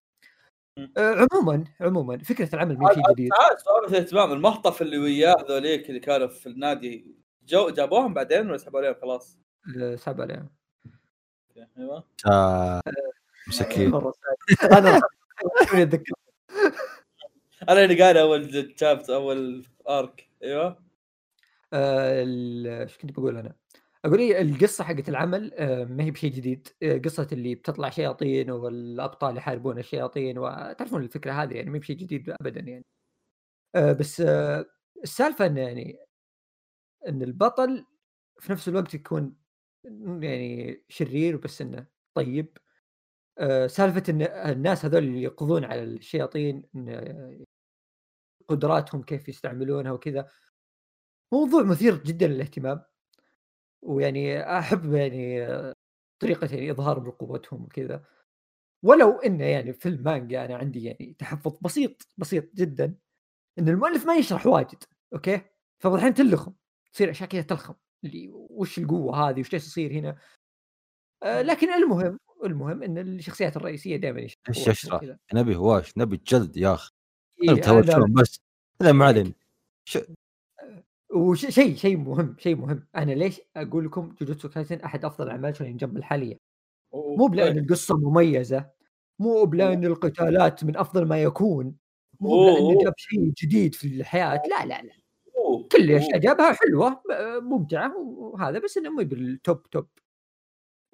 [0.97, 3.31] عموما عموما فكرة العمل مين شيء جديد.
[3.31, 7.15] تعال سؤال الاهتمام المهطف اللي وياه ذوليك اللي كانوا في النادي
[7.47, 9.39] جو جابوهم بعدين ولا سحبوا عليهم؟ خلاص؟
[9.83, 10.49] آه، سحب عليهم.
[11.79, 12.05] أيوه.
[12.27, 12.83] آه،
[13.49, 13.91] مسكين.
[13.91, 14.73] سعيد.
[14.79, 15.01] أنا
[17.69, 20.83] أنا اللي قال أول شابت أول ارك أيوه.
[21.73, 22.23] آه،
[22.83, 23.55] إيش كنت بقول أنا؟
[24.05, 28.51] أقول إيه القصة حقت العمل آه، ما هي بشيء جديد؟ آه، قصة اللي بتطلع شياطين
[28.51, 32.85] والأبطال يحاربون الشياطين وتعرفون الفكرة هذه يعني ما هي بشيء جديد ابدا يعني.
[33.75, 34.23] آه، بس
[35.05, 35.99] السالفة انه يعني
[37.09, 37.87] إن البطل
[38.41, 39.37] في نفس الوقت يكون
[40.23, 42.59] يعني شرير بس إنه طيب.
[43.67, 47.45] سالفة إن الناس هذول اللي يقضون على الشياطين إن
[48.49, 50.29] قدراتهم كيف يستعملونها وكذا
[51.33, 52.85] موضوع مثير جدا للاهتمام.
[53.83, 55.47] ويعني أحب يعني
[56.23, 58.05] طريقة يعني اظهارهم لقوتهم وكذا.
[58.83, 62.95] ولو إنه يعني في المانجا أنا عندي يعني تحفظ بسيط بسيط جدا
[63.59, 65.41] إن المؤلف ما يشرح واجد أوكي؟
[65.83, 66.53] فالحين تلخم
[66.93, 67.75] تصير أشياء كذا تلخم
[68.05, 70.19] اللي وش القوة هذه؟ وش يصير هنا؟
[71.23, 75.19] آه لكن المهم المهم إن الشخصيات الرئيسية دائما إيش يشرح؟ وكذا.
[75.35, 76.93] نبي هواش نبي جلد يا أخي.
[77.43, 77.55] إيه،
[78.15, 78.41] بس.
[78.81, 79.33] لا ما علينا
[81.15, 82.87] وشيء شيء مهم شيء مهم.
[82.97, 86.37] أنا ليش أقول لكم جوجوتسو كايسن أحد أفضل الاعمال شونين جمب الحالية؟
[86.95, 88.71] مو بلأن القصة مميزة
[89.19, 91.77] مو بلأن القتالات من أفضل ما يكون
[92.21, 92.85] مو بلانه أوه.
[92.85, 94.43] جاب شيء جديد في الحياة.
[94.51, 94.93] لا لا لا.
[95.73, 99.87] كل الاشياء جابها حلوة آه، ممتعة وهذا بس إنه مو بال top top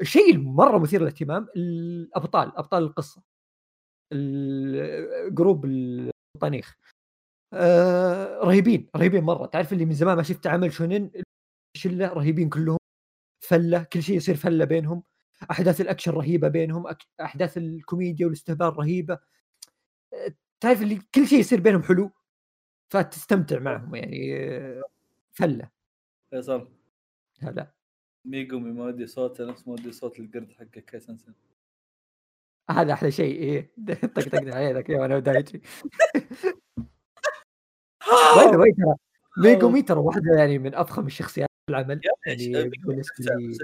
[0.01, 3.23] الشيء المرة مثير للاهتمام الأبطال أبطال القصة.
[4.12, 6.77] ال- group البطانيخ
[7.55, 11.10] آه رهيبين رهيبين مره تعرف اللي من زمان ما شفت عمل شونين
[11.76, 12.78] شله رهيبين كلهم
[13.40, 15.02] فله كل شيء يصير فله بينهم
[15.51, 16.85] احداث الاكشن رهيبه بينهم
[17.20, 19.18] احداث الكوميديا والاستهبال رهيبه
[20.12, 22.10] آه، تعرف اللي كل شيء يصير بينهم حلو
[22.89, 24.82] فتستمتع معهم يعني آه،
[25.32, 25.70] فله
[26.31, 26.68] فيصل
[27.40, 27.72] هذا
[28.24, 31.35] ميجومي مودي صوته نفس مودي صوت القرد حق كايسنسن
[32.70, 33.72] هذا أحلى شيء إيه
[34.14, 35.60] طقطقنا عليه ذاك اليوم أنا ودايتشي
[38.36, 38.94] by the way ترى
[39.44, 42.01] ميجومي ترى واحدة يعني من افخم الشخصيات في العمل.
[42.26, 43.59] يعني بالنسبة لي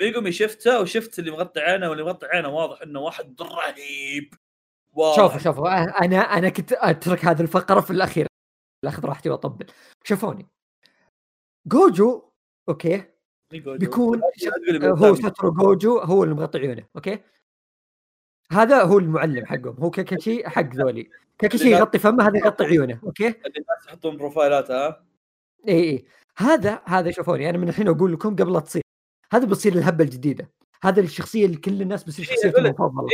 [0.00, 4.34] ميجومي شفته وشفت اللي مغطي عينه واللي مغطي عينه واضح إنه واحد رهيب.
[5.16, 6.04] شوفوا شوفوا.
[6.04, 8.26] أنا أنا كنت أترك هذه الفقرة في الأخير.
[8.84, 9.66] اخذ راحتي وأطبل.
[10.04, 10.46] شوفوني.
[11.66, 12.30] جوجو
[12.68, 13.02] okay.
[13.52, 13.78] ميجوجو.
[13.78, 14.20] بيكون
[14.84, 15.14] هو.
[15.14, 17.18] ساتورو جوجو هو اللي مغطي عيونه okay.
[18.52, 19.76] هذا هو المعلم حقهم.
[19.78, 21.10] هو كاكاشي حق ذولي.
[21.38, 25.04] كاكاشي يغطي فمه هذا يغطي عيونه okay؟ اللي الناس يحطون بروفايلات ها؟
[25.68, 26.04] إي إي.
[26.36, 28.82] هذا هذا شوفوني أنا من الحين أقول لكم قبل لا تصير.
[29.32, 30.50] هذا بتصير الهبة الجديدة.
[30.82, 33.08] هذه الشخصية اللي كل الناس بتصير إيه، بلا- المفضله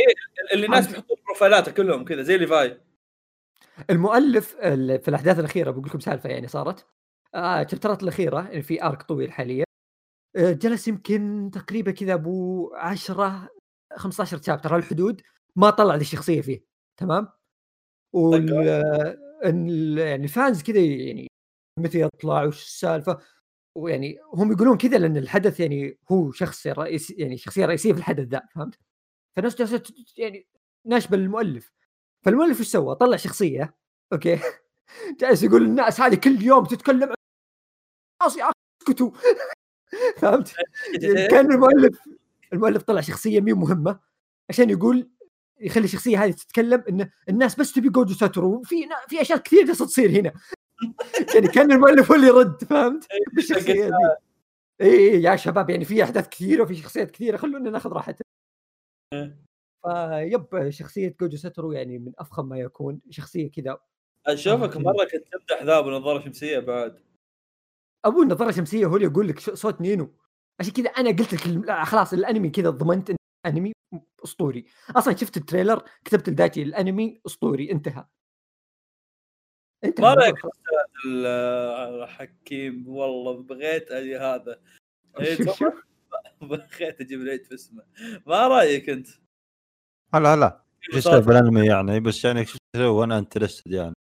[0.53, 2.81] اللي الناس بيحطون بروفايلاته كلهم كذا زي ليفاي.
[3.89, 6.85] المؤلف ال- في الأحداث الأخيرة بقول لكم سالفة يعني صارت.
[7.35, 9.65] آه الشابترات الأخيرة يعني في arc طويل حاليا.
[10.35, 13.49] آه جلس يمكن تقريبا كذا أبو 10
[13.95, 15.21] 15 chapter هالحدود
[15.55, 16.65] ما طلع ذي الشخصية فيه
[16.97, 17.27] تمام؟
[18.15, 18.53] وال
[19.45, 21.27] ال- يعني ال fans كذا يعني
[21.79, 23.19] متى يطلع وش السالفة
[23.77, 28.27] ويعني هم يقولون كذا لأن الحدث يعني هو شخص رئيسي يعني شخصية رئيسية في الحدث
[28.27, 28.79] ذا فهمت؟
[29.35, 29.83] فالناس جالسة
[30.17, 30.47] يعني
[30.85, 31.73] ناشبة المؤلف
[32.25, 33.75] فالمؤلف إيش سوى؟ طلع شخصية
[34.13, 34.39] okay
[35.19, 37.15] جالس يقول للناس هذه كل يوم تتكلم عن
[38.21, 39.11] خلاص يا أخي اسكتوا
[40.17, 40.53] فهمت؟
[41.31, 41.99] كان المؤلف
[42.53, 43.99] المؤلف طلع شخصية مي مهمة
[44.49, 45.09] عشان يقول
[45.59, 48.75] يخلي الشخصية هذه تتكلم إن الناس بس تبي جوجو ساتورو في
[49.07, 50.33] في أشياء كثير جالسه تصير هنا.
[51.35, 53.91] يعني كان المؤلف هو اللي يرد فهمت؟ بالشخصيه ذي
[54.81, 58.25] إي يا شباب يعني في أحداث كثيرة وفي شخصيات كثيرة خلونا ناخذ راحتنا.
[59.83, 63.01] ف yup شخصية جوجو ساتورو يعني من أفخم ما يكون.
[63.09, 63.77] شخصية كذا.
[64.27, 64.79] أشوفك آه.
[64.79, 66.99] مرة كنت تمدح ذا بنظاره شمسيه بعد.
[68.05, 70.13] ابو النظارة الشمسية هو اللي يقول لك صوت نينو.
[70.59, 73.11] عشان كذا أنا قلت لك خلاص الأنمي كذا ضمنت
[73.45, 73.71] أنمي
[74.23, 78.05] اسطوري أصلا شفت التريلر كتبت لذاتي الأنمي اسطوري انتهى.
[79.83, 80.35] انتهى ما رايك
[82.03, 84.61] الحكيم والله بغيت أجي هذا.
[85.19, 85.37] إيه،.
[86.41, 87.83] بغيت أجيب العيد في اسمه.
[88.27, 89.07] ما رأيك أنت؟
[90.13, 90.65] هلا هلا.
[90.93, 92.45] إيش بالانمي يعني؟ بس يعني
[92.77, 93.93] وأنا interested يعني.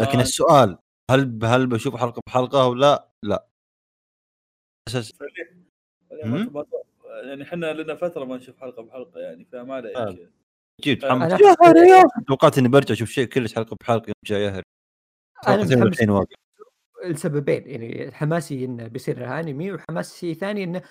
[0.00, 0.22] لكن آه.
[0.22, 0.78] السؤال
[1.10, 3.46] هل هل بشوف حلقة بحلقة ولا لا؟
[4.88, 5.12] أساس
[6.24, 6.64] مم؟
[7.24, 10.00] يعني إحنا لنا فترة ما نشوف حلقة بحلقة يعني فما آه.
[10.00, 10.30] عليك
[10.80, 14.62] جيت أنا- محمد أنا- توقعت إني برجع أشوف شيء كلش حلقة بحلقة يوم جاي يهري
[15.48, 16.34] أنا حلقتين متحمس الحين واقف.
[17.04, 20.82] لسببين يعني حماسي انه بيصير أنمي وحماس شيء ثاني انه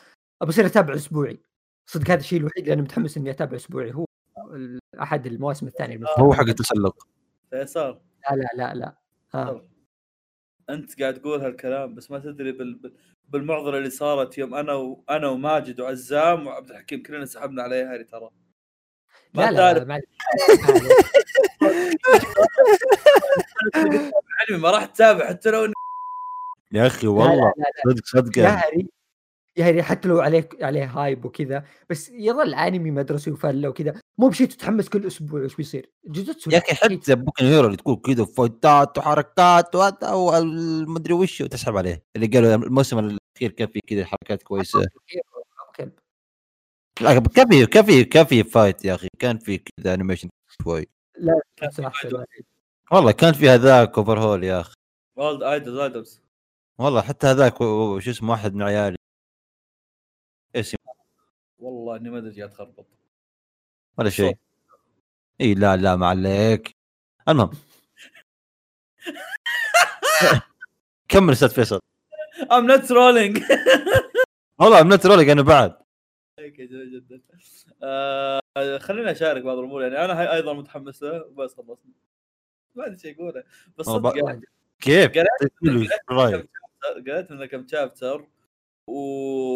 [0.42, 1.40] ابى اصير أتابع أسبوعي.
[1.90, 3.94] صدق هذا الشيء الوحيد اللي أنا متحمس إني أتابع أسبوعي.
[3.94, 4.06] هو
[5.02, 7.08] أحد المواسم الثانية من هو حق التسلق.
[7.52, 8.00] فيصل.
[8.32, 8.96] لا لا لا لا.
[9.36, 9.69] آه.
[10.70, 12.74] أنت قاعد تقول هالكلام بس ما تدري بال...
[12.76, 12.94] بال-
[13.30, 15.04] بالمعضلة اللي صارت يوم أنا و...
[15.10, 18.30] أنا وماجد وعزام وعبد الحكيم كلنا سحبنا عليه هاري ترى.
[19.34, 20.02] ما لا لا,
[24.58, 25.74] ما راح تتابع حتى لو
[26.72, 27.54] يا أخي والله
[27.86, 28.38] صدق صدق.
[28.38, 28.62] يا
[29.64, 34.48] هري حتى لو عليه عليه هايب وكذا بس يظل انمي مدرسي وفلة وكذا مو بشيء
[34.48, 38.26] تتحمس كل أسبوع إيش بيصير؟ جوجوتسو يا أخي حتى بوكو نو هيرو اللي تقول كذا
[38.26, 42.04] فايتات وحركات وهذا والمدري وش وتسحب عليه.
[42.16, 44.80] اللي قالوا الموسم الأخير كان فيه كذا حركات كويسة.
[47.02, 49.08] لا، كان فيه كان فيه كان فيه fight يا أخي.
[49.20, 50.30] كان فيه كذا animation
[50.64, 50.88] شوي.
[51.18, 51.42] لا
[51.72, 52.26] في
[52.92, 54.74] والله كان في هذاك اوفرهول يا أخي.
[55.20, 56.22] والد ايدلز ايدلز
[56.80, 58.99] والله حتى هذاك شو اسمه واحد من عيالي
[61.60, 62.86] والله إني ما أدري قاعد تخربط
[63.98, 64.38] ولا شيء.
[65.42, 66.76] إي لا لا ما عليك.
[67.30, 67.52] المهم.
[71.08, 71.80] كمل أستاذ فيصل؟
[72.52, 73.44] I'm not rolling
[74.60, 75.78] والله I'm rolling أنا بعد.
[76.40, 77.22] جميل جدا.
[77.84, 78.40] آه
[78.78, 79.84] خليني أشارك بعض الأمور.
[79.84, 81.92] يعني أنا أيضا متحمس له بس خلصنا
[82.76, 83.44] ما ادري إيش اقوله
[83.78, 84.42] بس صدق يعني.
[84.80, 85.54] كيف؟ قريت-
[87.32, 88.28] منه كم chapter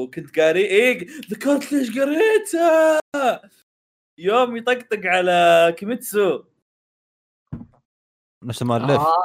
[0.04, 3.00] وكنت قاري إيه ذكرت ليش قريتها
[4.20, 6.44] يوم يطقطق على كيميتسو.
[8.44, 8.92] نفس ما ألف.
[8.92, 9.24] آه.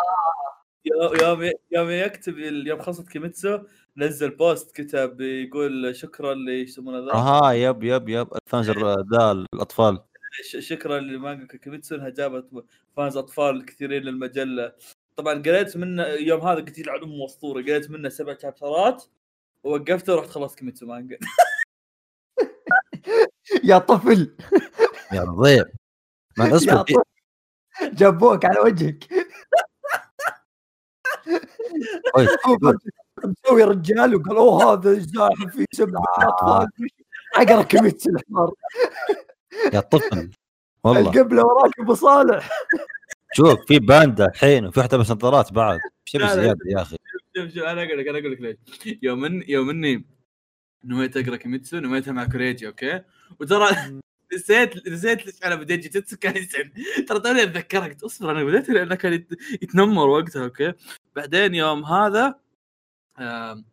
[0.84, 3.58] يوم يوم يوم يكتب يوم خلصت كيميتسو
[3.96, 8.28] نزل post كتب يقول شكرا اللي يسمونه ذا؟ أها yep yep yep.
[8.34, 9.98] ال fans الر- ذا الأطفال.
[10.50, 12.64] ش- شكرا لمانجا كيميتسو إنها جابت
[12.96, 14.72] fans أطفال كثيرين للمجلة.
[15.16, 19.04] طبعا قريت منه يوم هذا قلت يلعن ام أسطورة قريت منه سبع شابترات
[19.64, 21.18] ووقفته ورحت خلصت كيميتسو مانجا.
[23.64, 24.36] يا طفل.
[25.12, 25.64] يا رضيع.
[26.38, 27.02] ما يا اصبر طفل.
[27.82, 29.04] جابوك على وجهك.
[32.14, 32.28] طيب،
[33.24, 36.68] مسوي رجال وقال أوه هذا الزاحف في سبع أطفال.
[37.36, 38.52] عقر كميت الحمار
[39.72, 40.30] يا طفل.
[40.84, 41.00] والله.
[41.00, 42.50] القبلة وراك أبو صالح.
[43.32, 45.78] شوف في باندا الحين وفي واحدة بس نظارات بعد.
[46.14, 46.34] إيش لا.
[46.34, 46.96] زيادة يا أخي.
[47.44, 48.56] شوف شوف أنا أقول لك أنا أقول لك ليش.
[49.02, 50.04] يوم إن يوم إني
[50.84, 53.02] نويت أقرأ كيميتسو نويتها مع كوريجي okay؟
[53.40, 53.66] وترى
[54.34, 56.72] نسيت نسيت ليش أنا بديت جيتسو كايسن
[57.08, 59.32] ترى توني اتذكرها قلت أصبر أنا بديت لأنه كان يت-
[59.62, 60.72] يتنمر وقتها okay؟
[61.16, 62.40] بعدين يوم هذا
[63.18, 63.64] آم،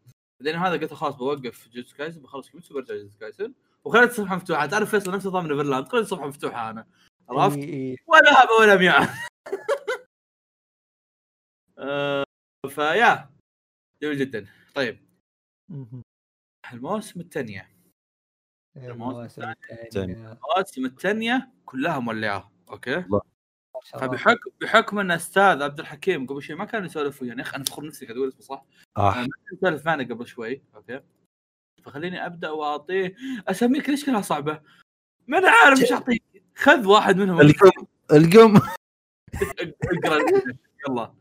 [0.42, 3.54] بعدين هذا قلت خلاص بوقف جيتسو كايسن بخلص كيميتسو برجع جيتسو كايسن.
[3.84, 6.88] وخليت الصفحه مفتوحة تعرف فيصل نفس نظام نيفرلاند خليت الصفحه مفتوحة أنا.
[7.30, 7.58] عرفت.
[8.08, 9.10] ولا هبه ولا مياه
[11.78, 12.24] آه،
[12.70, 13.35] فيا.
[14.02, 14.48] جميل جدا.
[14.76, 15.00] طيب.
[16.74, 17.70] المواسم الثانية.
[18.78, 19.54] المواسم
[20.86, 21.52] الثانية.
[21.66, 23.06] كلها مولعة okay.
[23.94, 27.64] فبحكم بحكم أن أستاذ عبد الحكيم قبل شوي ما كان يسولف وياي يا أخي أنا
[27.64, 28.66] فخور نفسي قاعد أقول اسمه صح؟
[28.98, 29.02] آه.
[29.02, 31.02] ما كان يسولف معنا قبل شوي okay؟
[31.84, 33.16] فخليني أبدأ وأعطيه
[33.48, 34.62] اساميك ليش كلها صعبة؟
[35.28, 36.24] ما أنا عارف إيش أعطيك.
[36.56, 37.42] خذ واحد منهم.
[37.42, 38.56] القم القم.
[40.06, 40.20] اقرأ
[40.90, 41.14] يلا.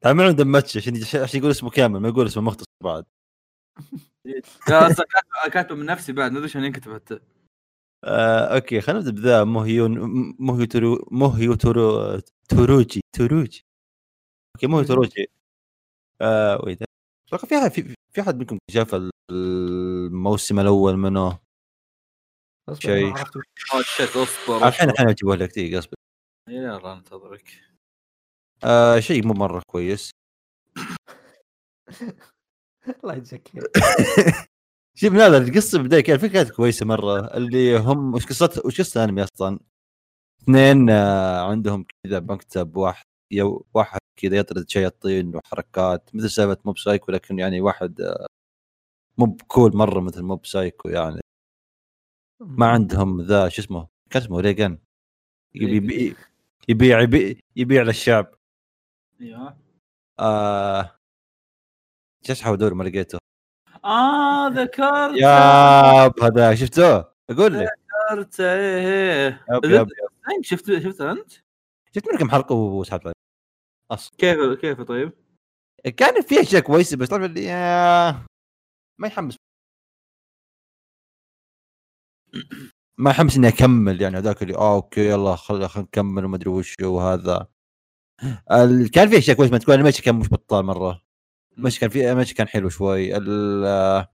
[0.00, 3.04] تعملون دمتش عشان عشان يقول اسمه كامل ما يقول اسمه مختصر بعد.
[5.52, 7.20] كاتبه- من نفسي بعد ما أدري شلون ينكتب حتى.
[8.04, 9.98] آه، أوكي خلينا نبدأ بذا موهيون
[10.38, 13.64] موهيو تورو موهيو تورو توروجي توروجي
[14.56, 15.26] أوكي موهيو توروجي
[16.22, 16.78] آه ويت
[17.28, 18.96] أتوقع في احد في, في أحد منكم شاف
[19.32, 21.38] الموسم الأول منه.
[22.72, 23.14] شيء.
[23.14, 23.42] أصبر
[24.68, 25.94] الحين الحين أجيبه لك دقيقة أصبر.
[26.48, 27.69] يلا أنتظرك.
[28.64, 30.10] آه شيء مو مرة كويس.
[33.04, 33.48] الله يجزاك
[35.00, 39.04] شوف هذا القصة بدايه كان في كانت كويسة مرة اللي هم وش قصته وش قصة
[39.04, 39.58] الانمي أصلا؟
[40.42, 46.78] اثنين آه عندهم كذا مكتب واحد يو واحد كذا يطرد شياطين وحركات مثل سالفة موب
[46.78, 48.26] سايكو لكن يعني واحد آه
[49.18, 51.20] مو ب cool مرة مثل موب سايكو يعني.
[52.40, 54.78] ما عندهم ذا شو اسمه؟ كان اسمه ريجن
[55.54, 56.16] يبي يبي-
[56.68, 58.34] يبيع يبيع, يبيع للشعب.
[59.20, 59.58] أيوه.
[60.20, 60.96] آه.
[62.30, 63.18] احاول ادور ما لقيته.
[63.84, 66.98] آه ذكرت yep هذا شفته
[67.30, 67.68] أقول لك.
[68.10, 70.42] ذكرت إيه إيه.
[70.42, 71.32] شفت شفت أنت؟
[71.94, 73.14] شفت منه كم حلقه وسحبت عليه.
[73.90, 74.16] أصلا.
[74.18, 75.12] كيف كيف طيب؟
[75.96, 78.26] كان في أشياء كويسة بس طبعا اللي آه،
[78.98, 79.36] ما يحمس.
[82.98, 86.50] ما يحمس إني أكمل يعني هذاك اللي آه أوكي يلا خل خل نكمل وما أدري
[86.50, 87.46] وش وهذا.
[88.92, 91.02] كان في اشياء كويسه ما تقول المشي كان مش بطال مرة.
[91.58, 93.16] المشي كان في المشي كان حلو شوي.
[93.16, 94.06] ال...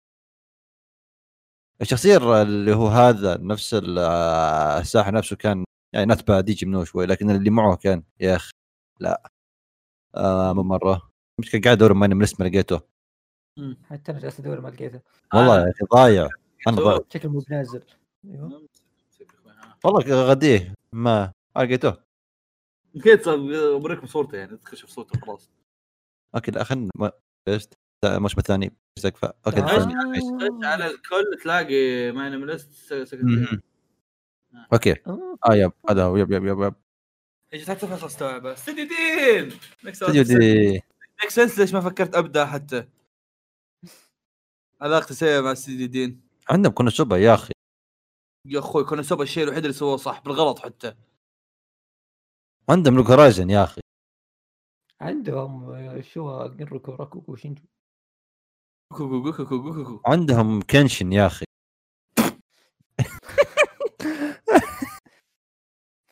[1.82, 3.98] الشخصية اللي هو هذا نفس ال-
[4.80, 8.52] الساحر نفسه كان يعني نت باد يجي منه شوي لكن اللي معه كان يا أخي
[9.00, 9.30] لا.
[10.14, 11.10] آه مو مرة.
[11.40, 12.80] مش قاعد أدور ماني من ما لقيته.
[13.84, 15.00] حتى أنا جالس أدور ما لقيته.
[15.34, 16.28] والله يا أخي ضايع.
[16.68, 17.00] أنا ضايع.
[17.14, 17.82] شكله مو بنازل.
[18.24, 18.68] أيوه.
[19.84, 20.74] والله غديه.
[20.92, 22.05] ما ما لقيته.
[22.96, 25.50] أكيد اوريكم صورته يعني تخش في صورته خلاص
[26.34, 27.12] أوكي لا خلنا ما-
[27.48, 27.64] إيش؟
[28.04, 29.76] مش مثاني سقفه أوكي آه.
[29.76, 30.66] الثاني.
[30.66, 33.62] على الكل تلاقي ماين ليست مهم.
[34.72, 34.92] okay.
[35.06, 35.36] آه.
[35.48, 36.16] آه yep هذا هو.
[36.16, 36.74] yep yep yep yep.
[37.52, 39.58] إيش حتى فصل استوعبه استديو دين!
[39.86, 40.72] استوديو دين
[41.22, 42.88] make sense ليش ما فكرت أبدأ حتى؟
[44.80, 46.20] علاقتي سيئة مع استديو دين.
[46.50, 47.52] عندهم كونوسوبا يا أخي.
[48.46, 50.94] يا أخوي كونوسوبا الشيء الوحيد اللي سووه صح بالغلط حتى.
[52.70, 53.80] عندهم لوج هورايزن يا أخي.
[55.00, 57.62] عندهم شوا جينروكو راكوغو شينجو
[58.92, 61.44] كوكو كوكو كوكو كوكو عندهم كنشن يا أخي.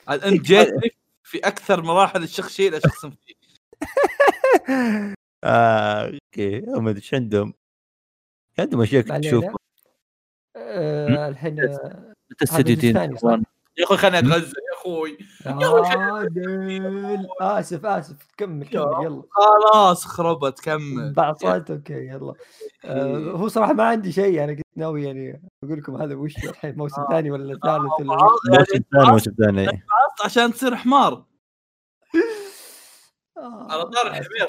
[0.08, 0.90] عاد انت جيتني
[1.22, 3.34] في أكثر مراحل الشخصية اللي اشخصن فيه.
[5.44, 6.60] آه okay.
[6.60, 7.54] ما ادري إيش عندهم؟
[8.58, 9.20] عندهم أشياء.
[9.20, 9.54] تشوفها.
[10.56, 13.44] آه، الحين الثاني؟
[13.78, 15.18] يا أخوي خليني اتغزل يا أخوي.
[15.46, 17.28] عادل.
[17.40, 18.16] آسف آسف.
[18.36, 19.22] كمل كمل يلا.
[19.30, 21.12] خلاص خربت كمل.
[21.12, 22.34] بعصات okay يلا.
[22.84, 26.76] آه، هو صراحة ما عندي شيء أنا كنت ناوي يعني أقول لكم هذا وش الحين
[26.76, 27.08] موسم آه.
[27.10, 28.16] ثاني ولا ثالث ولا
[28.56, 29.82] موسم ثاني موسم ثاني.
[30.24, 31.24] عشان تصير حمار.
[33.36, 34.48] آه، على طار الحمير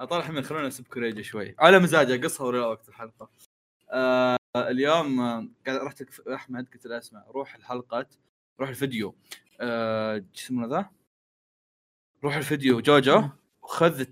[0.00, 1.54] على طار الحمير خلونا نسب كوريجي شوي.
[1.58, 3.30] على مزاجه قصها ورا وقت الحلقة.
[3.90, 6.02] آه اليوم آه، قاعد رحت
[6.34, 8.06] أحمد قلت له أسمع روح الحلقة.
[8.60, 9.14] روح الفيديو.
[9.60, 10.90] آه شو يسمونه ذا؟
[12.24, 12.80] روح الفيديو.
[12.80, 13.28] جوجو.
[13.62, 14.04] خذ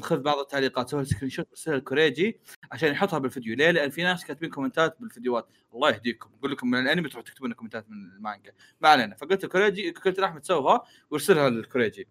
[0.00, 0.90] خذ بعض التعليقات.
[0.90, 2.40] سوي screenshot ارسلها الكوريجي
[2.72, 3.56] عشان يحطها بالفيديو.
[3.56, 5.48] ليه؟ لأن في ناس كاتبين كومنتات بالفيديوهات.
[5.74, 6.30] الله يهديكم.
[6.38, 8.52] أقول لكم من الأنمي تروح تكتبون لنا كومنتات من المانجا.
[8.80, 9.14] ما علينا.
[9.14, 12.08] فقلت الكوريجي قلت لأحمد سوها وارسلها للكوريجي.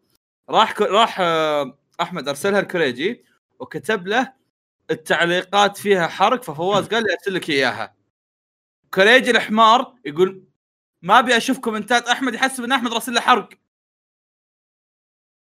[0.49, 0.81] راح ك...
[0.81, 3.25] راح آه، أحمد أرسلها الكوريجي
[3.59, 4.33] وكتب له
[4.91, 7.95] التعليقات فيها حرق ففواز قال لي أرسل لك إياها.
[8.93, 10.43] كوريجي الحمار يقول
[11.01, 13.49] ما أبي أشوف كومنتات أحمد يحسب إن أحمد راسل له حرق.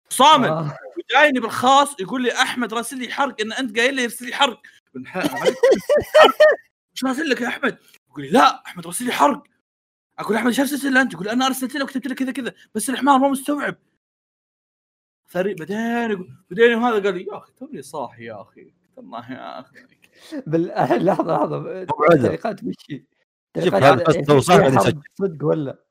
[0.09, 4.27] صامد آه، وجايني بالخاص يقول لي أحمد راسل لي حرق إن أنت قايل لي يرسل
[4.27, 4.62] لي حرق.
[6.93, 7.78] إيش راسل لك يا أحمد؟
[8.10, 9.43] يقول لي لا أحمد راسل لي حرق.
[10.18, 12.90] أقول أحمد إيش ارسلت له أنت؟ يقول أنا أرسلت له وكتبت له كذا كذا بس
[12.90, 13.77] الحمار ما مستوعب.
[15.28, 18.74] ثري بعدين يقول- بعدين هذا؟ قال لي يا أخي توني صاحي يا أخي.
[18.98, 19.86] الله يا أخي.
[20.47, 20.66] بال
[21.06, 21.82] لحظة لحظة.
[21.82, 23.01] التعليقات وش
[23.58, 24.16] هذا بس
[24.48, 25.02] بعدين سجل.
[25.14, 25.84] صدق ولا؟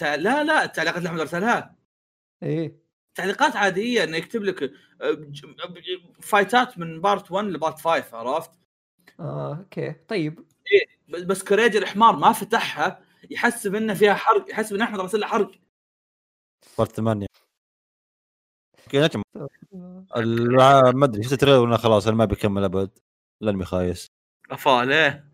[0.00, 1.76] لا لا التعليقات اللي احمد ارسلها
[2.42, 2.84] إيه.
[3.14, 4.62] تعليقات عادية إنه يكتب لك
[5.00, 5.32] آه،
[6.20, 8.50] فايتات من part 1 ل part 5 عرفت؟
[9.20, 9.92] آه okay.
[9.92, 10.46] طيب.
[11.08, 15.26] بس- بس كوريج الحمار ما فتحها يحسب إنه فيها حرق يحسب إن احمد راسل له
[15.26, 15.50] حرق.
[16.78, 17.26] part ثمانية.
[18.86, 19.22] okay نجم
[20.16, 22.98] ال- ما أدري شفت ال trailer خلاص أنا ما بكمل أبد.
[23.42, 24.06] الانمي خايس
[24.50, 25.33] افا ليه؟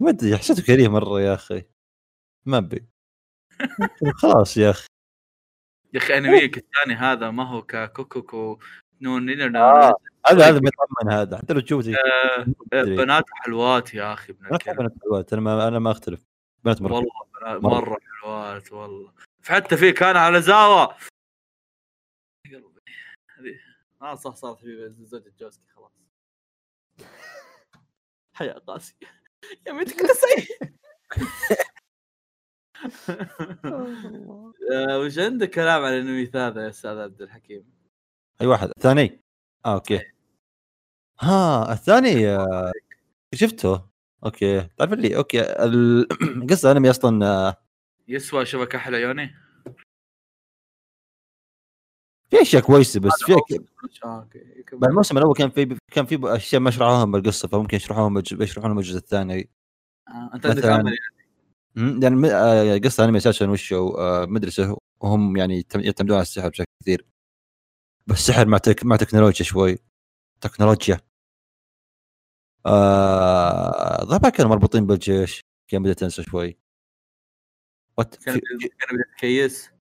[0.00, 1.64] ما ادري حسيته كريه مره يا أخي
[2.46, 2.86] ما ابي
[4.14, 4.86] خلاص يا أخي
[5.94, 8.58] يا أخي انميك الثاني هذا ما هو كاكوكوكو
[9.00, 9.94] نون نون آه.
[10.26, 11.86] هذا هذا بيطمن هذا حتى لو تشوف.
[12.72, 14.62] بنات حلوات يا أخي بنات
[15.02, 16.26] حلوات أنا ما أنا ما اختلف
[16.64, 17.10] بنات مره والله.
[17.60, 19.12] مره حلوات والله
[19.44, 20.38] حتى في كان على
[23.38, 23.58] هذه
[24.02, 25.92] آه صح صارت حبيبي زوجة جوزكي خلاص
[28.34, 28.94] حيا قاسي
[29.66, 30.46] يا ميتك تسعي
[34.72, 37.64] آه، وش عندك كلام عن الانمي هذا يا أستاذ عبد الحكيم؟
[38.40, 39.22] أي واحد؟ الثاني؟
[39.66, 40.00] آه أوكي
[41.20, 42.72] ها الثاني آه،
[43.34, 43.90] شفته.
[44.24, 44.60] أوكي.
[44.78, 46.08] تعرف اللي أوكي ال-
[46.42, 47.56] القصة أنمي أصلا آه،
[48.08, 49.34] يسوى شبكة أحلى عيوني؟
[52.30, 53.36] في أشياء كويسة بس في
[54.82, 59.50] الموسم الأول كان في كان في أشياء ما شرحوها بالقصة فممكن يشرحوها يشرحونها بالجزء الثاني.
[60.08, 60.96] آه، أنت عندك امل
[61.76, 66.64] م- آه، قصة أنمي أساسا وش هو آه، مدرسه وهم يعني يعتمدون على السحر بشكل
[66.82, 67.06] كثير.
[68.06, 68.84] بس سحر مع تك...
[68.84, 69.78] مع تكنولوجيا شوي.
[70.40, 71.00] تكنولوجيا.
[72.66, 74.04] آه...
[74.04, 75.40] ضبع كانوا مربوطين بالجيش
[75.70, 76.58] كان بدأت انسى شوي.
[77.98, 79.79] وات كان كان بدأت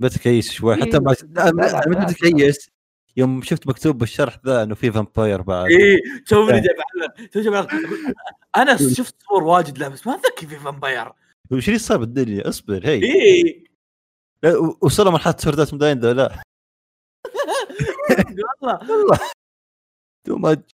[0.00, 2.30] تكيس بدأت كيس شوي حتى ما إيه، لا، لا، أنا بدأت لا.
[2.30, 2.70] كيس
[3.16, 5.70] يوم شفت مكتوب بالشرح ذا إنه في فامباير بعد.
[5.70, 8.14] اي توني جايب على توني جايب على أقول،
[8.56, 11.12] أنا شفت صور واجد له بس ما أتذكر في فامباير
[11.50, 13.02] وش اللي صار بالدنيا؟ اصبر هي.
[13.04, 13.64] اي
[14.82, 16.42] وصلوا مرحلة سوردات مداين ذا لا.
[18.88, 19.18] والله.
[20.26, 20.70] تو ماتش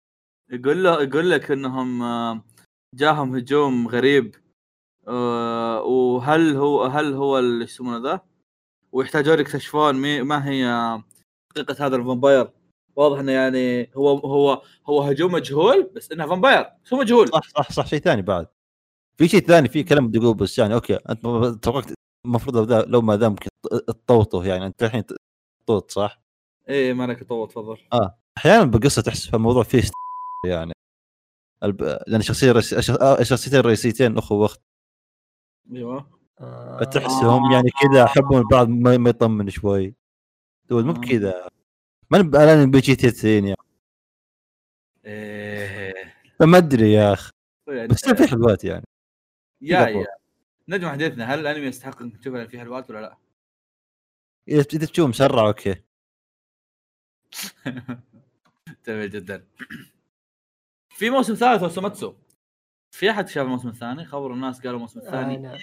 [0.50, 2.44] يقول له يقول لك إنهم آه،
[2.94, 4.34] جاهم هجوم غريب
[5.08, 8.20] آه وهل هو هل هو اللي يسمونه ذا؟
[8.94, 10.64] ويحتاجون يكتشفون ما هي
[11.52, 12.50] حقيقه هذا الفامباير.
[12.96, 17.28] واضح إنه يعني هو هو هو هجوم مجهول بس إنه فامباير شو مجهول.
[17.28, 17.86] صح صح صح.
[17.86, 18.46] شيء ثاني بعد.
[19.18, 21.22] في شيء ثاني في كلام بدي أقول بس يعني أوكي أنت
[21.64, 21.92] توقعت
[22.26, 23.48] المفروض لو, ما دام ممكن
[23.86, 24.66] تطوطه يعني.
[24.66, 25.04] أنت الحين
[25.66, 26.22] تطوط صح؟
[26.68, 27.78] إيه ما لك طول تفضل
[28.38, 29.82] أحيانا بالقصة تحس الموضوع فيه
[30.46, 30.72] يعني.
[31.62, 31.82] الب...
[31.82, 32.74] لأن الشخصيه الرئيس...
[32.74, 34.60] الش- آه، الشخصيتين الرئيسيتين أخو وأخت.
[35.72, 36.23] أيوه.
[36.40, 39.94] آه، تحسهم يعني كذا يحبون البعض ما, ما يطمن شوي.
[40.68, 40.94] تقول مو آه.
[40.94, 41.48] بكذا
[42.10, 43.60] ما نب- الآن بيجي تيتين يعني.
[45.04, 46.14] إيه.
[46.40, 47.32] فما أدري يا أخي.
[47.68, 48.84] يعني بس في حلوات يعني.
[49.60, 50.06] يا في يا.
[50.68, 53.16] نجم حديثنا هل الأنمي يستحق إنك تشوفه فيه حلوات ولا لا؟
[54.48, 55.74] إذا إذا تشوف مسرع أوكي.
[58.86, 59.46] جميل جدا.
[60.88, 62.14] في موسم ثالث وسوماتسو
[62.90, 65.36] في أحد شاف الموسم الثاني؟ خبر الناس قالوا الموسم الثاني.
[65.36, 65.58] أنا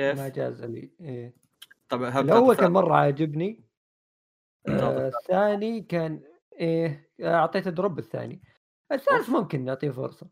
[0.00, 1.34] كيف؟ ما جاز لي إيه.
[1.88, 3.64] طبعا الأول كان مرة عاجبني.
[4.68, 6.22] آه، الثاني كان
[6.52, 8.42] إيه أعطيته دروب الثاني.
[8.92, 10.26] الثالث ممكن نعطيه فرصة.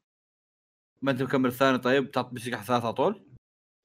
[1.03, 3.29] ما أنت مكمل الثاني طيب؟ بشكل ثلاثة على طول؟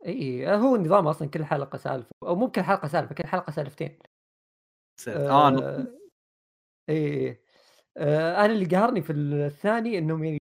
[0.06, 4.00] اي هو نظام أصلا كل حلقة سالفة أو مو كل حلقة سالفة كل حلقة سالفتين.
[5.08, 5.88] آه آه
[6.90, 7.30] اي
[7.98, 10.38] آه أنا اللي قهرني في الثاني إنهم يعني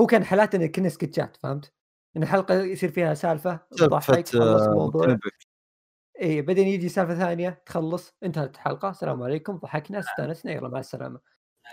[0.00, 1.77] هو كان حالات انه كنا سكتشات فهمت؟
[2.18, 5.18] إن الحلقة يصير فيها سالفة تضحك تخلص الموضوع.
[6.22, 8.90] إي بعدين يجي سالفة ثانية تخلص انتهت الحلقة.
[8.90, 11.20] السلام عليكم ضحكنا استانسنا يلا مع السلامة.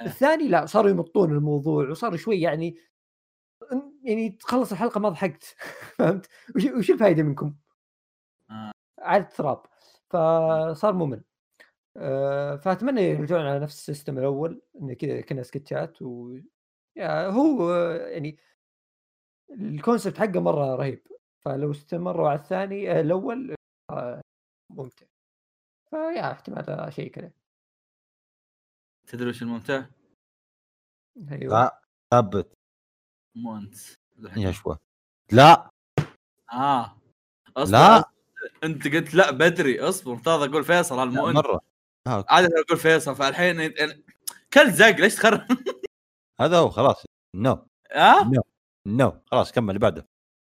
[0.02, 0.06] آه.
[0.06, 2.78] الثاني لا صاروا يمطون الموضوع وصار شوي يعني
[4.04, 5.56] يعني تخلص الحلقة ما ضحكت.
[5.98, 7.56] فهمت؟ وش, وش الفائده منكم؟
[9.00, 9.66] عاد تراب
[10.10, 11.24] فصار ممل.
[11.98, 16.38] آه، فأتمنى يرجعون على نفس ال system الأول انه كذا كنا سكتشات و
[17.00, 18.38] هو يعني
[19.52, 21.08] ال concept حقه مرة رهيب.
[21.46, 23.56] فلو استمروا على الثاني آه، الأول
[23.92, 24.22] آه،
[24.72, 25.06] ممتع.
[25.90, 27.32] فيا احتمال شيء كذا.
[29.08, 29.86] تدري وش الممتع؟
[31.32, 31.54] أيوه.
[31.54, 31.82] لا
[32.14, 32.54] ثابت
[33.38, 33.76] مو أنت
[34.38, 34.78] يا شوى
[35.32, 35.70] لا.
[36.54, 36.98] آه.
[37.58, 37.98] أصبر لا.
[38.00, 38.10] أصبر.
[38.64, 39.80] أنت قلت لا بدري.
[39.80, 41.38] أصبر مفترض أقول فيصل هذا مو أنت.
[41.38, 41.62] مرة.
[42.08, 43.74] آه، عاده أقول فيصل فالحين
[44.54, 45.42] كل زق ليش تخرب؟
[46.42, 47.06] هذا هو خلاص.
[47.36, 48.42] نو ها؟ نو
[49.26, 50.08] خلاص كمل اللي بعده.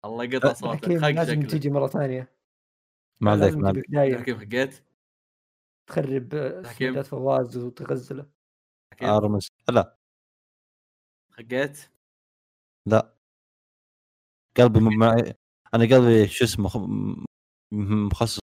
[0.06, 0.86] الله يقطع صوتك.
[0.86, 2.36] حكيم خق لازم تجي مرة ثانية.
[3.22, 4.20] ما عليك ما عليك.
[4.20, 4.84] حكيم حقيت
[5.88, 6.62] تخرب آه،.
[6.64, 8.30] سيدات فواز وتغزله.
[9.02, 9.98] ارمس لا.
[11.32, 11.80] حقيت
[12.86, 13.16] لا.
[14.58, 15.14] قلبي م- مع...
[15.74, 16.70] أنا قلبي شو اسمه
[17.72, 18.40] مخصص.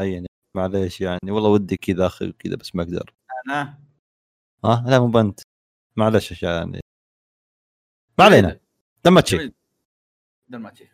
[0.00, 0.26] معين
[0.56, 3.14] معليش يعني والله ودي كذا أخي كذا بس ما أقدر.
[3.46, 3.82] أنا؟
[4.64, 5.40] ها لا مو بنت.
[5.96, 6.80] معلش يعني.
[8.18, 8.60] ما علينا.
[9.04, 9.54] دمتشي جميل.
[10.48, 10.88] دلماتشي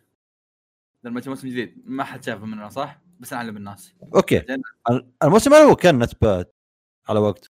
[1.03, 1.83] دلماتشي موسم جديد.
[1.85, 3.95] ما حد شافه مننا صح؟ بس نعلم الناس.
[4.15, 4.47] أوكي.
[5.23, 6.53] الموسم الأول كان نت باد
[7.09, 7.51] على وقت.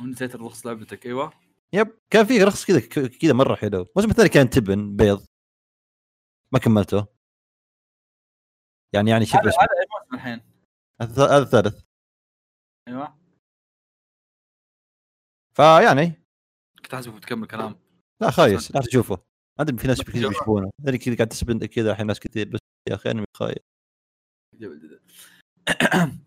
[0.00, 1.06] ونسيت الرخص لعبتك.
[1.06, 1.32] أيوه.
[1.72, 1.98] يب.
[2.10, 3.82] كان فيه رخص كذا كذا مرة حلو.
[3.82, 5.26] الموسم الثاني كان تبن بيض.
[6.52, 7.06] ما كملته.
[8.92, 9.62] يعني يعني شوف هذا اسمه.
[9.62, 10.40] هذا أي موسم الحين؟
[11.00, 11.82] هذا الثالث.
[12.88, 13.18] أيوه.
[15.52, 16.24] فيعني.
[16.82, 17.89] كنت احسبك بتكمل كلام.
[18.20, 19.18] لا خايس لا تشوفه.
[19.60, 20.28] أدري في ناس كثير شوفه.
[20.28, 22.48] بيشوفونه أدري كذا قاعد تسبن كذا الحين ناس كثير.
[22.48, 23.58] بس يا أخي أنمي خايس.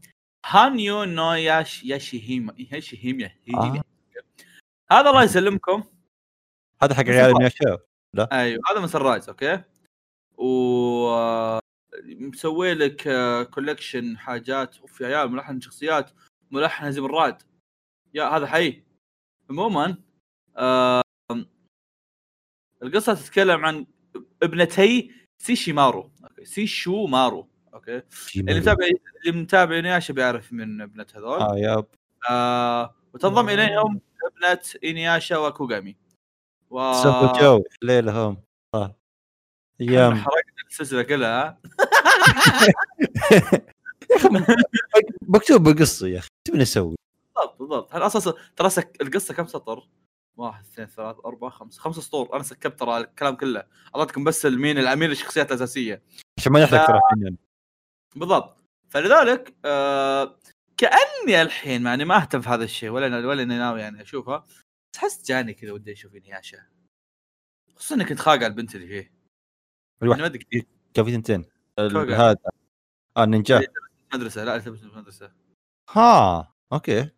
[0.45, 3.32] هانيو نو ياش ياشيهيما ياشيهيما.
[3.53, 3.84] آه.
[4.91, 5.84] هذا الله يسلمكم.
[6.82, 7.32] هذا حق عيال يبغى.
[7.32, 7.78] المياشاو
[8.32, 9.64] أيوه هذا من سرايز أوكي؟
[10.38, 10.48] و
[11.10, 11.60] آه،
[12.06, 13.10] مسوي لك
[13.53, 16.11] كولكشن حاجات اوف يا عيال ملحن شخصيات
[16.52, 17.44] ملحن هزيم الرعد.
[18.14, 18.84] يا هذا حي
[19.49, 19.98] عموما
[20.57, 21.03] آه
[22.84, 23.86] القصة تتكلم عن
[24.44, 26.12] ابنتي سيشيمارو.
[26.24, 28.02] أوكي سيشو مارو أوكي
[28.36, 28.86] اللي متابع
[29.26, 31.40] اللي متابع انياشا بيعرف من ابنة هذول.
[31.40, 31.86] آه ياب.
[32.30, 35.96] آه وتنضم إليهم ابنة إنياشا وكوغامي
[36.70, 38.44] و سوبر جو ليلهم.
[38.74, 38.96] آه.
[39.82, 41.60] أيام حرقنا السلسلة كلها.
[44.12, 44.30] يا أخي
[45.22, 46.28] مكتوب بالقصة يا أخي.
[46.28, 46.96] إيش تبي نسوي؟
[47.36, 47.96] بالضبط بالضبط.
[47.96, 48.70] هل أصلا ترى.
[49.02, 49.88] القصة كم سطر؟
[50.38, 52.36] واحد اثنين ثلاث أربع خمس خمس سطور.
[52.36, 53.64] أنا سكبت ترى الكلام كله.
[53.96, 56.04] أعطيتكم بس المين الامير الشخصيات الأساسية.
[56.40, 56.88] عشان ما يحرق.
[56.88, 57.38] ترى الحين.
[58.16, 58.58] بالضبط.
[58.90, 60.40] فلذلك آه
[60.78, 64.38] كأني الحين يعني ما اهتم في هذا الشيء ولا ولا إني ناوي يعني اشوفها
[64.94, 66.58] بس حس جاني كذا ودي أشوف انياشا
[67.76, 69.14] خصوصا إني كنت خاقع البنت اللي فيه.
[70.04, 71.46] الواحد يعني ما أدري كان في ثنتين.
[71.78, 72.16] كوغا.
[72.16, 72.38] هذا.
[73.18, 73.68] آه نينجا
[74.14, 74.44] مدرسة.
[74.44, 75.32] لا تلبس مدرسة.
[75.90, 77.10] ها أوكي.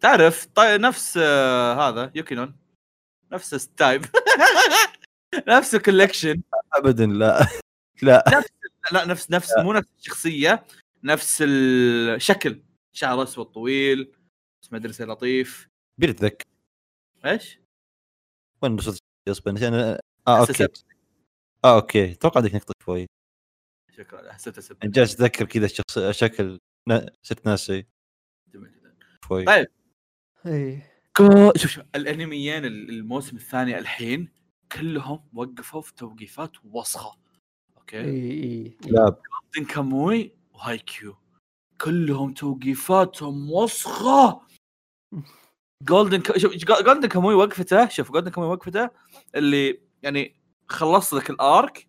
[0.00, 2.56] تعرف طيب نفس آه هذا يوكينون
[3.32, 4.04] نفس ستايب
[5.48, 6.42] نفس الكولكشن
[6.72, 7.46] ابدا لا.
[8.02, 8.24] لا.
[8.92, 10.64] لا نفس نفس مو نفس الشخصية
[11.04, 12.62] نفس الشكل
[12.92, 14.12] شعر أسود طويل
[14.62, 15.68] بس مدرسه لطيف.
[15.98, 16.44] بيتذكر
[17.26, 17.58] إيش؟
[18.62, 18.98] وين صوت
[19.28, 20.68] يصبن؟ أنا آه أوكي.
[21.64, 22.12] آه أوكي.
[22.12, 23.06] أتوقع عندك نقطة شوي.
[23.96, 24.32] شكرا.
[24.32, 26.58] حسيت اسب يعني جالس اتذكر كذا الشخص شكل
[26.88, 27.12] نا...
[27.22, 27.86] صرت ناسي
[28.54, 28.96] جميل جدا.
[29.28, 29.44] شوي.
[29.44, 29.66] طيب.
[30.46, 34.28] إيه كو- شوف شوف الأنميين ال- الموسم الثاني الحين
[34.72, 37.16] كلهم وقفوا في توقيفات وسخة.
[37.76, 39.16] أوكي؟ إيه إيه لا.
[39.68, 41.16] كاموي وهاي كيو
[41.80, 44.40] كلهم توقيفاتهم وسخة.
[45.82, 46.38] جولدن ك...
[46.38, 48.90] شوف جولدن كاموي وقفته شوف جولدن كاموي وقفته
[49.34, 50.36] اللي يعني
[50.68, 51.88] خلص لك ال arc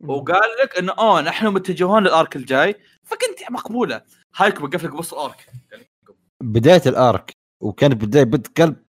[0.00, 4.02] وقال لك إنه آه نحن متجهون لل arc الجاي فكنت مقبولة.
[4.36, 5.46] هايك وقف لك بنص ال arc.
[5.72, 5.90] يعني
[6.42, 7.32] بداية ال arc.
[7.60, 8.86] وكان بداية بد كلب.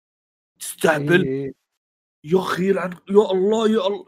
[0.59, 1.53] تستهبل إيه.
[2.23, 4.05] يا أخي يلعن يا الله يا الله.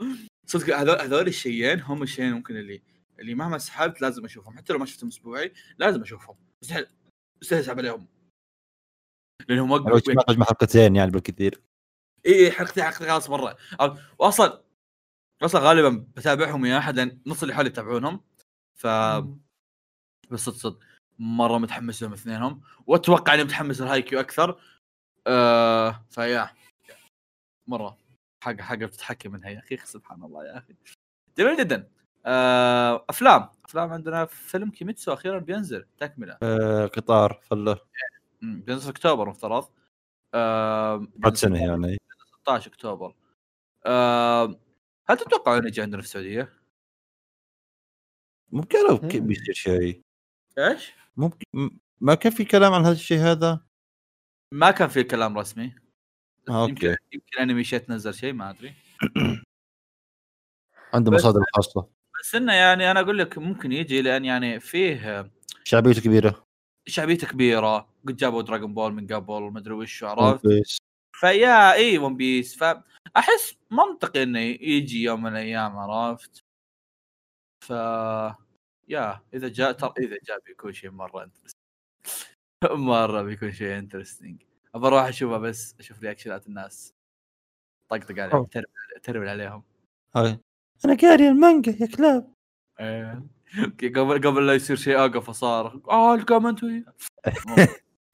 [0.48, 2.82] صدق هذول هذول الشيئين هم الشيئين ممكن اللي
[3.20, 4.58] اللي مهما سحبت لازم أشوفهم.
[4.58, 6.36] حتى لو ما شفتهم أسبوعي لازم أشوفهم.
[6.64, 6.86] مستحيل
[7.42, 8.08] مستحيل أسحب عليهم.
[9.50, 11.62] لأنهم وقفوا تجمع حلقتين يعني بالكثير.
[12.26, 13.58] اي اي حلقتي حلقتي خلاص مرة.
[14.20, 14.64] واصلا
[15.42, 18.24] أصلا غالبا بتابعهم يا أحد لأن نص اللي حولي يتابعونهم.
[18.74, 18.88] ف
[20.32, 20.80] بس صدق صدق.
[21.22, 24.62] مرة متحمس لهم اثنينهم وأتوقع إني متحمس لهايكيو أكثر.
[25.28, 26.50] آه فيا.
[27.68, 27.98] مرة.
[28.44, 30.76] حاجة حاجة بتتحكي منها يا أخي سبحان الله يا أخي.
[31.38, 31.92] جميل جدا.
[32.26, 33.50] آه أفلام.
[33.66, 36.38] أفلام عندنا فيلم كيميتسو أخيرا بينزل تكملة.
[36.44, 37.80] آه قطار فله.
[38.42, 39.70] بينزل في أكتوبر مفترض
[40.34, 41.98] آه بعد سنة يعني.
[42.42, 43.16] 16 أكتوبر.
[43.86, 44.60] آه
[45.06, 46.54] هل تتوقعوا إنه يجي عندنا في السعودية؟
[48.52, 48.98] ممكن لو.
[48.98, 50.02] بيصير شيء.
[50.58, 51.46] إيش؟ ممكن
[52.02, 53.66] ما كان في كلام عن هذا الشيء هذا؟
[54.54, 55.76] ما كان في كلام رسمي.
[56.50, 57.04] آه، يمكن okay.
[57.14, 58.74] يمكن انمي شيت نزل شيء ما أدري.
[60.94, 61.90] عنده مصادر خاصة.
[62.22, 65.32] بس إنه يعني أنا أقول لك ممكن يجي لأن يعني فيه
[65.64, 66.46] شعبيته كبيرة.
[66.88, 67.90] شعبيته كبيرة.
[68.08, 70.48] قد جابوا دراغون بول من قبل ما أدري وش عرفت؟
[71.20, 76.44] ف yeah ون بيس فاحس منطقي إنه يجي يوم من الأيام عرفت؟
[77.64, 77.74] ف
[78.92, 81.62] yeah إذا جاء ترى إذا جاء بيكون شيء مرة interesting
[82.92, 84.42] مرة بيكون شيء interesting
[84.76, 86.94] أبى أروح أشوفه بس أشوف رياكشنات الناس.
[87.90, 88.48] طقطق عليهم
[89.04, 89.64] تربل عليهم.
[90.16, 90.40] هاي
[90.86, 92.34] أنا قاري المانجا يا كلاب.
[92.80, 93.24] إيه.
[93.96, 95.82] قبل قبل لا يصير شيء اوقف وصار.
[95.90, 96.60] آه الكومنت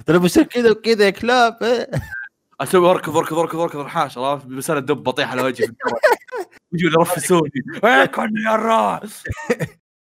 [0.06, 1.58] ترى بيصير كذا وكذا يا كلاب.
[2.62, 5.74] أسوي اركض اركض اركض اركض رحاش عرفت بس أنا دب بطيح على وجهي في.
[6.74, 7.52] يجون يرفسوني
[7.84, 9.24] إيه كن يا الراس.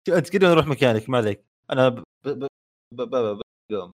[0.10, 1.46] أنت كذا نروح مكانك ما عليك.
[1.72, 2.04] أنا ب...
[2.24, 2.30] ب...
[2.30, 2.48] ب...
[2.92, 3.02] ب...
[3.02, 3.16] ب...
[3.16, 3.42] ب...
[3.72, 3.92] قوم.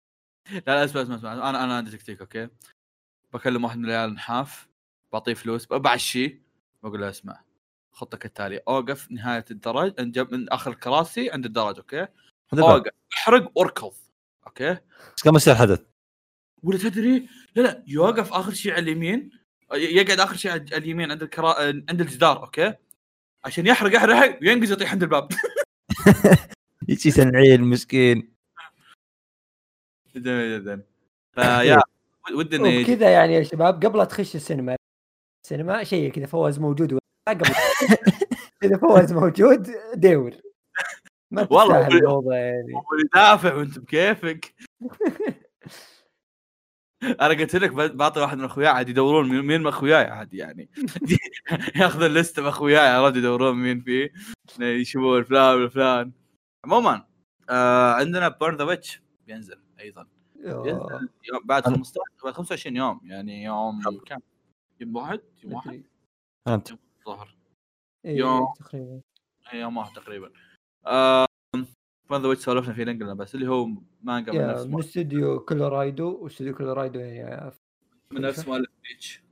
[0.51, 1.33] لا لا اسمع اسمع اسمع.
[1.33, 2.47] أنا أنا عندي تكتيك okay؟
[3.33, 4.69] بكلم واحد من العيال نحاف
[5.13, 6.41] بعطيه فلوس بعشيه
[6.83, 7.43] بقول له اسمع
[7.91, 12.07] خطه كالتالي أوقف نهاية الدرج من آخر الكراسي عند الدرج okay.
[12.53, 13.93] أوقف أحرق وأركض
[14.47, 14.77] okay؟
[15.15, 15.85] بس كان ما يصير حدث.
[16.63, 19.29] ولا تدري؟ لا لا يوقف آخر شيء على اليمين
[19.73, 21.61] يقعد آخر شيء على اليمين عند الكرا...
[21.63, 22.73] عند الجدار okay؟
[23.45, 25.29] عشان يحرق يحرق وينقز يطيح عند الباب.
[26.89, 28.33] يجي تنعيل مسكين.
[30.15, 30.83] جميل جدا.
[31.33, 31.81] فيا
[32.37, 32.91] ودي إنه يجي.
[32.91, 34.75] وبكذا يعني يا شباب قبل لا تخش السينما
[35.45, 36.99] السينما شيء كذا فواز موجود.
[37.27, 37.45] قبل
[38.63, 40.31] إذا فواز موجود دور.
[41.31, 42.73] ما والله يعني.
[42.91, 44.53] ودافع وأنت بكيفك.
[47.03, 50.69] أنا قلت لك ب- بعطي واحد من أخوياي عاد يدورون مين من أخوياي عاد يعني
[51.81, 54.11] ياخذ اللسته من أخوياي عرفت يدورون مين فيه
[54.59, 56.11] يشوفون فلان وفلان
[56.65, 57.05] عموما
[57.49, 60.07] آه عندنا Burn the Witch بينزل أيضا.
[60.35, 64.19] بينزل يوم بعد أنا- 15 بعد 25 يوم يعني يوم كم؟
[64.79, 65.83] يوم واحد؟ يوم واحد؟
[66.47, 67.35] الظهر
[68.05, 68.53] إيه، يوم.
[68.59, 69.01] تقريبا
[69.53, 70.31] إيه، يوم واحد تقريبا
[70.87, 71.25] آه
[72.09, 73.67] Burn the Witch سولفنا فيه قلنا بس اللي هو
[74.03, 77.51] مانجا من نفس من استوديو كولورايدو واستوديو كولورايدو يعني
[78.11, 79.23] من نفس مؤلف بليتش.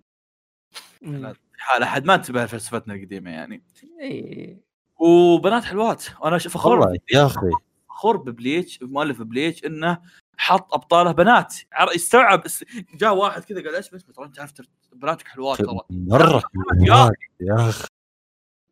[1.58, 3.64] حال أحد ما أنتبه لفلسفتنا القديمة يعني.
[4.02, 4.58] إيه.
[5.00, 6.04] وبنات حلوات.
[6.22, 7.50] وأنا ش- فخور يا أخي.
[7.90, 10.02] فخور ببليتش بمؤلف بليتش إنه
[10.38, 11.56] حط أبطاله بنات.
[11.74, 14.54] عر- يستوعب اس- جاء واحد كذا قال اسمع اسمع ترى أنت عارف
[14.94, 15.80] بناتك حلوات ترى.
[15.90, 16.44] مرة
[16.82, 17.10] يا
[17.42, 17.88] يا أخي.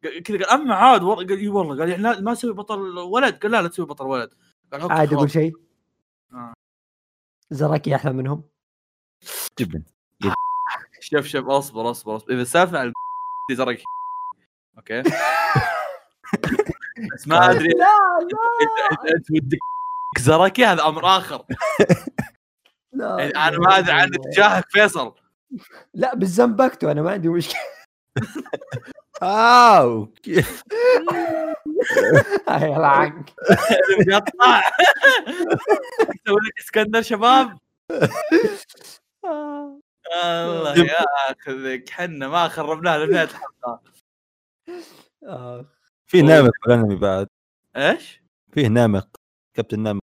[0.10, 3.52] كذا قال أما عاد قال إي والله قال يعني لا ما أسوي بطل ولد قال
[3.52, 4.34] لا لا تسوي بطل ولد.
[4.72, 5.32] قال okay عاد أقول.
[5.32, 5.54] شيء.
[6.34, 6.54] آه.
[7.50, 8.44] زراكي أحلى منهم.
[9.60, 9.84] جبن.
[11.02, 12.34] شوف شوف أصبر أصبر أصبر.
[12.34, 12.94] إذا سالفه
[13.54, 13.80] زرق
[14.78, 15.04] أوكي.
[17.14, 17.68] بس ما أدري.
[17.70, 17.86] لا
[18.62, 19.58] إذا أنت ودك
[20.20, 21.46] زركي هذا أمر آخر.
[22.94, 25.16] لا يعني أنا ما أدري عن اتجاهك فيصل.
[25.94, 27.60] لا بالزنبكتو أنا ما عندي مشكلة.
[29.24, 30.14] اوه
[32.86, 33.34] عنك.
[34.10, 34.62] يقطع
[36.02, 37.60] أسوي لك إسكندر شباب.
[39.26, 39.80] آه.
[40.16, 43.82] الله ياخذك حنا ما خربناها لبنهايه الحلقة.
[45.24, 45.66] آه.
[46.08, 47.28] في نامق في الانمي بعد.
[47.76, 48.22] إيش؟
[48.54, 49.08] فيه نامق.
[49.54, 50.02] كابتن نامق.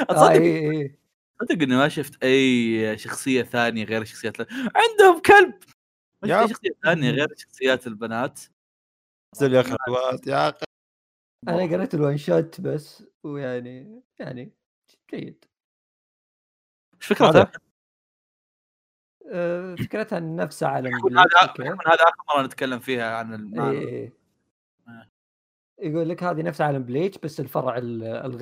[0.00, 0.98] آه، تصدق إيه، إيه.
[1.40, 4.36] تصدق إني ما شفت أي شخصية ثانية غير شخصيات
[4.76, 5.54] عندهم كلب!
[6.22, 6.42] ما ياب.
[6.42, 8.40] أي شخصية ثانية غير شخصيات البنات
[9.34, 10.64] نزل يا أخي حلوات يا أخي
[11.48, 14.52] أنا قريت ال one shot بس ويعني يعني
[15.10, 15.44] جيد
[16.94, 17.52] إيش فكرتها؟
[19.32, 24.12] آه، فكرتها إن نفس عالم هذا آخر مرة نتكلم فيها عن المال إيه، إيه.
[24.88, 25.08] آه.
[25.78, 28.40] يقول لك هذه نفس عالم بليتش بس الفرع ال- الغ...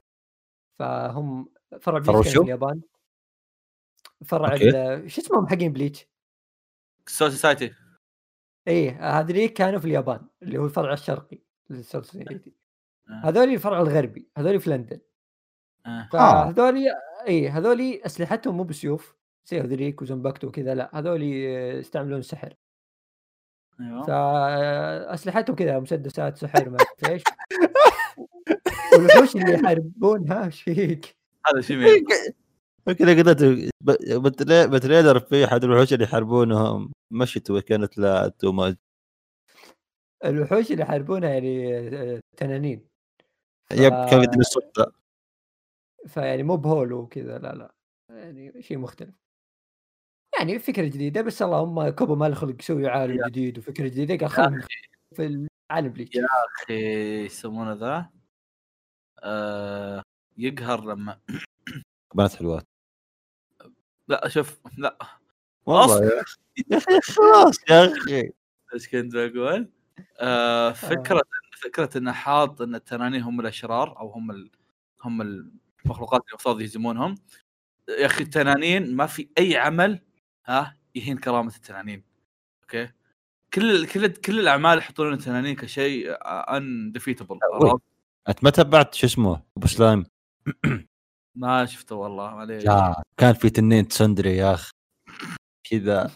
[0.79, 1.49] فهم
[1.81, 2.81] فرع بليتش؟ في اليابان
[4.25, 4.57] فرع
[5.07, 6.07] شو اسمهم حقين بليتش؟
[7.09, 7.75] سول سوسايتي
[8.69, 11.39] إيه هذوليك كانوا في اليابان اللي هو الفرع الشرقي
[11.71, 12.53] للسول سوسايتي.
[13.25, 15.01] هذول الفرع الغربي هذول في لندن.
[16.13, 16.85] فهذول
[17.29, 19.17] اي هذول أسلحتهم مو بسيوف
[19.47, 22.55] زي هذوليك و zanpakuto وكذا لا هذول يستعملون سحر.
[23.81, 24.03] أيوه.
[24.03, 27.23] فاسلحتهم كذا مسدسات سحر ما أعرف إيش.
[28.93, 31.17] والوحوش اللي يحاربونها إيش فيك؟
[31.47, 31.79] هذا شيء
[32.93, 36.93] كذا قريت ب- بتري- بتريلر في أحد الوحوش اللي يحاربونهم.
[37.11, 38.79] مشت وكانت لا تو ماتش
[40.25, 42.89] الوحوش اللي يحاربونها يعني آه، تنانين.
[43.73, 44.93] يب كان يدري السلطه
[46.07, 47.75] فيعني مو بهولو وكذا لا لا.
[48.11, 49.15] يعني شيء مختلف.
[50.39, 54.67] يعني فكرة جديدة بس اللهم كوبا ما خلق يسوي عالم جديد وفكرة جديدة قال خلينا
[55.17, 55.27] في
[55.71, 56.27] العالم بليتش يا
[56.63, 56.75] أخي
[57.25, 58.11] يسمونه ذا؟
[59.23, 60.03] آه
[60.37, 61.21] يقهر لما
[62.15, 62.68] بنات حلوات
[64.09, 64.99] لا شوف لا.
[65.67, 66.39] والله يا أخي.
[67.17, 68.31] خلاص يا أخي.
[68.75, 69.69] إيش كنت بقول؟
[70.21, 70.73] آه.
[70.73, 71.23] فكرة
[71.63, 74.51] فكرة إنه حاط إن التنانين هم الأشرار أو هم ال...
[75.03, 77.15] هم المخلوقات اللي المفروض يهزمونهم.
[77.89, 80.01] يا أخي التنانين ما في أي عمل
[80.47, 82.05] ها يهين كرامة التنانين.
[82.63, 82.93] okay؟
[83.55, 87.79] كل كل كل الأعمال يحطون التنانين كشيء undefeatable وي.
[88.29, 90.05] أنت ما تبعت شو اسمه أبو سلايم
[91.39, 92.65] ما شفته والله معليش.
[92.65, 94.73] يا كان في تنين تسندري يا أخي.
[95.71, 96.11] كذا.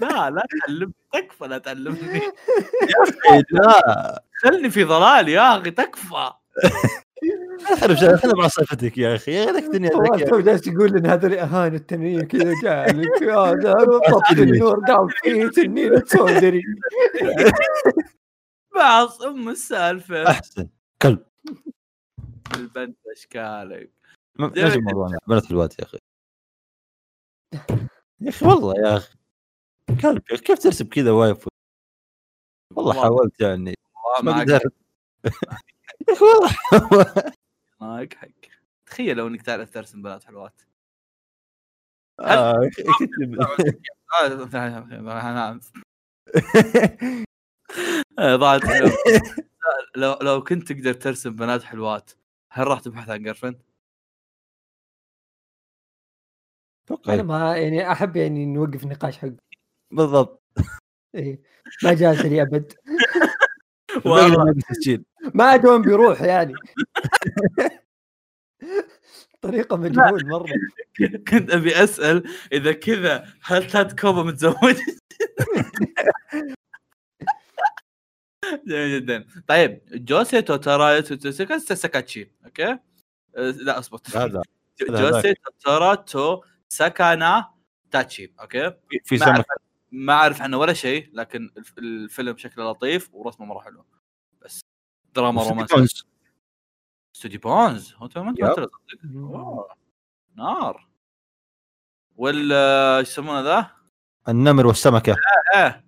[0.00, 0.92] لا لا تعلمني.
[1.12, 2.20] تكفى لا تعلمني.
[3.50, 4.22] لا.
[4.42, 6.30] خلني في ضلال يا أخي تكفى.
[7.80, 9.32] خلنا خلنا مع صفتك يا أخي.
[9.32, 10.24] يا لك دنيا ذكية.
[10.24, 13.04] تو جالس يقول إن هذول اهان التنين كذا لك
[14.12, 16.62] طفي النور قال فيه تنين تسودري
[18.74, 20.28] بعص أم السالفة.
[20.30, 20.68] أحسن.
[21.02, 21.22] كلب.
[22.56, 23.95] البنت اشكالك
[24.40, 25.98] إيش موضوعنا بنات حلوات يا أخي.
[28.20, 29.18] يا أخي والله يا أخي.
[30.02, 31.48] كلب كيف ترسم كذا وايف؟
[32.76, 33.74] والله حاولت يعني.
[34.22, 34.72] ما قدرت.
[36.08, 36.56] يا أخي والله.
[37.80, 38.28] معك حق
[38.86, 40.62] تخيل لو إنك تعرف ترسم بنات حلوات.
[42.20, 42.70] آه،.
[48.18, 48.62] آه، ضاعت.
[49.96, 52.10] لو لو كنت تقدر ترسم بنات حلوات
[52.52, 53.62] هل راح تبحث عن جيرفرند؟
[57.08, 59.28] أنا ما يعني أحب يعني نوقف النقاش حق
[59.90, 60.42] بالضبط.
[61.14, 61.40] إيه.
[61.82, 62.72] ما جاز لي أبد.
[64.04, 64.26] ما
[65.66, 66.54] وين بيروح يعني.
[69.40, 70.52] طريقة مجهول مرة.
[71.28, 74.76] كنت أبي أسأل إذا كذا هل تاد كوبا متزوج؟
[78.66, 79.26] جميل جدا.
[79.46, 81.00] طيب جوسي توتارا
[81.74, 82.78] ساكاتشي okay؟ أه،
[83.36, 83.98] لا أصبر.
[84.14, 84.42] هذا
[84.90, 87.54] جوسي توتارا تو ساكانا
[87.90, 89.46] تاتشي okay؟ في- في ما اعرف سمك
[89.92, 93.84] ما أعرف عنه ولا شيء لكن الف- الفيلم شكله لطيف ورسمه مرة حلو.
[94.42, 94.60] بس
[95.14, 95.86] دراما رومانسية.
[97.16, 98.68] استوديو بونز؟ هو تو ما أنت.
[100.36, 100.88] نار.
[102.16, 103.70] وال إيش يسمونه ذا؟
[104.28, 105.16] النمر والسمكة.
[105.54, 105.84] إيه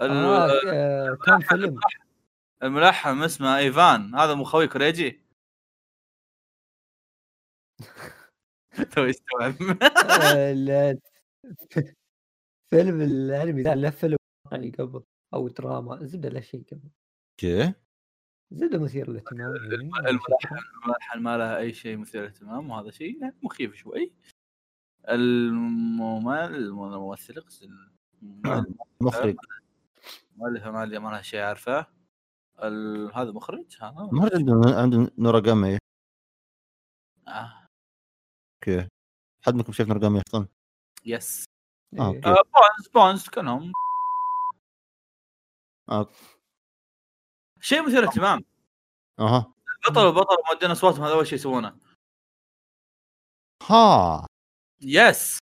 [0.00, 0.50] آه.
[0.70, 1.80] آه، كان فيلم.
[2.62, 4.14] الملحن اسمه إيفان.
[4.14, 5.22] هذا مو خوي كوريجي؟
[8.94, 10.98] تو يستوعب آه،
[12.70, 14.16] فيلم الأنمي ذا له فيلم
[14.46, 15.02] واقعي قبل
[15.34, 16.90] أو دراما زبدة له شيء قبل.
[17.32, 17.74] okay
[18.50, 23.36] زبدة مثير للاهتمام يعني الملحن الملحن ما له أي شيء مثير للاهتمام وهذا شيء يعني
[23.42, 24.12] مخيف شوي.
[25.08, 27.70] الممثل الممثل قصدي
[29.00, 29.36] مخرج.
[30.36, 31.86] المؤلفه ما لي ما لها شيء عارفه.
[33.14, 35.78] هذا مخرج هذا؟ المخرج عنده عنده نوراغامي
[37.28, 37.65] آه.
[39.46, 40.46] حد منكم شايف نوراغامي أصلا؟
[41.04, 41.44] yes
[41.98, 42.06] آه،.
[42.06, 42.28] okay.
[42.28, 43.72] آه بونز بونز كلهم
[45.88, 46.08] آه.
[47.60, 48.40] شيء مثير اهتمام
[49.18, 49.54] أها
[49.86, 51.76] البطل والبطل مودين اصواتهم هذا أول شيء يسوونه
[53.62, 54.26] ها
[54.80, 55.38] يس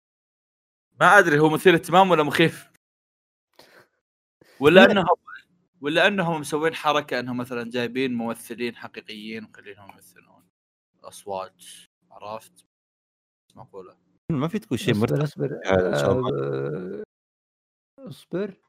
[0.99, 2.71] ما أدري هو مثير اهتمام ولا مخيف
[4.59, 4.91] ولا لا.
[4.91, 5.15] إنهم
[5.81, 10.49] ولا إنهم مسوين حركة إنهم مثلا جايبين ممثلين حقيقيين ومخلينهم يمثلون
[11.03, 11.63] أصوات
[12.11, 12.68] عرفت
[13.59, 13.95] معقوله
[14.31, 15.47] ما في تقول شيء أصبر مرتب أصبر
[15.95, 17.03] سؤال
[17.99, 18.61] آه، أصبر.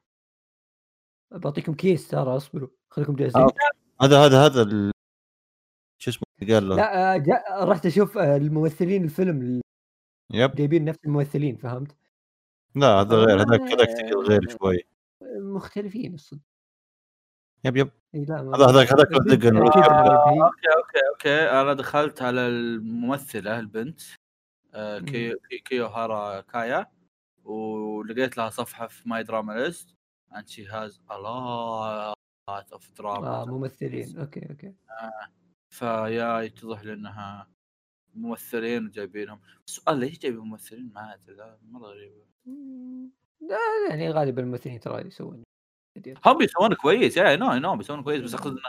[1.31, 2.69] بعطيكم كيس ترى أصبروا.
[2.89, 3.41] خليكم جاهزين.
[3.41, 3.51] آه.
[4.01, 4.91] هذا هذا هذا ال...
[6.01, 9.61] شو اسمه اللي قال له؟ لا آه، جا- رحت أشوف الممثلين الفيلم
[10.33, 10.51] yep.
[10.55, 11.95] جايبين نفس الممثلين فهمت؟
[12.75, 14.83] لا هذا غير هذاك هذاك غير شوي.
[15.39, 16.41] مختلفين الصدق.
[17.65, 17.91] yep yep.
[18.15, 21.49] هذا هذاك هذاك أوكي أوكي أوكي.
[21.61, 24.01] أنا دخلت على الممثله البنت
[24.73, 26.85] آه، كي كي- كيو هارا كايا
[27.43, 29.95] ولقيت لها صفحة في MyDramaList
[30.45, 32.15] she has a lot
[32.77, 34.19] of drama آه ممثلين.
[34.19, 34.73] okay okay.
[35.69, 37.47] فيا يتضح لي إنها
[38.13, 39.41] ممثلين وجايبينهم.
[39.67, 42.25] السؤال ليش جايبين ممثلين؟ ما أدري مرة غريبة.
[43.41, 43.57] لا
[43.89, 45.43] يعني غالبا الممثلين ترى يسوون.
[46.25, 48.61] هم بيسوون كويس yeah no no بيسوون كويس بس أقصد إنه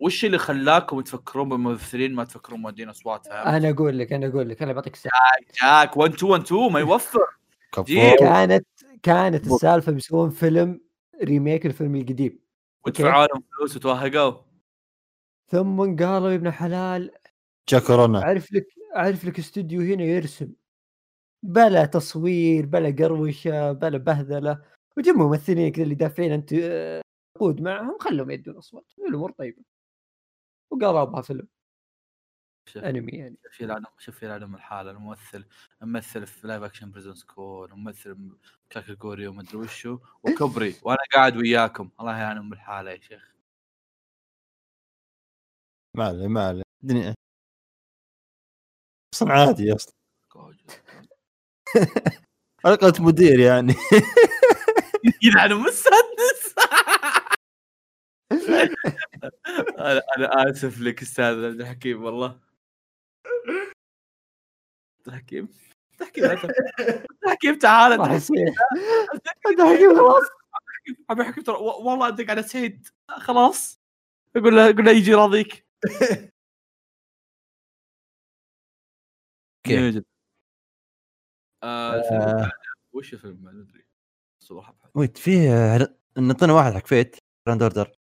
[0.00, 4.48] وش اللي خلاكم تفكرون بالممثلين ما تفكرون مودين اصوات فهمت؟ أنا أقول لك أنا أقول
[4.48, 5.16] لك أنا بعطيك السالفه
[5.62, 7.26] جاك 1 2 1 2 ما يوفر.
[8.18, 8.66] كانت
[9.02, 10.80] كانت السالفة بيسوون فيلم
[11.24, 12.38] ريميك الفيلم القديم.
[12.86, 14.42] ودفعوا لهم فلوس وتوهقوا.
[15.46, 17.10] ثم قالوا يا ابن الحلال
[17.68, 18.66] جا كورونا أعرف لك
[18.96, 20.52] أعرف لك استوديو هنا يرسم.
[21.42, 24.62] بلا تصوير بلا قروشة بلا بهذلة.
[24.96, 27.02] وجيب ممثلين كذا اللي دافعين أنت آه،
[27.36, 28.84] عقود معهم خلهم يدون أصوات.
[29.08, 29.77] الأمور طيبة.
[30.70, 31.48] وقربها فيلم.
[32.76, 33.36] أنمي يعني.
[33.44, 34.90] شوف يلعنهم شوف يلعنهم الحالة.
[34.90, 35.44] الممثل
[35.82, 38.36] ممثل في لايف اكشن بريزون سكول ممثل
[38.70, 39.98] كاكاغوري ومدري وشو.
[40.22, 41.90] وكبري وأنا قاعد وياكم.
[42.00, 43.32] الله يعينهم بالحالة يا شيخ.
[45.96, 46.62] ما عليه ما عليه.
[46.82, 47.14] الدنيا
[49.14, 49.94] أصلا عادي أصلا
[52.64, 53.74] حلقة مدير يعني.
[55.22, 56.17] يلعنهم السادس
[59.78, 62.40] أنا أنا آسف لك أستاذ عبد الحكيم والله.
[64.98, 65.48] عبد الحكيم؟
[66.00, 66.52] عبد
[67.24, 67.92] الحكيم تعال.
[67.92, 68.10] عبد
[69.60, 70.26] الحكيم خلاص.
[71.10, 73.80] عبد الحكيم ترى والله أدق على سعيد خلاص.
[74.36, 75.66] أقول له أقول له يجي راضيك.
[79.66, 80.04] جد.
[81.62, 82.50] آه الفيلم آه.
[82.92, 83.86] وش الفيلم؟ ما ادري
[84.42, 84.76] صراحة.
[84.94, 85.50] wait فيه
[86.18, 87.16] نعطينا واحد حق Fate.
[87.46, 87.97] Grand Order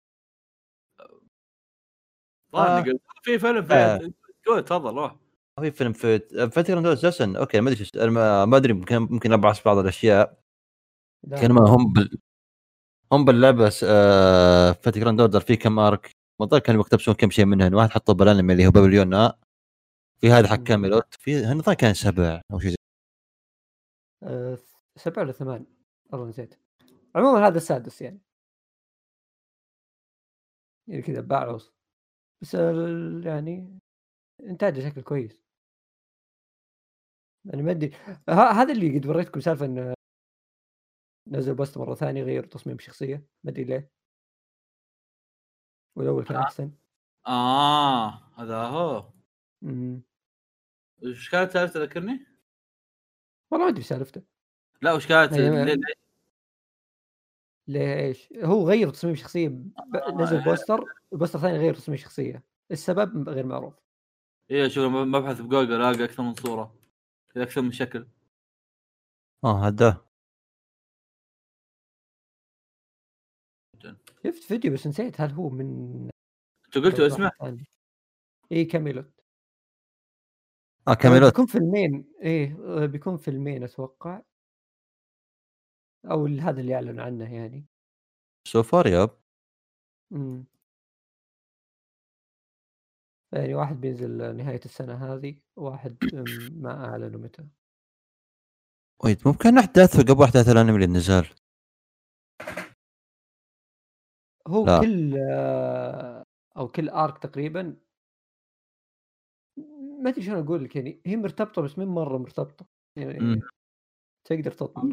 [2.55, 2.81] آه.
[2.81, 3.97] قلت في فيلم آه.
[3.97, 4.13] في
[4.47, 5.15] قول تفضل روح.
[5.59, 8.11] في فيلم فيت فيت أساسا أوكي ما أدري
[8.45, 10.39] ما- أدري ممكن ممكن ابعث بعض الأشياء.
[11.27, 11.37] لا.
[11.41, 12.17] كان ما هم بال...
[13.11, 14.71] هم باللعبة آه...
[14.71, 18.13] فيت جراند اوردر في كم ارك ما ظل كانوا يقتبسون كم شيء منهن واحد حطه
[18.13, 19.29] بالأنمي اللي هو بابليون
[20.21, 22.75] في هذا حق كاميلوت في هن كان سبع أو شيء زي
[24.23, 24.57] آه،
[24.95, 25.65] سبع ولا ثمان؟
[26.11, 26.59] والله نسيت.
[27.15, 28.21] عموما هذا السادس يعني.
[30.87, 31.74] يعني كذا باعوص.
[32.41, 33.79] بس ال- يعني
[34.39, 35.41] إنتاجه شكل كويس
[37.45, 37.91] يعني ما أدري
[38.29, 39.93] هذا اللي قد وريتكم سالفة إنه
[41.27, 43.91] نزل بوست مرة ثانية غير تصميم شخصية ما أدري ليه
[45.97, 46.43] والأول كان آه.
[46.43, 46.71] أحسن
[47.27, 48.09] آه
[48.41, 49.13] هذا هو
[49.61, 50.01] مم.
[51.03, 52.25] وش كانت سالفته ذكرني؟
[53.51, 54.23] والله ما أدري سالفته
[54.81, 55.75] لا وش كانت ليه-
[57.67, 59.95] ليش؟ هو غير تصميم شخصية ب...
[59.95, 60.21] آه.
[60.21, 60.83] نزل بوستر
[61.13, 62.43] البوستر الثاني غير تصميم شخصية.
[62.71, 63.73] السبب غير معروف.
[64.51, 66.75] إيه شوف ببحث بجوجل ألاقي أكثر من صورة
[67.37, 68.07] أكثر من شكل.
[69.43, 70.05] آه هذا
[74.23, 76.09] شفت فيديو بس نسيت هل هو من
[76.65, 77.31] انت قلتوا اسمه؟
[78.51, 79.11] اي Camelot.
[80.87, 81.31] آه Camelot.
[81.31, 82.05] بيكون فيلمين.
[82.21, 84.21] إيه آه، بيكون فيلمين أتوقع.
[86.11, 87.65] أو هذا اللي اعلن عنه يعني.
[88.47, 89.09] so far yep
[90.13, 90.45] إمم.
[93.33, 97.47] يعني واحد بينزل نهاية السنة هذه واحد أم، ما أعلنوا متى.
[99.03, 101.27] wait ممكن احداثه قبل أحداث الأنمي اللي نزل؟
[104.47, 104.79] هو لا.
[104.79, 106.23] كل آه،
[106.57, 107.77] أو كل arc تقريبا
[110.03, 112.65] ما أدري شلون أقول لك يعني هي مرتبطة بس من مرة مرتبطة.
[112.97, 113.41] يعني مم.
[114.27, 114.83] تقدر تطلع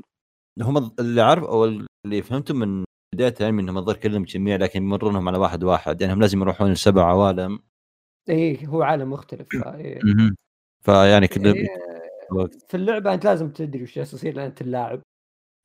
[0.61, 2.85] هم اللي عارف أو اللي فهمته من
[3.15, 6.73] بداية الانمي إنهم الظاهر كلهم جميع لكن يمرونهم على واحد واحد يعني هم لازم يروحون
[6.73, 7.63] لسبع عوالم
[8.29, 10.01] إيه هو عالم مختلف إيه.
[10.85, 11.69] فيعني كل يعني
[12.33, 15.03] وقت في اللعبة أنت لازم تدري وش يصير لأن أنت اللاعب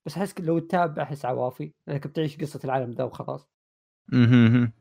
[0.07, 3.47] بس أحس لو تتابع أحس عوافي لأنك بتعيش قصة العالم ذا وخلاص
[4.11, 4.71] مهم.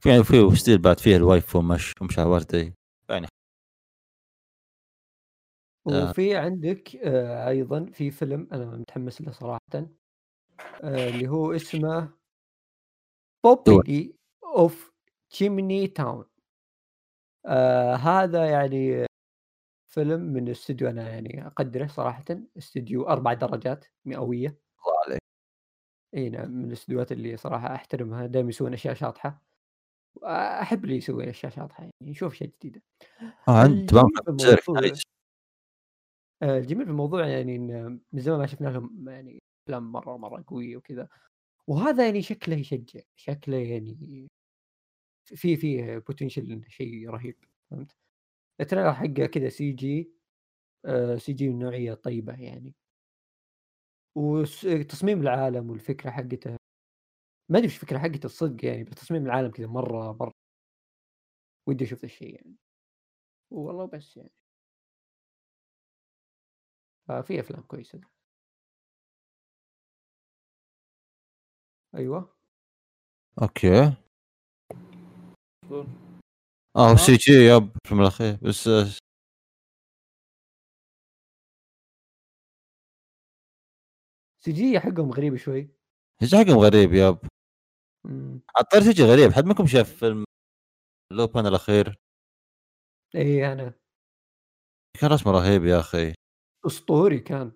[0.00, 2.72] في في still بعد فيه الوايف ومش ومشاورتي
[3.10, 3.26] يعني.
[5.86, 12.12] وفي عندك آه أيضا في فيلم أنا متحمس له صراحة آه اللي هو اسمه
[13.44, 14.92] Poupelle of
[15.30, 16.24] Chimney Town
[17.46, 19.06] آه هذا يعني
[19.92, 22.24] فيلم من استوديو أنا يعني أقدره صراحة
[22.58, 24.48] استوديو أربع درجات مئوية.
[24.48, 25.20] الله عليك.
[26.14, 29.42] إي نعم من الاستديوهات اللي صراحة أحترمها دائما يسوون أشياء شاطحة.
[30.24, 32.82] احب اللي يسوي أشياء شاطحة يعني نشوف أشياء جديدة.
[33.48, 35.02] آه أنت تمام الجميل زيرك بالموضوع- nice.
[36.42, 40.44] آه، الجميل في الموضوع يعني إن من زمان ما شفنا لهم يعني أفلام مرة مره
[40.46, 41.08] قوية وكذا.
[41.66, 44.28] وهذا يعني شكله يشجع شكله يعني
[45.24, 47.36] في فيه potential شيء رهيب
[47.70, 47.96] فهمت؟
[48.60, 52.74] ال trailer حقه كذا CG CG من نوعية طيبة يعني.
[54.14, 56.56] وتصميم العالم والفكرة حقته.
[57.50, 60.32] ما أدري الفكرة حقته الصدق يعني بس تصميم العالم كذا مرة مرة.
[61.66, 62.56] ودي أشوف الشيء يعني.
[63.52, 64.30] والله بس يعني.
[67.08, 68.00] ففي أفلام كويسة.
[71.94, 72.36] أيوه.
[73.42, 73.96] أوكي.
[76.76, 76.96] آه هو.
[76.96, 78.38] CG yep في الأخير.
[78.42, 78.68] بس
[84.40, 85.68] سي جي حقهم غريب شوي.
[86.22, 87.18] إيش حقهم غريب يب
[88.04, 88.40] مم.
[88.56, 89.32] عطار سي جي غريب.
[89.32, 90.24] حد منكم شاف فيلم
[91.12, 91.98] لوبان الأخير؟
[93.14, 93.74] اي أنا.
[95.00, 96.14] كان رسمه رهيب يا أخي.
[96.66, 97.52] أسطوري كان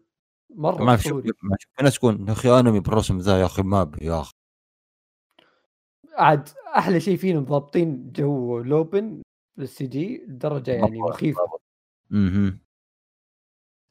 [0.51, 1.33] مرة ما أسطوري.
[1.43, 4.33] ما ناس تكون يا أخي انمي بالرسم ذا يا أخي ما يا أخي.
[6.13, 9.23] عاد أحلى شيء فيهم ضابطين جو لوبن
[9.57, 11.41] بالسي جي درجة يعني مخيفة.
[12.13, 12.59] أها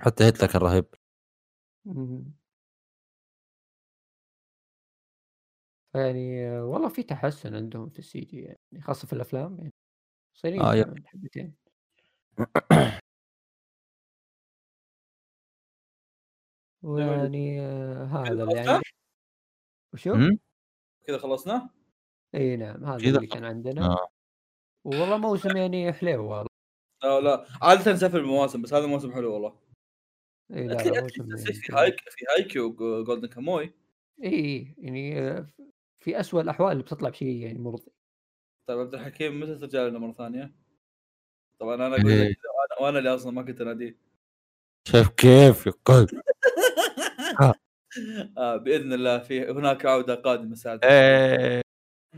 [0.01, 0.85] حتى هتلر كان رهيب.
[5.95, 9.73] يعني والله في تحسن عندهم في السي جي يعني خاصة في الأفلام يعني.
[10.33, 11.55] صايرين آه، حبتين.
[16.83, 18.81] ويعني آه، هذا اللي خلصنا؟ يعني
[19.93, 20.37] وشو؟
[21.07, 21.69] كذا خلصنا
[22.35, 24.07] إي نعم هذا اللي كان عندنا آه.
[24.85, 26.49] والله موسم يعني حليو والله
[27.03, 29.59] لا لا عادة نسافر المواسم بس هذا الموسم حلو والله
[30.53, 31.73] إي لا لا موسم يعني في.
[31.73, 32.73] هايك في هايكيو
[33.03, 33.73] جولدن كاموي
[34.23, 35.49] إي إي يعني آه،
[35.99, 37.91] في اسوء الأحوال اللي بتطلع بشيء يعني مرضي
[38.69, 40.55] طيب عبد الحكيم متى ترجع لنا مرة ثانية؟
[41.59, 42.29] طبعا أنا أقول إيه.
[42.29, 43.97] لك وأنا- وأنا اللي أصلا ما كنت اناديه
[44.87, 46.09] شايف كيف قلب
[48.37, 48.57] آه.
[48.57, 50.79] بإذن الله في هناك عودة قادمة سعد.
[50.85, 51.61] إيه.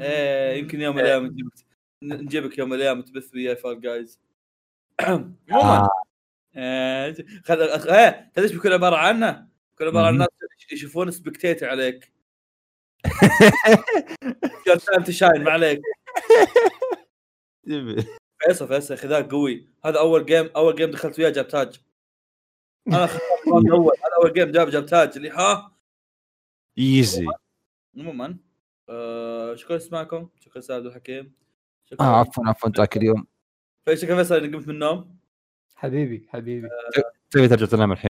[0.01, 1.53] إيه يمكن يوم من الأيام نجيبك
[2.03, 4.19] نجيبك يوم من الأيام تبث وياي فال جايز
[5.01, 5.33] عموما.
[5.51, 5.89] آه.
[6.55, 7.15] آه،
[7.45, 10.19] خذ إيه تدري إيش بيكون عبارة عنه؟ بيكون عبارة عن مهم.
[10.19, 10.27] ناس
[10.71, 12.11] يشوفون سبكتيت عليك.
[14.97, 15.81] انت شاين ما عليك.
[18.47, 19.69] فيصل فيصل خذاك قوي.
[19.85, 21.81] هذا أول جيم أول جيم دخلت وياه جاب تاج.
[22.87, 23.09] أنا
[23.47, 25.71] الأول هذا أول جيم جاب جاب تاج اللي ها؟
[26.77, 27.27] ايزي
[27.97, 28.37] عموما
[28.89, 31.33] آه شكرا لسماعكم شكرا سعد الحكيم
[31.85, 33.27] شكرا آه عفوا عفوا ذاك اليوم.
[33.95, 35.17] شكرا فيصل اني قمت من النوم.
[35.75, 36.69] حبيبي حبيبي.
[37.29, 38.09] تبي ترجع تنام الحين.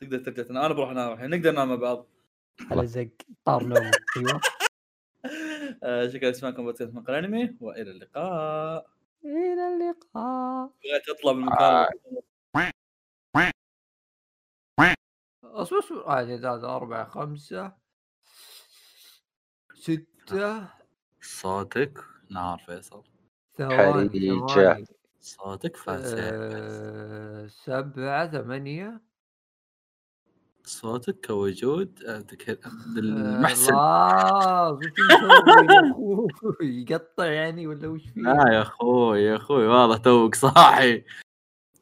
[0.00, 0.64] تقدر ترجع تنام.
[0.64, 1.30] أنا بروح أنام الحين.
[1.30, 2.06] نقدر ننام مع بعض.
[2.70, 3.08] على زق.
[3.44, 3.90] طار نوم.
[4.16, 4.40] أيوه.
[5.82, 8.86] آه شكرا لسماعكم بودكاست مقال انمي وإلى اللقاء.
[9.24, 10.70] إلى اللقاء.
[10.84, 11.88] بغيت اطلع من آه.
[11.88, 12.22] المكان
[15.62, 17.72] اصبر اصبر عادي ثلاثة أربعة خمسة
[19.74, 20.68] ستة.
[21.22, 21.98] صوتك؟
[22.30, 23.02] نار فيصل.
[23.58, 24.84] ثواني
[25.20, 29.00] صوتك فاسع آه، سبعة ثمانية.
[30.64, 33.72] صوتك كوجود عبد الك- عبد آه، المحسن.
[33.72, 39.66] خلاص وش مسوي يا أخوي؟ يقطع يعني ولا وش فيه؟ لا يا أخوي يا أخوي
[39.66, 41.04] والله توك صاحي.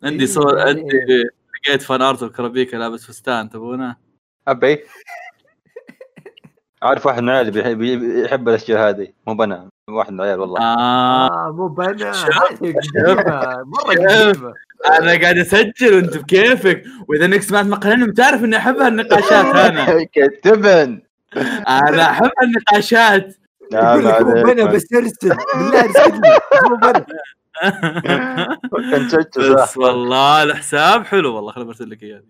[0.03, 1.29] عندي إيه، يعني- عندي
[1.69, 3.97] لقيت فان ارت الكرابيكا لابس فستان تبونه
[4.49, 4.85] أبي.
[6.82, 7.82] عارف واحد من العيال بيحب,
[8.24, 9.09] يحب الأشياء هذه.
[9.27, 9.69] مو بنا.
[9.91, 10.61] واحد من العيال والله.
[10.61, 11.27] آه.
[11.27, 12.12] آه مو بنا.
[12.12, 12.62] شوف.
[13.89, 14.55] قديمة.
[14.99, 16.85] أنا قاعد أسجل وأنت بكيفك.
[17.09, 20.07] وإذا إنك سمعت مقالين بتعرف إني أحب هالنقاشات أنا.
[20.12, 21.03] كتبن.
[21.69, 23.36] أنا أحب هالنقاشات.
[23.70, 25.36] لا لك مو بنا بس ارسل.
[25.55, 26.39] بالله ارسل لي.
[26.69, 27.07] مو بنا.
[29.55, 32.24] بس والله الحساب حلو والله خليني برسل لك إياه.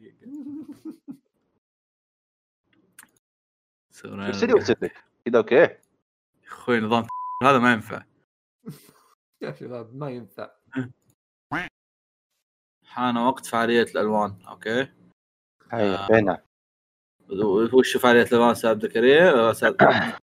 [3.91, 4.27] sorry.
[4.27, 4.91] ارسلي وارسلي
[5.25, 5.55] كذا أوكي.
[5.55, 5.79] يا
[6.47, 7.07] أخوي نظام
[7.43, 8.03] هذا ما ينفع.
[9.43, 10.51] يا شباب ما ينفع.
[12.87, 14.43] حان وقت فعالية الألوان.
[14.49, 14.89] أوكي.
[15.71, 16.43] هيا هنا
[17.73, 19.77] وش فعالية الألوان أستاذ عبد الكريم أستاذ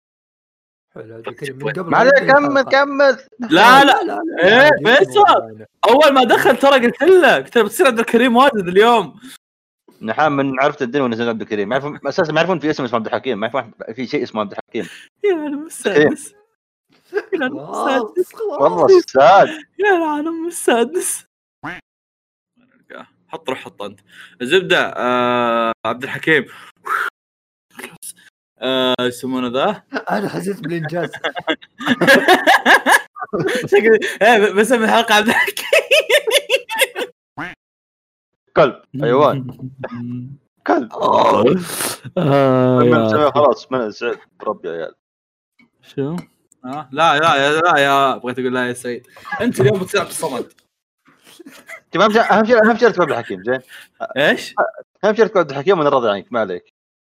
[0.95, 2.63] حلو عبد الكريم من قبل ما عليك كمل.
[2.63, 5.67] كمل لا لا لا إيه، عادي، فيصل.
[5.89, 9.21] أول ما دخل ترى قلت له قلت له بتصير عبد الكريم واجد اليوم.
[10.03, 11.69] نحن من عرفت الدنيا ونزل عبد الكريم.
[11.69, 13.41] ما يعرفون أساسا ما يعرفون في اسم اسمه عبد الحكيم.
[13.41, 14.89] ما يعرفون في شيء اسمه عبد الحكيم.
[15.25, 16.35] يا العالم السادس.
[17.13, 18.35] يا العالم السادس.
[18.35, 19.49] والله خلاص الساد.
[19.79, 21.25] يا العالم السادس.
[23.29, 24.01] حط روح حط أنت.
[24.43, 26.47] زبده آه عبد الحكيم.
[29.01, 31.11] يسمونه ذا؟ أنا حسيت بالإنجاز.
[33.67, 35.67] شكلي إيه بسمي الحلقة عبد الحكيم.
[38.57, 38.83] كلب.
[39.01, 39.47] حيوان
[40.67, 40.93] كلب.
[42.19, 44.95] آه، من خلاص من سعد بربي يا عيال.
[45.83, 46.17] شو؟
[46.65, 49.07] آه لا لا يا لا يا بغيت أقول لا يا سعيد.
[49.41, 50.53] أنت اليوم بتصير عبد الصمد
[51.95, 53.61] شوف أهم شيء أهم شيء اهم شيء عبد الحكيم زين.
[54.17, 54.55] إيش؟
[55.05, 56.82] أهم شيء عبد الحكيم وأنا راضي عنك ما عليك.